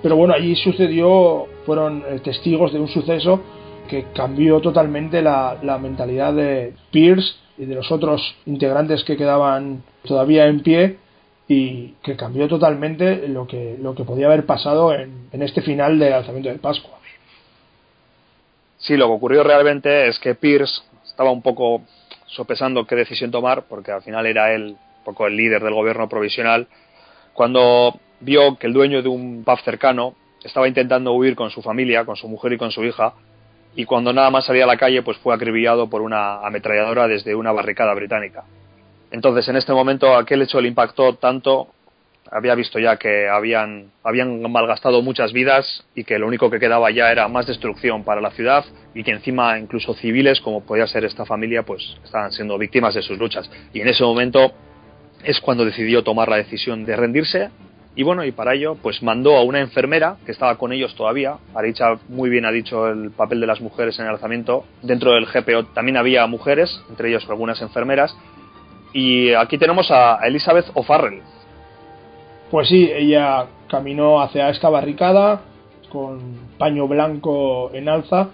pero 0.02 0.16
bueno, 0.16 0.34
allí 0.34 0.56
sucedió, 0.56 1.46
fueron 1.66 2.02
eh, 2.08 2.20
testigos 2.22 2.72
de 2.72 2.80
un 2.80 2.88
suceso 2.88 3.40
que 3.88 4.06
cambió 4.14 4.60
totalmente 4.60 5.20
la, 5.22 5.78
mentalidad 5.80 6.32
de 6.32 6.74
Pierce 6.90 7.34
y 7.58 7.66
de 7.66 7.74
los 7.74 7.90
otros 7.90 8.34
integrantes 8.46 9.04
que 9.04 9.16
quedaban 9.16 9.82
todavía 10.04 10.46
en 10.46 10.60
pie 10.60 10.96
y 11.52 11.96
que 12.04 12.14
cambió 12.14 12.46
totalmente 12.46 13.26
lo 13.26 13.44
que, 13.44 13.76
lo 13.76 13.92
que 13.96 14.04
podía 14.04 14.26
haber 14.26 14.46
pasado 14.46 14.94
en, 14.94 15.26
en 15.32 15.42
este 15.42 15.62
final 15.62 15.98
del 15.98 16.12
alzamiento 16.12 16.48
de 16.48 16.58
Pascua. 16.58 17.00
Sí, 18.78 18.96
lo 18.96 19.08
que 19.08 19.14
ocurrió 19.14 19.42
realmente 19.42 20.06
es 20.06 20.20
que 20.20 20.36
Pierce 20.36 20.80
estaba 21.04 21.32
un 21.32 21.42
poco 21.42 21.82
sopesando 22.26 22.86
qué 22.86 22.94
decisión 22.94 23.32
tomar, 23.32 23.64
porque 23.68 23.90
al 23.90 24.00
final 24.02 24.26
era 24.26 24.54
él 24.54 24.76
poco 25.04 25.26
el 25.26 25.36
líder 25.36 25.60
del 25.64 25.74
gobierno 25.74 26.08
provisional, 26.08 26.68
cuando 27.32 27.98
vio 28.20 28.56
que 28.56 28.68
el 28.68 28.72
dueño 28.72 29.02
de 29.02 29.08
un 29.08 29.42
pub 29.42 29.58
cercano 29.64 30.14
estaba 30.44 30.68
intentando 30.68 31.14
huir 31.14 31.34
con 31.34 31.50
su 31.50 31.62
familia, 31.62 32.04
con 32.04 32.14
su 32.14 32.28
mujer 32.28 32.52
y 32.52 32.58
con 32.58 32.70
su 32.70 32.84
hija, 32.84 33.14
y 33.74 33.86
cuando 33.86 34.12
nada 34.12 34.30
más 34.30 34.46
salía 34.46 34.62
a 34.62 34.68
la 34.68 34.76
calle, 34.76 35.02
pues 35.02 35.16
fue 35.18 35.34
acribillado 35.34 35.90
por 35.90 36.00
una 36.00 36.46
ametralladora 36.46 37.08
desde 37.08 37.34
una 37.34 37.50
barricada 37.50 37.92
británica. 37.94 38.44
Entonces, 39.10 39.48
en 39.48 39.56
este 39.56 39.72
momento, 39.72 40.16
aquel 40.16 40.42
hecho 40.42 40.60
le 40.60 40.68
impactó 40.68 41.14
tanto, 41.14 41.68
había 42.30 42.54
visto 42.54 42.78
ya 42.78 42.96
que 42.96 43.28
habían, 43.28 43.90
habían 44.04 44.40
malgastado 44.50 45.02
muchas 45.02 45.32
vidas 45.32 45.84
y 45.94 46.04
que 46.04 46.18
lo 46.18 46.28
único 46.28 46.50
que 46.50 46.60
quedaba 46.60 46.90
ya 46.90 47.10
era 47.10 47.26
más 47.28 47.46
destrucción 47.46 48.04
para 48.04 48.20
la 48.20 48.30
ciudad 48.30 48.64
y 48.94 49.02
que 49.02 49.10
encima 49.10 49.58
incluso 49.58 49.94
civiles, 49.94 50.40
como 50.40 50.64
podía 50.64 50.86
ser 50.86 51.04
esta 51.04 51.26
familia, 51.26 51.64
pues 51.64 51.96
estaban 52.04 52.30
siendo 52.32 52.56
víctimas 52.56 52.94
de 52.94 53.02
sus 53.02 53.18
luchas. 53.18 53.50
Y 53.72 53.80
en 53.80 53.88
ese 53.88 54.04
momento 54.04 54.52
es 55.24 55.40
cuando 55.40 55.64
decidió 55.64 56.04
tomar 56.04 56.28
la 56.28 56.36
decisión 56.36 56.84
de 56.84 56.96
rendirse 56.96 57.50
y 57.96 58.04
bueno, 58.04 58.24
y 58.24 58.30
para 58.30 58.54
ello 58.54 58.76
pues 58.80 59.02
mandó 59.02 59.36
a 59.36 59.42
una 59.42 59.60
enfermera 59.60 60.16
que 60.24 60.32
estaba 60.32 60.56
con 60.56 60.72
ellos 60.72 60.94
todavía, 60.94 61.38
Aricha 61.54 61.98
muy 62.08 62.30
bien 62.30 62.44
ha 62.44 62.52
dicho 62.52 62.88
el 62.88 63.10
papel 63.10 63.40
de 63.40 63.46
las 63.48 63.60
mujeres 63.60 63.98
en 63.98 64.06
el 64.06 64.12
alzamiento, 64.12 64.64
dentro 64.82 65.12
del 65.12 65.26
GPO 65.26 65.66
también 65.74 65.96
había 65.96 66.26
mujeres, 66.26 66.80
entre 66.88 67.08
ellos 67.08 67.26
algunas 67.28 67.60
enfermeras, 67.60 68.16
y 68.92 69.32
aquí 69.34 69.58
tenemos 69.58 69.90
a 69.90 70.18
Elizabeth 70.26 70.66
O'Farrell. 70.74 71.22
Pues 72.50 72.68
sí, 72.68 72.90
ella 72.92 73.46
caminó 73.68 74.20
hacia 74.20 74.48
esta 74.50 74.68
barricada 74.68 75.42
con 75.90 76.50
paño 76.58 76.88
blanco 76.88 77.70
en 77.72 77.88
alza 77.88 78.28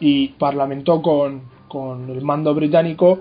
y 0.00 0.28
parlamentó 0.28 1.02
con, 1.02 1.42
con 1.68 2.10
el 2.10 2.22
mando 2.22 2.54
británico 2.54 3.20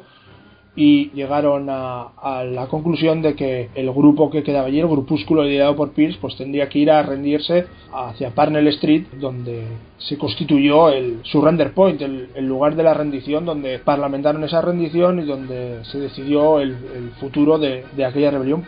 y 0.76 1.10
llegaron 1.12 1.68
a, 1.70 2.44
la 2.46 2.68
conclusión 2.68 3.22
de 3.22 3.36
que 3.36 3.70
el 3.76 3.92
grupo 3.92 4.30
que 4.30 4.44
quedaba 4.44 4.68
allí, 4.68 4.80
el 4.80 4.88
grupúsculo 4.88 5.44
liderado 5.44 5.76
por 5.76 5.92
Pierce, 5.92 6.18
pues 6.22 6.38
tendría 6.38 6.70
que 6.70 6.80
ir 6.80 6.92
a 6.92 7.02
rendirse 7.04 7.66
hacia 7.92 8.30
Parnell 8.32 8.68
Street, 8.68 9.06
donde 9.14 9.64
se 9.98 10.18
constituyó 10.18 10.90
el 10.90 11.20
surrender 11.24 11.74
point, 11.74 12.02
el, 12.02 12.46
lugar 12.46 12.76
de 12.76 12.84
la 12.84 12.94
rendición, 12.94 13.46
donde 13.46 13.80
parlamentaron 13.80 14.44
esa 14.44 14.62
rendición 14.62 15.20
y 15.20 15.26
donde 15.26 15.84
se 15.86 16.00
decidió 16.00 16.60
el, 16.60 17.12
futuro 17.20 17.58
de, 17.58 17.84
de 17.96 18.06
aquella 18.06 18.32
rebelión. 18.32 18.64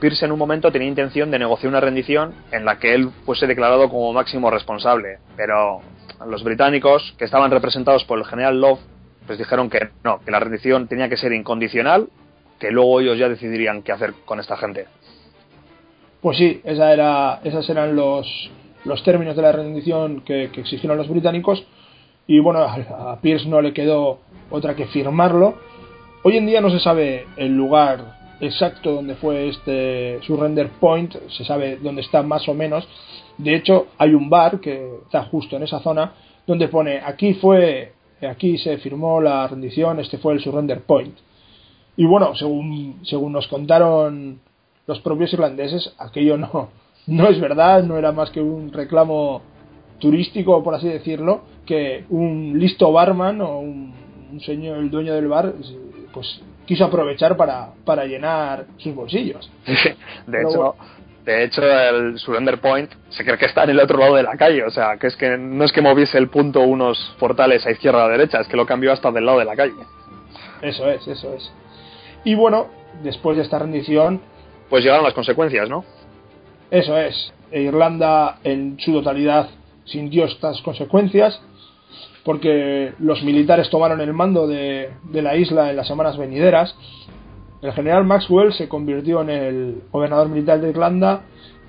Pierce 0.00 0.24
en 0.24 0.32
un 0.32 0.38
momento 0.38 0.70
tenía 0.70 0.88
intención 0.88 1.30
de 1.30 1.40
negociar 1.40 1.70
una 1.70 1.80
rendición 1.80 2.32
en 2.52 2.64
la 2.64 2.78
que 2.78 2.94
él 2.94 3.10
fuese 3.26 3.48
declarado 3.48 3.88
como 3.90 4.12
máximo 4.12 4.48
responsable, 4.48 5.18
pero 5.36 5.80
los 6.26 6.42
británicos, 6.44 7.14
que 7.18 7.24
estaban 7.24 7.50
representados 7.50 8.04
por 8.04 8.18
el 8.18 8.24
general 8.24 8.60
Love, 8.60 8.80
pues 9.28 9.38
dijeron 9.38 9.68
que 9.68 9.90
no, 10.02 10.20
que 10.24 10.30
la 10.30 10.40
rendición 10.40 10.88
tenía 10.88 11.10
que 11.10 11.18
ser 11.18 11.34
incondicional, 11.34 12.08
que 12.58 12.70
luego 12.70 13.00
ellos 13.00 13.18
ya 13.18 13.28
decidirían 13.28 13.82
qué 13.82 13.92
hacer 13.92 14.14
con 14.24 14.40
esta 14.40 14.56
gente. 14.56 14.86
Pues 16.22 16.38
sí, 16.38 16.62
esa 16.64 16.94
era, 16.94 17.40
esos 17.44 17.68
eran 17.68 17.94
los, 17.94 18.26
los 18.86 19.04
términos 19.04 19.36
de 19.36 19.42
la 19.42 19.52
rendición 19.52 20.22
que, 20.22 20.44
exigieron 20.44 20.96
los 20.96 21.10
británicos 21.10 21.62
y 22.26 22.40
bueno, 22.40 22.60
a 22.60 23.18
Pierce 23.20 23.46
no 23.46 23.60
le 23.60 23.74
quedó 23.74 24.20
otra 24.50 24.74
que 24.74 24.86
firmarlo. 24.86 25.58
Hoy 26.22 26.38
en 26.38 26.46
día 26.46 26.62
no 26.62 26.70
se 26.70 26.80
sabe 26.80 27.26
el 27.36 27.54
lugar 27.54 28.16
exacto 28.40 28.92
donde 28.92 29.14
fue 29.16 29.48
este 29.48 30.20
surrender 30.22 30.70
point, 30.80 31.14
se 31.28 31.44
sabe 31.44 31.76
dónde 31.76 32.00
está 32.00 32.22
más 32.22 32.48
o 32.48 32.54
menos. 32.54 32.88
De 33.36 33.54
hecho, 33.54 33.88
hay 33.98 34.14
un 34.14 34.30
bar 34.30 34.58
que 34.58 34.88
está 35.04 35.24
justo 35.24 35.56
en 35.56 35.64
esa 35.64 35.80
zona 35.80 36.14
donde 36.46 36.68
pone 36.68 37.02
aquí 37.04 37.34
fue 37.34 37.92
Aquí 38.26 38.58
se 38.58 38.78
firmó 38.78 39.20
la 39.20 39.46
rendición, 39.46 40.00
este 40.00 40.18
fue 40.18 40.34
el 40.34 40.40
surrender 40.40 40.82
point. 40.82 41.16
Y 41.96 42.04
bueno, 42.06 42.34
según, 42.34 43.00
según 43.04 43.32
nos 43.32 43.48
contaron 43.48 44.40
los 44.86 45.00
propios 45.00 45.32
irlandeses, 45.32 45.94
aquello 45.98 46.36
no, 46.36 46.70
no 47.06 47.28
es 47.28 47.40
verdad, 47.40 47.82
no 47.84 47.96
era 47.96 48.12
más 48.12 48.30
que 48.30 48.40
un 48.40 48.72
reclamo 48.72 49.42
turístico, 49.98 50.62
por 50.62 50.74
así 50.74 50.88
decirlo, 50.88 51.42
que 51.66 52.04
un 52.08 52.58
listo 52.58 52.92
barman 52.92 53.40
o 53.40 53.58
un, 53.58 53.94
señor, 54.44 54.78
el 54.78 54.90
dueño 54.90 55.14
del 55.14 55.28
bar, 55.28 55.54
pues 56.12 56.40
quiso 56.66 56.84
aprovechar 56.84 57.36
para, 57.36 57.72
para 57.84 58.04
llenar 58.04 58.66
sus 58.76 58.94
bolsillos. 58.94 59.50
de 60.26 60.42
hecho, 60.42 60.76
de 61.28 61.44
hecho, 61.44 61.62
el 61.62 62.18
Surrender 62.18 62.58
Point 62.58 62.90
se 63.10 63.22
cree 63.22 63.36
que 63.36 63.44
está 63.44 63.64
en 63.64 63.70
el 63.70 63.80
otro 63.80 63.98
lado 63.98 64.14
de 64.14 64.22
la 64.22 64.34
calle. 64.38 64.64
O 64.64 64.70
sea, 64.70 64.96
que 64.96 65.08
es 65.08 65.14
que 65.14 65.36
no 65.36 65.62
es 65.62 65.72
que 65.72 65.82
moviese 65.82 66.16
el 66.16 66.30
punto 66.30 66.62
unos 66.62 67.14
portales 67.18 67.66
a 67.66 67.70
izquierda 67.70 68.04
o 68.04 68.06
a 68.06 68.08
derecha, 68.08 68.40
es 68.40 68.48
que 68.48 68.56
lo 68.56 68.64
cambió 68.64 68.94
hasta 68.94 69.12
del 69.12 69.26
lado 69.26 69.38
de 69.38 69.44
la 69.44 69.54
calle. 69.54 69.74
Eso 70.62 70.88
es, 70.88 71.06
eso 71.06 71.34
es. 71.34 71.52
Y 72.24 72.34
bueno, 72.34 72.68
después 73.02 73.36
de 73.36 73.42
esta 73.42 73.58
rendición. 73.58 74.22
Pues 74.70 74.82
llegaron 74.82 75.04
las 75.04 75.12
consecuencias, 75.12 75.68
¿no? 75.68 75.84
Eso 76.70 76.96
es. 76.96 77.30
Irlanda 77.52 78.38
en 78.42 78.80
su 78.80 78.94
totalidad 78.94 79.50
sintió 79.84 80.24
estas 80.24 80.62
consecuencias 80.62 81.42
porque 82.24 82.94
los 83.00 83.22
militares 83.22 83.68
tomaron 83.68 84.00
el 84.00 84.14
mando 84.14 84.46
de, 84.46 84.92
de 85.02 85.22
la 85.22 85.36
isla 85.36 85.68
en 85.68 85.76
las 85.76 85.88
semanas 85.88 86.16
venideras 86.16 86.74
el 87.60 87.72
general 87.72 88.04
Maxwell 88.04 88.52
se 88.52 88.68
convirtió 88.68 89.22
en 89.22 89.30
el 89.30 89.82
gobernador 89.90 90.28
militar 90.28 90.60
de 90.60 90.70
Irlanda 90.70 91.22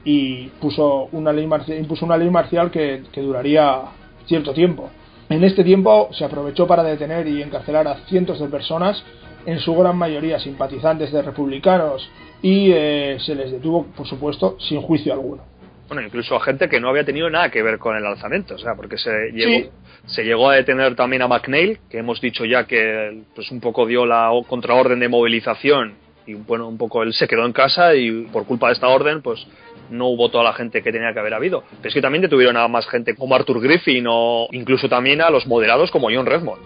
y 0.03 0.47
puso 0.61 1.09
una 1.11 1.31
ley 1.33 1.47
marcial, 1.47 1.79
impuso 1.79 2.05
una 2.05 2.17
ley 2.17 2.29
marcial 2.29 2.69
que, 2.71 3.01
duraría 3.15 3.81
cierto 4.25 4.53
tiempo. 4.53 4.89
En 5.29 5.43
este 5.43 5.63
tiempo 5.63 6.09
se 6.11 6.25
aprovechó 6.25 6.67
para 6.67 6.83
detener 6.83 7.27
y 7.27 7.41
encarcelar 7.41 7.87
a 7.87 7.95
cientos 8.07 8.39
de 8.39 8.47
personas, 8.47 9.03
en 9.45 9.59
su 9.59 9.75
gran 9.75 9.97
mayoría 9.97 10.39
simpatizantes 10.39 11.11
de 11.11 11.21
republicanos, 11.21 12.09
y 12.41 12.71
eh, 12.71 13.17
se 13.19 13.35
les 13.35 13.51
detuvo, 13.51 13.85
por 13.95 14.07
supuesto, 14.07 14.57
sin 14.59 14.81
juicio 14.81 15.13
alguno 15.13 15.48
bueno, 15.89 16.03
incluso 16.03 16.35
a 16.35 16.39
gente 16.39 16.69
que 16.69 16.79
no 16.79 16.89
había 16.89 17.03
tenido 17.03 17.29
nada 17.29 17.49
que 17.49 17.63
ver 17.63 17.79
con 17.79 17.97
el 17.97 18.05
alzamiento, 18.05 18.55
o 18.55 18.59
sea, 18.59 18.75
porque 18.75 18.97
se 18.97 19.31
llegó, 19.33 19.71
se 20.05 20.23
llegó 20.23 20.49
a 20.49 20.55
detener 20.55 20.95
también 20.95 21.23
a 21.23 21.27
McNeil, 21.27 21.79
que 21.89 21.97
hemos 21.97 22.21
dicho 22.21 22.45
ya 22.45 22.65
que 22.65 23.23
pues 23.33 23.51
un 23.51 23.59
poco 23.59 23.85
dio 23.87 24.05
la 24.05 24.29
contraorden 24.47 24.99
de 24.99 25.09
movilización 25.09 25.95
y 26.27 26.35
bueno, 26.35 26.67
un 26.67 26.77
poco 26.77 27.01
él 27.01 27.13
se 27.13 27.27
quedó 27.27 27.45
en 27.45 27.53
casa 27.53 27.95
y 27.95 28.27
por 28.31 28.45
culpa 28.45 28.67
de 28.67 28.73
esta 28.73 28.87
orden, 28.87 29.23
pues 29.23 29.45
no 29.89 30.07
hubo 30.09 30.29
toda 30.29 30.43
la 30.43 30.53
gente 30.53 30.83
que 30.83 30.91
tenía 30.91 31.11
que 31.11 31.19
haber 31.19 31.33
habido. 31.33 31.63
Pero 31.77 31.87
es 31.87 31.93
que 31.93 32.01
también 32.01 32.21
detuvieron 32.21 32.55
a 32.55 32.67
más 32.67 32.87
gente 32.87 33.15
como 33.15 33.33
Arthur 33.33 33.59
Griffin 33.59 34.05
o 34.07 34.47
incluso 34.51 34.87
también 34.87 35.21
a 35.21 35.31
los 35.31 35.47
moderados 35.47 35.89
como 35.89 36.09
John 36.13 36.27
Redmond. 36.27 36.61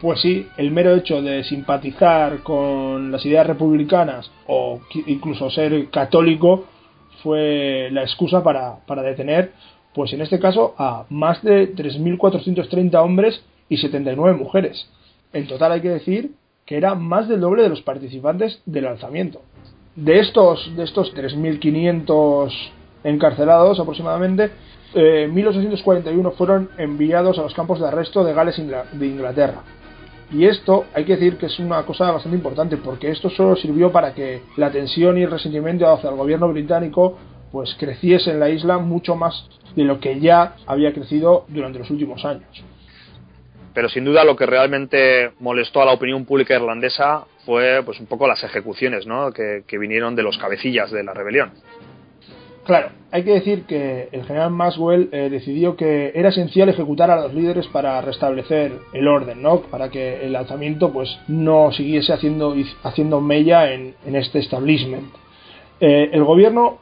pues 0.00 0.20
sí, 0.20 0.48
el 0.56 0.72
mero 0.72 0.96
hecho 0.96 1.22
de 1.22 1.44
simpatizar 1.44 2.40
con 2.42 3.12
las 3.12 3.24
ideas 3.24 3.46
republicanas 3.46 4.30
o 4.48 4.80
incluso 5.06 5.48
ser 5.50 5.88
católico 5.90 6.66
fue 7.24 7.88
la 7.90 8.02
excusa 8.02 8.44
para, 8.44 8.76
para 8.86 9.02
detener, 9.02 9.52
pues 9.94 10.12
en 10.12 10.20
este 10.20 10.38
caso, 10.38 10.74
a 10.78 11.06
más 11.08 11.42
de 11.42 11.74
3.430 11.74 12.94
hombres 13.02 13.42
y 13.68 13.78
79 13.78 14.38
mujeres. 14.38 14.88
En 15.32 15.48
total 15.48 15.72
hay 15.72 15.80
que 15.80 15.88
decir 15.88 16.32
que 16.66 16.76
era 16.76 16.94
más 16.94 17.28
del 17.28 17.40
doble 17.40 17.62
de 17.62 17.70
los 17.70 17.82
participantes 17.82 18.60
del 18.66 18.86
alzamiento. 18.86 19.40
De 19.96 20.20
estos, 20.20 20.76
de 20.76 20.84
estos 20.84 21.14
3.500 21.14 22.52
encarcelados 23.04 23.80
aproximadamente, 23.80 24.50
1841 24.94 26.28
eh, 26.28 26.32
fueron 26.36 26.70
enviados 26.78 27.38
a 27.38 27.42
los 27.42 27.54
campos 27.54 27.80
de 27.80 27.88
arresto 27.88 28.22
de 28.22 28.34
Gales 28.34 28.56
de 28.56 29.06
Inglaterra. 29.06 29.62
Y 30.32 30.46
esto 30.46 30.86
hay 30.94 31.04
que 31.04 31.16
decir 31.16 31.36
que 31.36 31.46
es 31.46 31.58
una 31.58 31.84
cosa 31.84 32.10
bastante 32.10 32.36
importante 32.36 32.76
porque 32.76 33.10
esto 33.10 33.30
solo 33.30 33.56
sirvió 33.56 33.92
para 33.92 34.14
que 34.14 34.42
la 34.56 34.70
tensión 34.70 35.18
y 35.18 35.22
el 35.22 35.30
resentimiento 35.30 35.86
hacia 35.92 36.10
el 36.10 36.16
gobierno 36.16 36.48
británico 36.48 37.18
pues 37.52 37.76
creciese 37.78 38.32
en 38.32 38.40
la 38.40 38.48
isla 38.48 38.78
mucho 38.78 39.14
más 39.14 39.48
de 39.76 39.84
lo 39.84 40.00
que 40.00 40.18
ya 40.18 40.56
había 40.66 40.92
crecido 40.92 41.44
durante 41.48 41.78
los 41.78 41.90
últimos 41.90 42.24
años. 42.24 42.64
Pero 43.74 43.88
sin 43.88 44.04
duda 44.04 44.24
lo 44.24 44.36
que 44.36 44.46
realmente 44.46 45.32
molestó 45.40 45.82
a 45.82 45.84
la 45.84 45.92
opinión 45.92 46.24
pública 46.24 46.54
irlandesa 46.54 47.26
fue 47.44 47.82
pues 47.84 48.00
un 48.00 48.06
poco 48.06 48.26
las 48.26 48.42
ejecuciones 48.42 49.06
¿no? 49.06 49.32
que, 49.32 49.64
que 49.66 49.78
vinieron 49.78 50.14
de 50.16 50.22
los 50.22 50.38
cabecillas 50.38 50.90
de 50.90 51.04
la 51.04 51.12
rebelión. 51.12 51.52
Claro, 52.64 52.88
hay 53.10 53.24
que 53.24 53.32
decir 53.32 53.64
que 53.64 54.08
el 54.10 54.24
general 54.24 54.50
Maxwell 54.50 55.10
eh, 55.12 55.28
decidió 55.30 55.76
que 55.76 56.12
era 56.14 56.30
esencial 56.30 56.70
ejecutar 56.70 57.10
a 57.10 57.20
los 57.20 57.34
líderes 57.34 57.66
para 57.68 58.00
restablecer 58.00 58.72
el 58.94 59.06
orden, 59.06 59.42
¿no? 59.42 59.60
Para 59.60 59.90
que 59.90 60.24
el 60.24 60.34
alzamiento 60.34 60.90
pues 60.90 61.14
no 61.28 61.70
siguiese 61.72 62.14
haciendo, 62.14 62.54
haciendo 62.82 63.20
mella 63.20 63.70
en, 63.70 63.94
este 64.06 64.38
establishment. 64.38 65.12
Eh, 65.78 66.08
el 66.12 66.24
gobierno, 66.24 66.78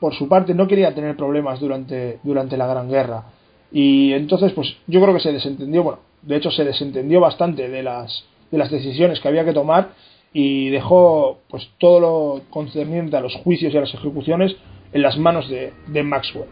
por 0.00 0.14
su 0.14 0.26
parte, 0.26 0.54
no 0.54 0.66
quería 0.66 0.94
tener 0.94 1.16
problemas 1.16 1.60
durante, 1.60 2.18
durante 2.22 2.56
la 2.56 2.66
Gran 2.66 2.88
Guerra. 2.88 3.24
Y 3.70 4.14
entonces, 4.14 4.52
pues 4.52 4.74
yo 4.86 5.02
creo 5.02 5.12
que 5.12 5.20
se 5.20 5.32
desentendió, 5.32 5.82
bueno, 5.82 5.98
de 6.22 6.36
hecho 6.36 6.50
se 6.50 6.64
desentendió 6.64 7.20
bastante 7.20 7.68
de 7.68 7.82
las, 7.82 8.24
de 8.50 8.56
las 8.56 8.70
decisiones 8.70 9.20
que 9.20 9.28
había 9.28 9.44
que 9.44 9.52
tomar 9.52 9.90
y 10.32 10.70
dejó 10.70 11.40
pues 11.48 11.68
todo 11.78 12.00
lo 12.00 12.40
concerniente 12.50 13.16
a 13.16 13.20
los 13.20 13.34
juicios 13.36 13.74
y 13.74 13.76
a 13.76 13.80
las 13.80 13.94
ejecuciones 13.94 14.56
en 14.92 15.02
las 15.02 15.18
manos 15.18 15.48
de, 15.48 16.02
Maxwell. 16.02 16.48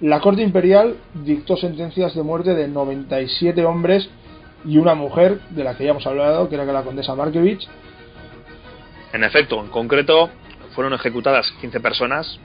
La 0.00 0.20
Corte 0.20 0.42
Imperial 0.42 0.96
dictó 1.24 1.56
sentencias 1.56 2.14
de 2.14 2.22
muerte 2.22 2.54
de 2.54 2.68
97 2.68 3.64
hombres 3.64 4.08
y 4.64 4.78
una 4.78 4.94
mujer, 4.94 5.40
de 5.50 5.64
la 5.64 5.76
que 5.76 5.84
ya 5.84 5.90
hemos 5.90 6.06
hablado, 6.06 6.48
que 6.48 6.54
era 6.54 6.64
la 6.64 6.82
condesa 6.82 7.14
Markevich. 7.14 7.66
En 9.12 9.24
efecto, 9.24 9.60
en 9.60 9.68
concreto, 9.68 10.30
fueron 10.74 10.92
ejecutadas 10.92 11.50
15 11.60 11.80
personas. 11.80 12.38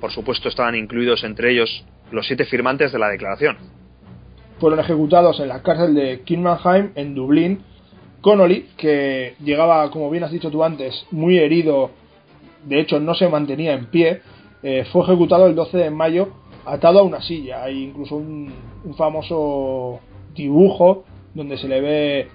Por 0.00 0.10
supuesto, 0.10 0.48
estaban 0.48 0.74
incluidos 0.74 1.24
entre 1.24 1.52
ellos 1.52 1.84
los 2.10 2.26
siete 2.26 2.44
firmantes 2.44 2.92
de 2.92 2.98
la 2.98 3.08
declaración. 3.08 3.56
Fueron 4.58 4.80
ejecutados 4.80 5.40
en 5.40 5.48
la 5.48 5.62
cárcel 5.62 5.94
de 5.94 6.20
Kilmanheim, 6.22 6.90
en 6.94 7.14
Dublín. 7.14 7.62
Connolly, 8.20 8.68
que 8.76 9.34
llegaba, 9.42 9.90
como 9.90 10.10
bien 10.10 10.24
has 10.24 10.32
dicho 10.32 10.50
tú 10.50 10.62
antes, 10.62 11.06
muy 11.10 11.38
herido 11.38 11.90
de 12.64 12.80
hecho 12.80 13.00
no 13.00 13.14
se 13.14 13.28
mantenía 13.28 13.72
en 13.72 13.86
pie, 13.86 14.22
eh, 14.62 14.84
fue 14.92 15.02
ejecutado 15.04 15.46
el 15.46 15.54
12 15.54 15.78
de 15.78 15.90
mayo 15.90 16.28
atado 16.66 17.00
a 17.00 17.02
una 17.02 17.20
silla. 17.22 17.64
Hay 17.64 17.84
incluso 17.84 18.16
un, 18.16 18.52
famoso 18.96 20.00
dibujo 20.34 21.04
donde 21.34 21.58
se 21.58 21.68
le 21.68 21.80
ve 21.80 22.28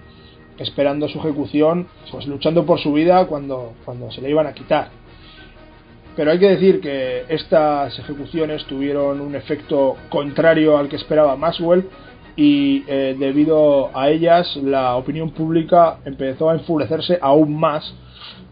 esperando 0.57 1.07
su 1.07 1.19
ejecución, 1.19 1.87
pues 2.11 2.27
luchando 2.27 2.65
por 2.65 2.79
su 2.79 2.93
vida 2.93 3.25
cuando, 3.27 3.73
cuando 3.83 4.11
se 4.11 4.21
le 4.21 4.29
iban 4.29 4.47
a 4.47 4.53
quitar. 4.53 4.89
Pero 6.15 6.31
hay 6.31 6.39
que 6.39 6.49
decir 6.49 6.79
que 6.79 7.25
estas 7.27 7.99
ejecuciones 7.99 8.63
tuvieron 8.65 9.19
un 9.19 9.35
efecto 9.35 9.97
contrario 10.09 10.77
al 10.77 10.87
que 10.87 10.95
esperaba 10.95 11.35
Maxwell 11.35 11.89
y 12.37 12.83
eh, 12.87 13.15
debido 13.19 13.91
a 13.97 14.09
ellas 14.09 14.55
la 14.57 14.95
opinión 14.95 15.31
pública 15.31 15.99
empezó 16.05 16.49
a 16.49 16.53
enfurecerse 16.53 17.19
aún 17.21 17.57
más 17.59 17.93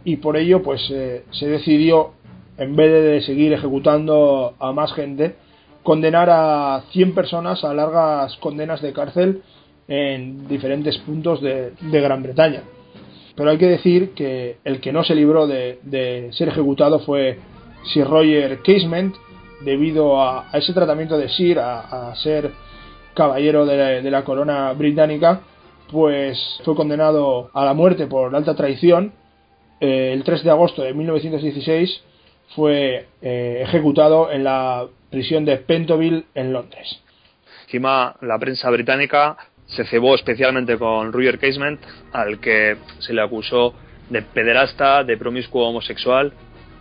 y 0.06 0.18
por 0.18 0.38
ello 0.38 0.64
pues 0.64 0.82
eh, 0.92 1.24
se 1.32 1.48
decidió 1.48 2.12
en 2.58 2.76
vez 2.76 2.92
de 2.92 3.22
seguir 3.22 3.54
ejecutando 3.54 4.54
a 4.60 4.72
más 4.72 4.94
gente 4.94 5.36
condenar 5.82 6.30
a 6.30 6.84
100 6.92 7.14
personas 7.14 7.64
a 7.64 7.74
largas 7.74 8.36
condenas 8.38 8.82
de 8.82 8.94
cárcel 8.94 9.42
en 9.88 10.48
diferentes 10.48 10.98
puntos 11.00 11.42
de, 11.42 11.74
Gran 11.82 12.24
Bretaña. 12.24 12.64
Pero 13.36 13.50
hay 13.50 13.58
que 13.58 13.68
decir 13.68 14.12
que 14.12 14.58
el 14.64 14.80
que 14.80 14.94
no 14.94 15.04
se 15.04 15.16
libró 15.16 15.46
de, 15.46 16.30
ser 16.32 16.48
ejecutado 16.48 17.00
fue 17.00 17.40
Sir 17.94 18.08
Roger 18.08 18.60
Casement, 18.64 19.16
debido 19.66 20.22
a, 20.22 20.50
ese 20.54 20.74
tratamiento 20.74 21.18
de 21.18 21.28
Sir, 21.30 21.60
a, 21.60 22.14
ser 22.16 22.52
caballero 23.14 23.66
de 23.66 24.02
de 24.02 24.12
la 24.12 24.24
corona 24.24 24.72
británica, 24.74 25.42
pues 25.92 26.40
fue 26.64 26.76
condenado 26.76 27.50
a 27.54 27.66
la 27.66 27.74
muerte 27.74 28.08
por 28.08 28.36
alta 28.36 28.56
traición 28.56 29.14
eh, 29.84 30.14
el 30.14 30.24
3 30.24 30.46
de 30.46 30.50
agosto 30.50 30.82
de 30.82 30.94
1916 30.94 32.02
fue 32.56 33.06
eh, 33.22 33.64
ejecutado 33.64 34.32
en 34.32 34.46
la 34.46 34.86
prisión 35.12 35.44
de 35.44 35.58
Pentonville 35.58 36.24
en 36.36 36.54
Londres. 36.54 37.02
Encima, 37.66 38.16
la 38.22 38.40
prensa 38.40 38.70
británica 38.70 39.36
se 39.66 39.84
cebó 39.84 40.16
especialmente 40.16 40.78
con 40.78 41.12
Roger 41.12 41.38
Casement, 41.38 41.82
al 42.14 42.40
que 42.40 42.78
se 43.00 43.14
le 43.14 43.22
acusó 43.22 43.74
de 44.10 44.22
pederasta, 44.22 45.04
de 45.04 45.18
promiscuo 45.18 45.68
homosexual, 45.68 46.32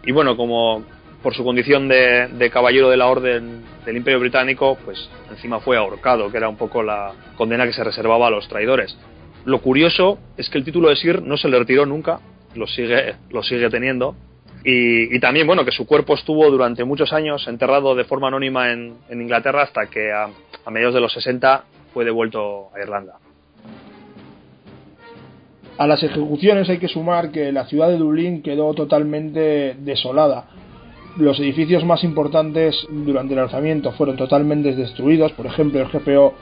y 0.05 0.13
bueno, 0.13 0.37
como 0.37 0.85
por 1.25 1.35
su 1.35 1.43
condición 1.43 1.89
de, 1.89 2.29
de, 2.29 2.51
caballero 2.51 2.89
de 2.89 2.99
la 2.99 3.09
orden 3.09 3.65
del 3.85 3.97
Imperio 3.97 4.21
Británico, 4.21 4.79
pues 4.85 5.11
encima 5.29 5.59
fue 5.59 5.77
ahorcado, 5.77 6.31
que 6.31 6.37
era 6.37 6.49
un 6.49 6.57
poco 6.57 6.85
la 6.85 7.15
condena 7.37 7.67
que 7.67 7.73
se 7.73 7.83
reservaba 7.83 8.29
a 8.29 8.31
los 8.31 8.47
traidores. 8.47 8.97
Lo 9.45 9.61
curioso 9.61 10.21
es 10.37 10.49
que 10.49 10.59
el 10.59 10.65
título 10.65 10.89
de 10.89 10.95
Sir 10.95 11.21
no 11.21 11.37
se 11.37 11.49
le 11.49 11.59
retiró 11.59 11.85
nunca 11.85 12.21
lo 12.55 12.67
sigue, 12.67 13.15
lo 13.31 13.43
sigue 13.43 13.69
teniendo. 13.71 14.15
Y, 14.65 15.19
también, 15.19 15.47
bueno, 15.47 15.65
que 15.65 15.73
su 15.73 15.87
cuerpo 15.87 16.15
estuvo 16.15 16.49
durante 16.49 16.85
muchos 16.85 17.13
años 17.13 17.47
enterrado 17.49 17.97
de 17.97 18.05
forma 18.05 18.29
anónima 18.29 18.71
en, 18.71 18.97
Inglaterra 19.11 19.63
hasta 19.63 19.87
que 19.87 20.13
a, 20.13 20.29
mediados 20.71 20.95
de 20.95 21.01
los 21.01 21.13
60 21.13 21.65
fue 21.93 22.05
devuelto 22.05 22.69
a 22.75 22.81
Irlanda. 22.81 23.15
A 25.79 25.87
las 25.87 26.03
ejecuciones 26.03 26.69
hay 26.69 26.79
que 26.79 26.87
sumar 26.87 27.33
que 27.33 27.51
la 27.51 27.67
ciudad 27.67 27.89
de 27.89 27.97
Dublín 27.97 28.43
quedó 28.43 28.73
totalmente 28.73 29.75
desolada. 29.79 30.45
Los 31.17 31.41
edificios 31.41 31.85
más 31.85 32.05
importantes 32.05 32.87
durante 32.89 33.35
el 33.35 33.41
alzamiento 33.41 33.91
fueron 33.93 34.17
totalmente 34.17 34.75
destruidos. 34.77 35.33
Por 35.33 35.47
ejemplo, 35.47 35.81
el 35.81 35.89
GPO 35.89 36.35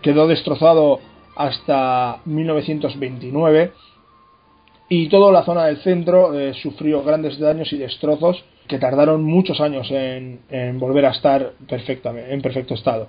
quedó 0.00 0.26
destrozado 0.26 1.00
hasta 1.36 2.20
1929 2.24 3.72
y 4.88 5.08
toda 5.08 5.32
la 5.32 5.44
zona 5.44 5.66
del 5.66 5.78
centro 5.78 6.38
eh, 6.38 6.54
sufrió 6.54 7.02
grandes 7.02 7.38
daños 7.38 7.72
y 7.72 7.78
destrozos 7.78 8.44
que 8.68 8.78
tardaron 8.78 9.22
muchos 9.22 9.60
años 9.60 9.88
en, 9.90 10.40
volver 10.78 11.06
a 11.06 11.10
estar 11.10 11.52
perfectamente, 11.68 12.32
en 12.32 12.42
perfecto 12.42 12.74
estado. 12.74 13.08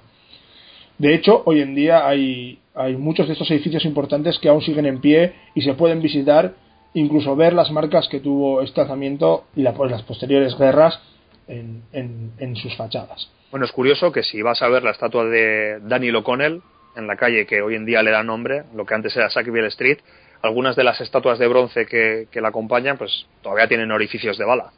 De 0.97 1.13
hecho, 1.13 1.43
hoy 1.45 1.61
en 1.61 1.75
día 1.75 2.07
hay, 2.07 2.59
muchos 2.97 3.27
de 3.27 3.33
estos 3.33 3.49
edificios 3.51 3.85
importantes 3.85 4.39
que 4.39 4.49
aún 4.49 4.61
siguen 4.61 4.85
en 4.85 5.01
pie 5.01 5.33
y 5.53 5.61
se 5.61 5.73
pueden 5.73 6.01
visitar, 6.01 6.53
incluso 6.93 7.35
ver 7.35 7.53
las 7.53 7.71
marcas 7.71 8.07
que 8.07 8.19
tuvo 8.19 8.61
este 8.61 8.81
alzamiento 8.81 9.45
y 9.55 9.63
pues, 9.63 9.91
las 9.91 10.03
posteriores 10.03 10.57
guerras 10.57 10.99
en, 11.47 11.83
en, 11.93 12.55
sus 12.55 12.75
fachadas. 12.75 13.31
Bueno, 13.51 13.65
es 13.65 13.71
curioso 13.71 14.11
que 14.11 14.23
si 14.23 14.41
vas 14.41 14.61
a 14.61 14.67
ver 14.67 14.83
la 14.83 14.91
estatua 14.91 15.25
de 15.25 15.79
Daniel 15.81 16.17
O'Connell 16.17 16.61
en 16.95 17.07
la 17.07 17.15
calle 17.15 17.45
que 17.45 17.61
hoy 17.61 17.75
en 17.75 17.85
día 17.85 18.01
le 18.01 18.11
da 18.11 18.23
nombre, 18.23 18.63
lo 18.75 18.85
que 18.85 18.95
antes 18.95 19.15
era 19.15 19.29
Sackville 19.29 19.67
Street, 19.67 19.99
algunas 20.41 20.75
de 20.75 20.83
las 20.83 20.99
estatuas 21.01 21.39
de 21.39 21.47
bronce 21.47 21.85
que, 21.85 22.27
la 22.41 22.49
acompañan, 22.49 22.97
pues 22.97 23.25
todavía 23.41 23.67
tienen 23.67 23.91
orificios 23.91 24.37
de 24.37 24.45
bala. 24.45 24.71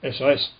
Eso 0.00 0.30
es. 0.30 0.54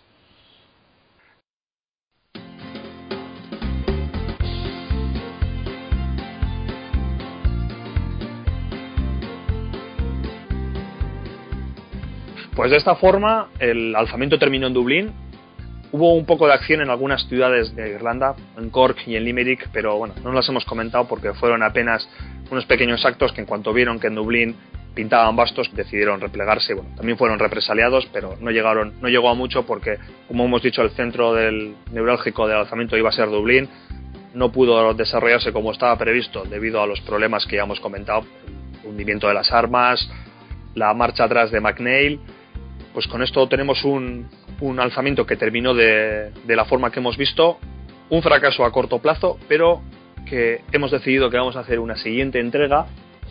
Pues 12.54 12.70
de 12.70 12.76
esta 12.76 12.94
forma 12.96 13.48
el 13.58 13.96
alzamiento 13.96 14.38
terminó 14.38 14.66
en 14.66 14.74
Dublín 14.74 15.21
Hubo 15.92 16.14
un 16.14 16.24
poco 16.24 16.46
de 16.46 16.54
acción 16.54 16.80
en 16.80 16.90
algunas 16.90 17.28
ciudades 17.28 17.76
de 17.76 17.90
Irlanda, 17.90 18.34
en 18.56 18.70
Cork 18.70 19.06
y 19.06 19.16
en 19.16 19.24
Limerick, 19.24 19.68
pero 19.72 19.98
bueno, 19.98 20.14
no 20.24 20.32
las 20.32 20.48
hemos 20.48 20.64
comentado 20.64 21.06
porque 21.06 21.34
fueron 21.34 21.62
apenas 21.62 22.08
unos 22.50 22.64
pequeños 22.64 23.04
actos 23.04 23.32
que 23.32 23.42
en 23.42 23.46
cuanto 23.46 23.72
vieron 23.72 24.00
que 24.00 24.06
en 24.06 24.14
Dublín 24.14 24.56
pintaban 24.94 25.36
bastos 25.36 25.70
decidieron 25.74 26.20
replegarse. 26.20 26.74
Bueno, 26.74 26.90
también 26.96 27.18
fueron 27.18 27.38
represaliados, 27.38 28.08
pero 28.12 28.36
no 28.40 28.50
llegaron, 28.50 28.94
no 29.00 29.08
llegó 29.08 29.28
a 29.28 29.34
mucho 29.34 29.64
porque, 29.64 29.98
como 30.28 30.44
hemos 30.46 30.62
dicho, 30.62 30.82
el 30.82 30.90
centro 30.90 31.34
del 31.34 31.74
neurálgico 31.92 32.48
del 32.48 32.58
alzamiento 32.58 32.96
iba 32.96 33.10
a 33.10 33.12
ser 33.12 33.28
Dublín 33.28 33.68
no 34.34 34.50
pudo 34.50 34.94
desarrollarse 34.94 35.52
como 35.52 35.72
estaba 35.72 35.96
previsto 35.96 36.44
debido 36.44 36.82
a 36.82 36.86
los 36.86 37.00
problemas 37.02 37.46
que 37.46 37.56
ya 37.56 37.62
hemos 37.62 37.80
comentado, 37.80 38.24
el 38.82 38.88
hundimiento 38.88 39.28
de 39.28 39.34
las 39.34 39.52
armas, 39.52 40.08
la 40.74 40.94
marcha 40.94 41.24
atrás 41.24 41.50
de 41.50 41.60
McNeil. 41.60 42.20
Pues 42.94 43.06
con 43.06 43.22
esto 43.22 43.46
tenemos 43.48 43.84
un, 43.84 44.28
un 44.62 44.78
alzamiento 44.78 45.26
que 45.26 45.36
terminó 45.36 45.74
de, 45.74 46.30
la 46.46 46.64
forma 46.64 46.90
que 46.92 47.00
hemos 47.00 47.16
visto, 47.16 47.58
un 48.10 48.22
fracaso 48.22 48.64
a 48.64 48.70
corto 48.70 49.00
plazo, 49.00 49.36
pero 49.48 49.82
que 50.24 50.60
hemos 50.70 50.92
decidido 50.92 51.30
que 51.30 51.36
vamos 51.36 51.56
a 51.56 51.60
hacer 51.60 51.80
una 51.80 51.96
siguiente 51.96 52.38
entrega 52.38 52.86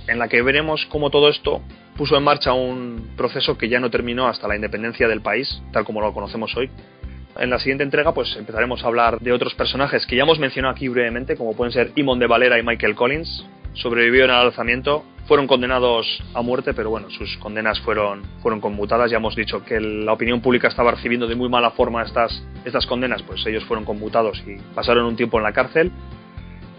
en 0.08 0.20
la 0.20 0.28
que 0.28 0.42
veremos 0.42 0.86
cómo 0.88 1.10
todo 1.10 1.30
esto 1.30 1.62
puso 1.96 2.18
en 2.18 2.24
marcha 2.24 2.52
un 2.52 3.12
proceso 3.16 3.58
que 3.58 3.70
ya 3.70 3.80
no 3.80 3.90
terminó 3.90 4.28
hasta 4.28 4.48
la 4.48 4.56
independencia 4.56 5.08
del 5.08 5.22
país, 5.22 5.62
tal 5.72 5.86
como 5.86 6.02
lo 6.02 6.14
conocemos 6.14 6.56
hoy. 6.58 6.70
En 7.40 7.50
la 7.50 7.60
siguiente 7.60 7.86
entrega 7.86 8.14
pues 8.14 8.36
empezaremos 8.36 8.84
a 8.84 8.88
hablar 8.88 9.20
de 9.20 9.32
otros 9.32 9.56
personajes 9.56 10.06
que 10.06 10.18
ya 10.18 10.24
hemos 10.24 10.38
mencionado 10.38 10.74
aquí 10.74 10.90
brevemente, 10.90 11.38
como 11.38 11.56
pueden 11.56 11.72
ser 11.72 11.94
Imon 11.96 12.20
de 12.20 12.28
Valera 12.28 12.60
y 12.60 12.64
Michael 12.64 12.96
Collins. 12.96 13.46
Sobrevivieron 13.74 14.32
al 14.32 14.48
alzamiento, 14.48 15.04
fueron 15.28 15.48
condenados 15.48 16.22
a 16.34 16.42
muerte, 16.42 16.74
pero 16.74 16.90
bueno, 16.90 17.10
sus 17.10 17.38
condenas 17.38 17.80
fueron, 17.80 18.24
fueron 18.42 18.60
conmutadas. 18.60 19.10
Ya 19.12 19.18
hemos 19.18 19.36
dicho 19.36 19.64
que 19.64 19.80
la 19.80 20.14
opinión 20.14 20.42
pública 20.42 20.68
estaba 20.68 20.92
recibiendo 20.92 21.28
de 21.28 21.36
muy 21.36 21.50
mala 21.50 21.72
forma 21.72 22.04
estas, 22.04 22.44
estas 22.66 22.86
condenas, 22.86 23.24
pues 23.24 23.46
ellos 23.46 23.64
fueron 23.66 23.86
conmutados 23.86 24.44
y 24.46 24.58
pasaron 24.76 25.06
un 25.06 25.16
tiempo 25.16 25.38
en 25.38 25.44
la 25.44 25.54
cárcel. 25.54 25.92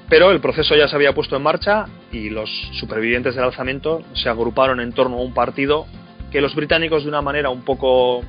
Pero 0.09 0.31
el 0.31 0.41
proceso 0.41 0.77
ya 0.77 0.89
se 0.89 0.95
había 0.95 1.15
puesto 1.15 1.37
en 1.37 1.43
marcha 1.43 1.87
y 2.11 2.29
los 2.29 2.51
supervivientes 2.73 3.35
del 3.35 3.45
alzamiento 3.45 4.03
se 4.13 4.29
agruparon 4.29 4.81
en 4.81 4.93
torno 4.93 5.17
a 5.17 5.23
un 5.23 5.33
partido 5.33 5.87
que 6.31 6.43
los 6.43 6.55
británicos 6.55 7.05
de 7.05 7.09
una 7.09 7.23
manera 7.23 7.49
un 7.49 7.63
poco 7.63 8.23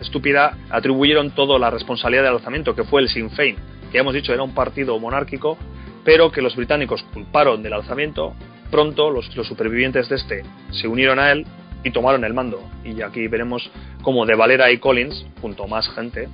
estúpida 0.00 0.58
atribuyeron 0.68 1.30
toda 1.30 1.58
la 1.58 1.70
responsabilidad 1.70 2.24
del 2.24 2.34
alzamiento, 2.34 2.74
que 2.74 2.84
fue 2.84 3.00
el 3.00 3.08
Sinn 3.08 3.30
Féin, 3.30 3.56
que 3.90 3.94
ya 3.94 4.00
hemos 4.00 4.14
dicho 4.14 4.34
era 4.34 4.42
un 4.42 4.54
partido 4.54 4.98
monárquico, 4.98 5.56
pero 6.04 6.30
que 6.30 6.42
los 6.42 6.56
británicos 6.56 7.02
culparon 7.14 7.62
del 7.62 7.72
alzamiento. 7.72 8.34
Pronto 8.70 9.10
los, 9.10 9.26
supervivientes 9.26 10.08
de 10.08 10.16
este 10.16 10.42
se 10.70 10.88
unieron 10.88 11.18
a 11.18 11.32
él 11.32 11.46
y 11.84 11.90
tomaron 11.90 12.24
el 12.24 12.34
mando. 12.34 12.62
Y 12.84 13.02
aquí 13.02 13.26
veremos 13.28 13.70
cómo 14.02 14.26
de 14.26 14.34
Valera 14.34 14.70
y 14.70 14.78
Collins, 14.78 15.26
junto 15.40 15.64
a 15.64 15.66
más 15.66 15.88
gente, 15.90 16.28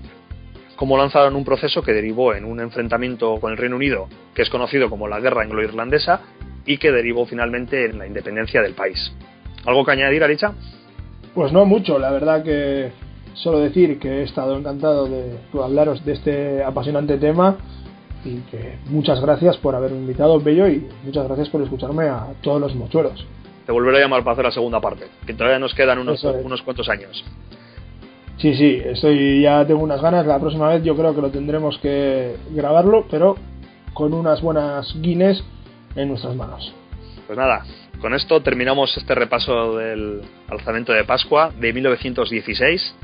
cómo 0.76 0.98
lanzaron 0.98 1.36
un 1.36 1.44
proceso 1.44 1.82
que 1.82 1.92
derivó 1.92 2.34
en 2.34 2.44
un 2.44 2.60
enfrentamiento 2.60 3.36
con 3.40 3.52
el 3.52 3.58
Reino 3.58 3.76
Unido, 3.76 4.08
que 4.34 4.42
es 4.42 4.50
conocido 4.50 4.90
como 4.90 5.08
la 5.08 5.20
Guerra 5.20 5.42
Anglo-Irlandesa, 5.42 6.20
y 6.66 6.78
que 6.78 6.92
derivó 6.92 7.26
finalmente 7.26 7.86
en 7.86 7.98
la 7.98 8.06
independencia 8.06 8.60
del 8.60 8.74
país. 8.74 9.12
¿Algo 9.64 9.84
que 9.84 9.92
añadir, 9.92 10.22
Aricha? 10.22 10.52
Pues 11.34 11.52
no 11.52 11.64
mucho, 11.64 11.98
la 11.98 12.10
verdad 12.10 12.42
que 12.42 12.92
solo 13.34 13.60
decir 13.60 13.98
que 13.98 14.08
he 14.08 14.22
estado 14.22 14.56
encantado 14.56 15.06
de 15.06 15.36
hablaros 15.62 16.04
de 16.04 16.12
este 16.12 16.64
apasionante 16.64 17.18
tema 17.18 17.56
y 18.26 18.42
que 18.50 18.78
muchas 18.86 19.20
gracias 19.20 19.56
por 19.58 19.74
haberme 19.74 19.98
invitado, 19.98 20.40
Bello, 20.40 20.68
y 20.68 20.86
muchas 21.04 21.26
gracias 21.26 21.48
por 21.48 21.62
escucharme 21.62 22.08
a 22.08 22.26
todos 22.42 22.60
los 22.60 22.74
mochuelos. 22.74 23.24
Te 23.64 23.72
volveré 23.72 23.98
a 23.98 24.00
llamar 24.02 24.22
para 24.22 24.32
hacer 24.32 24.44
la 24.44 24.50
segunda 24.50 24.80
parte, 24.80 25.06
que 25.26 25.34
todavía 25.34 25.58
nos 25.58 25.74
quedan 25.74 25.98
unos, 25.98 26.22
unos 26.22 26.62
cuantos 26.62 26.88
años. 26.88 27.24
Sí, 28.38 28.54
sí, 28.54 28.82
estoy 28.84 29.42
ya 29.42 29.66
tengo 29.66 29.82
unas 29.82 30.02
ganas. 30.02 30.26
La 30.26 30.38
próxima 30.38 30.68
vez 30.68 30.84
yo 30.84 30.94
creo 30.94 31.14
que 31.14 31.22
lo 31.22 31.30
tendremos 31.30 31.78
que 31.78 32.36
grabarlo, 32.50 33.06
pero 33.10 33.36
con 33.94 34.12
unas 34.12 34.42
buenas 34.42 34.94
guines 35.00 35.42
en 35.94 36.08
nuestras 36.08 36.36
manos. 36.36 36.74
Pues 37.26 37.38
nada, 37.38 37.64
con 38.00 38.14
esto 38.14 38.42
terminamos 38.42 38.96
este 38.96 39.14
repaso 39.14 39.76
del 39.76 40.20
alzamiento 40.48 40.92
de 40.92 41.04
Pascua 41.04 41.50
de 41.58 41.72
1916. 41.72 42.94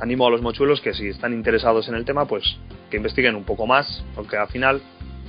Animo 0.00 0.26
a 0.26 0.30
los 0.30 0.42
mochuelos 0.42 0.80
que 0.80 0.92
si 0.94 1.08
están 1.08 1.32
interesados 1.32 1.88
en 1.88 1.94
el 1.94 2.04
tema, 2.04 2.26
pues 2.26 2.56
que 2.90 2.96
investiguen 2.96 3.34
un 3.34 3.44
poco 3.44 3.66
más, 3.66 4.04
porque 4.14 4.36
al 4.36 4.48
final 4.48 4.82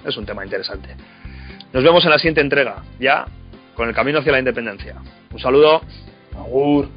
es 0.06 0.18
un 0.18 0.26
tema 0.26 0.44
interesante. 0.44 0.96
Nos 1.74 1.84
vemos 1.84 2.04
en 2.06 2.12
la 2.12 2.18
siguiente 2.18 2.42
entrega, 2.42 2.84
ya 3.00 3.26
con 3.76 3.90
el 3.90 3.96
camino 3.96 4.20
hacia 4.20 4.32
la 4.32 4.40
independencia. 4.40 4.96
Un 5.32 5.40
saludo. 5.40 5.82
Agur. 6.38 6.88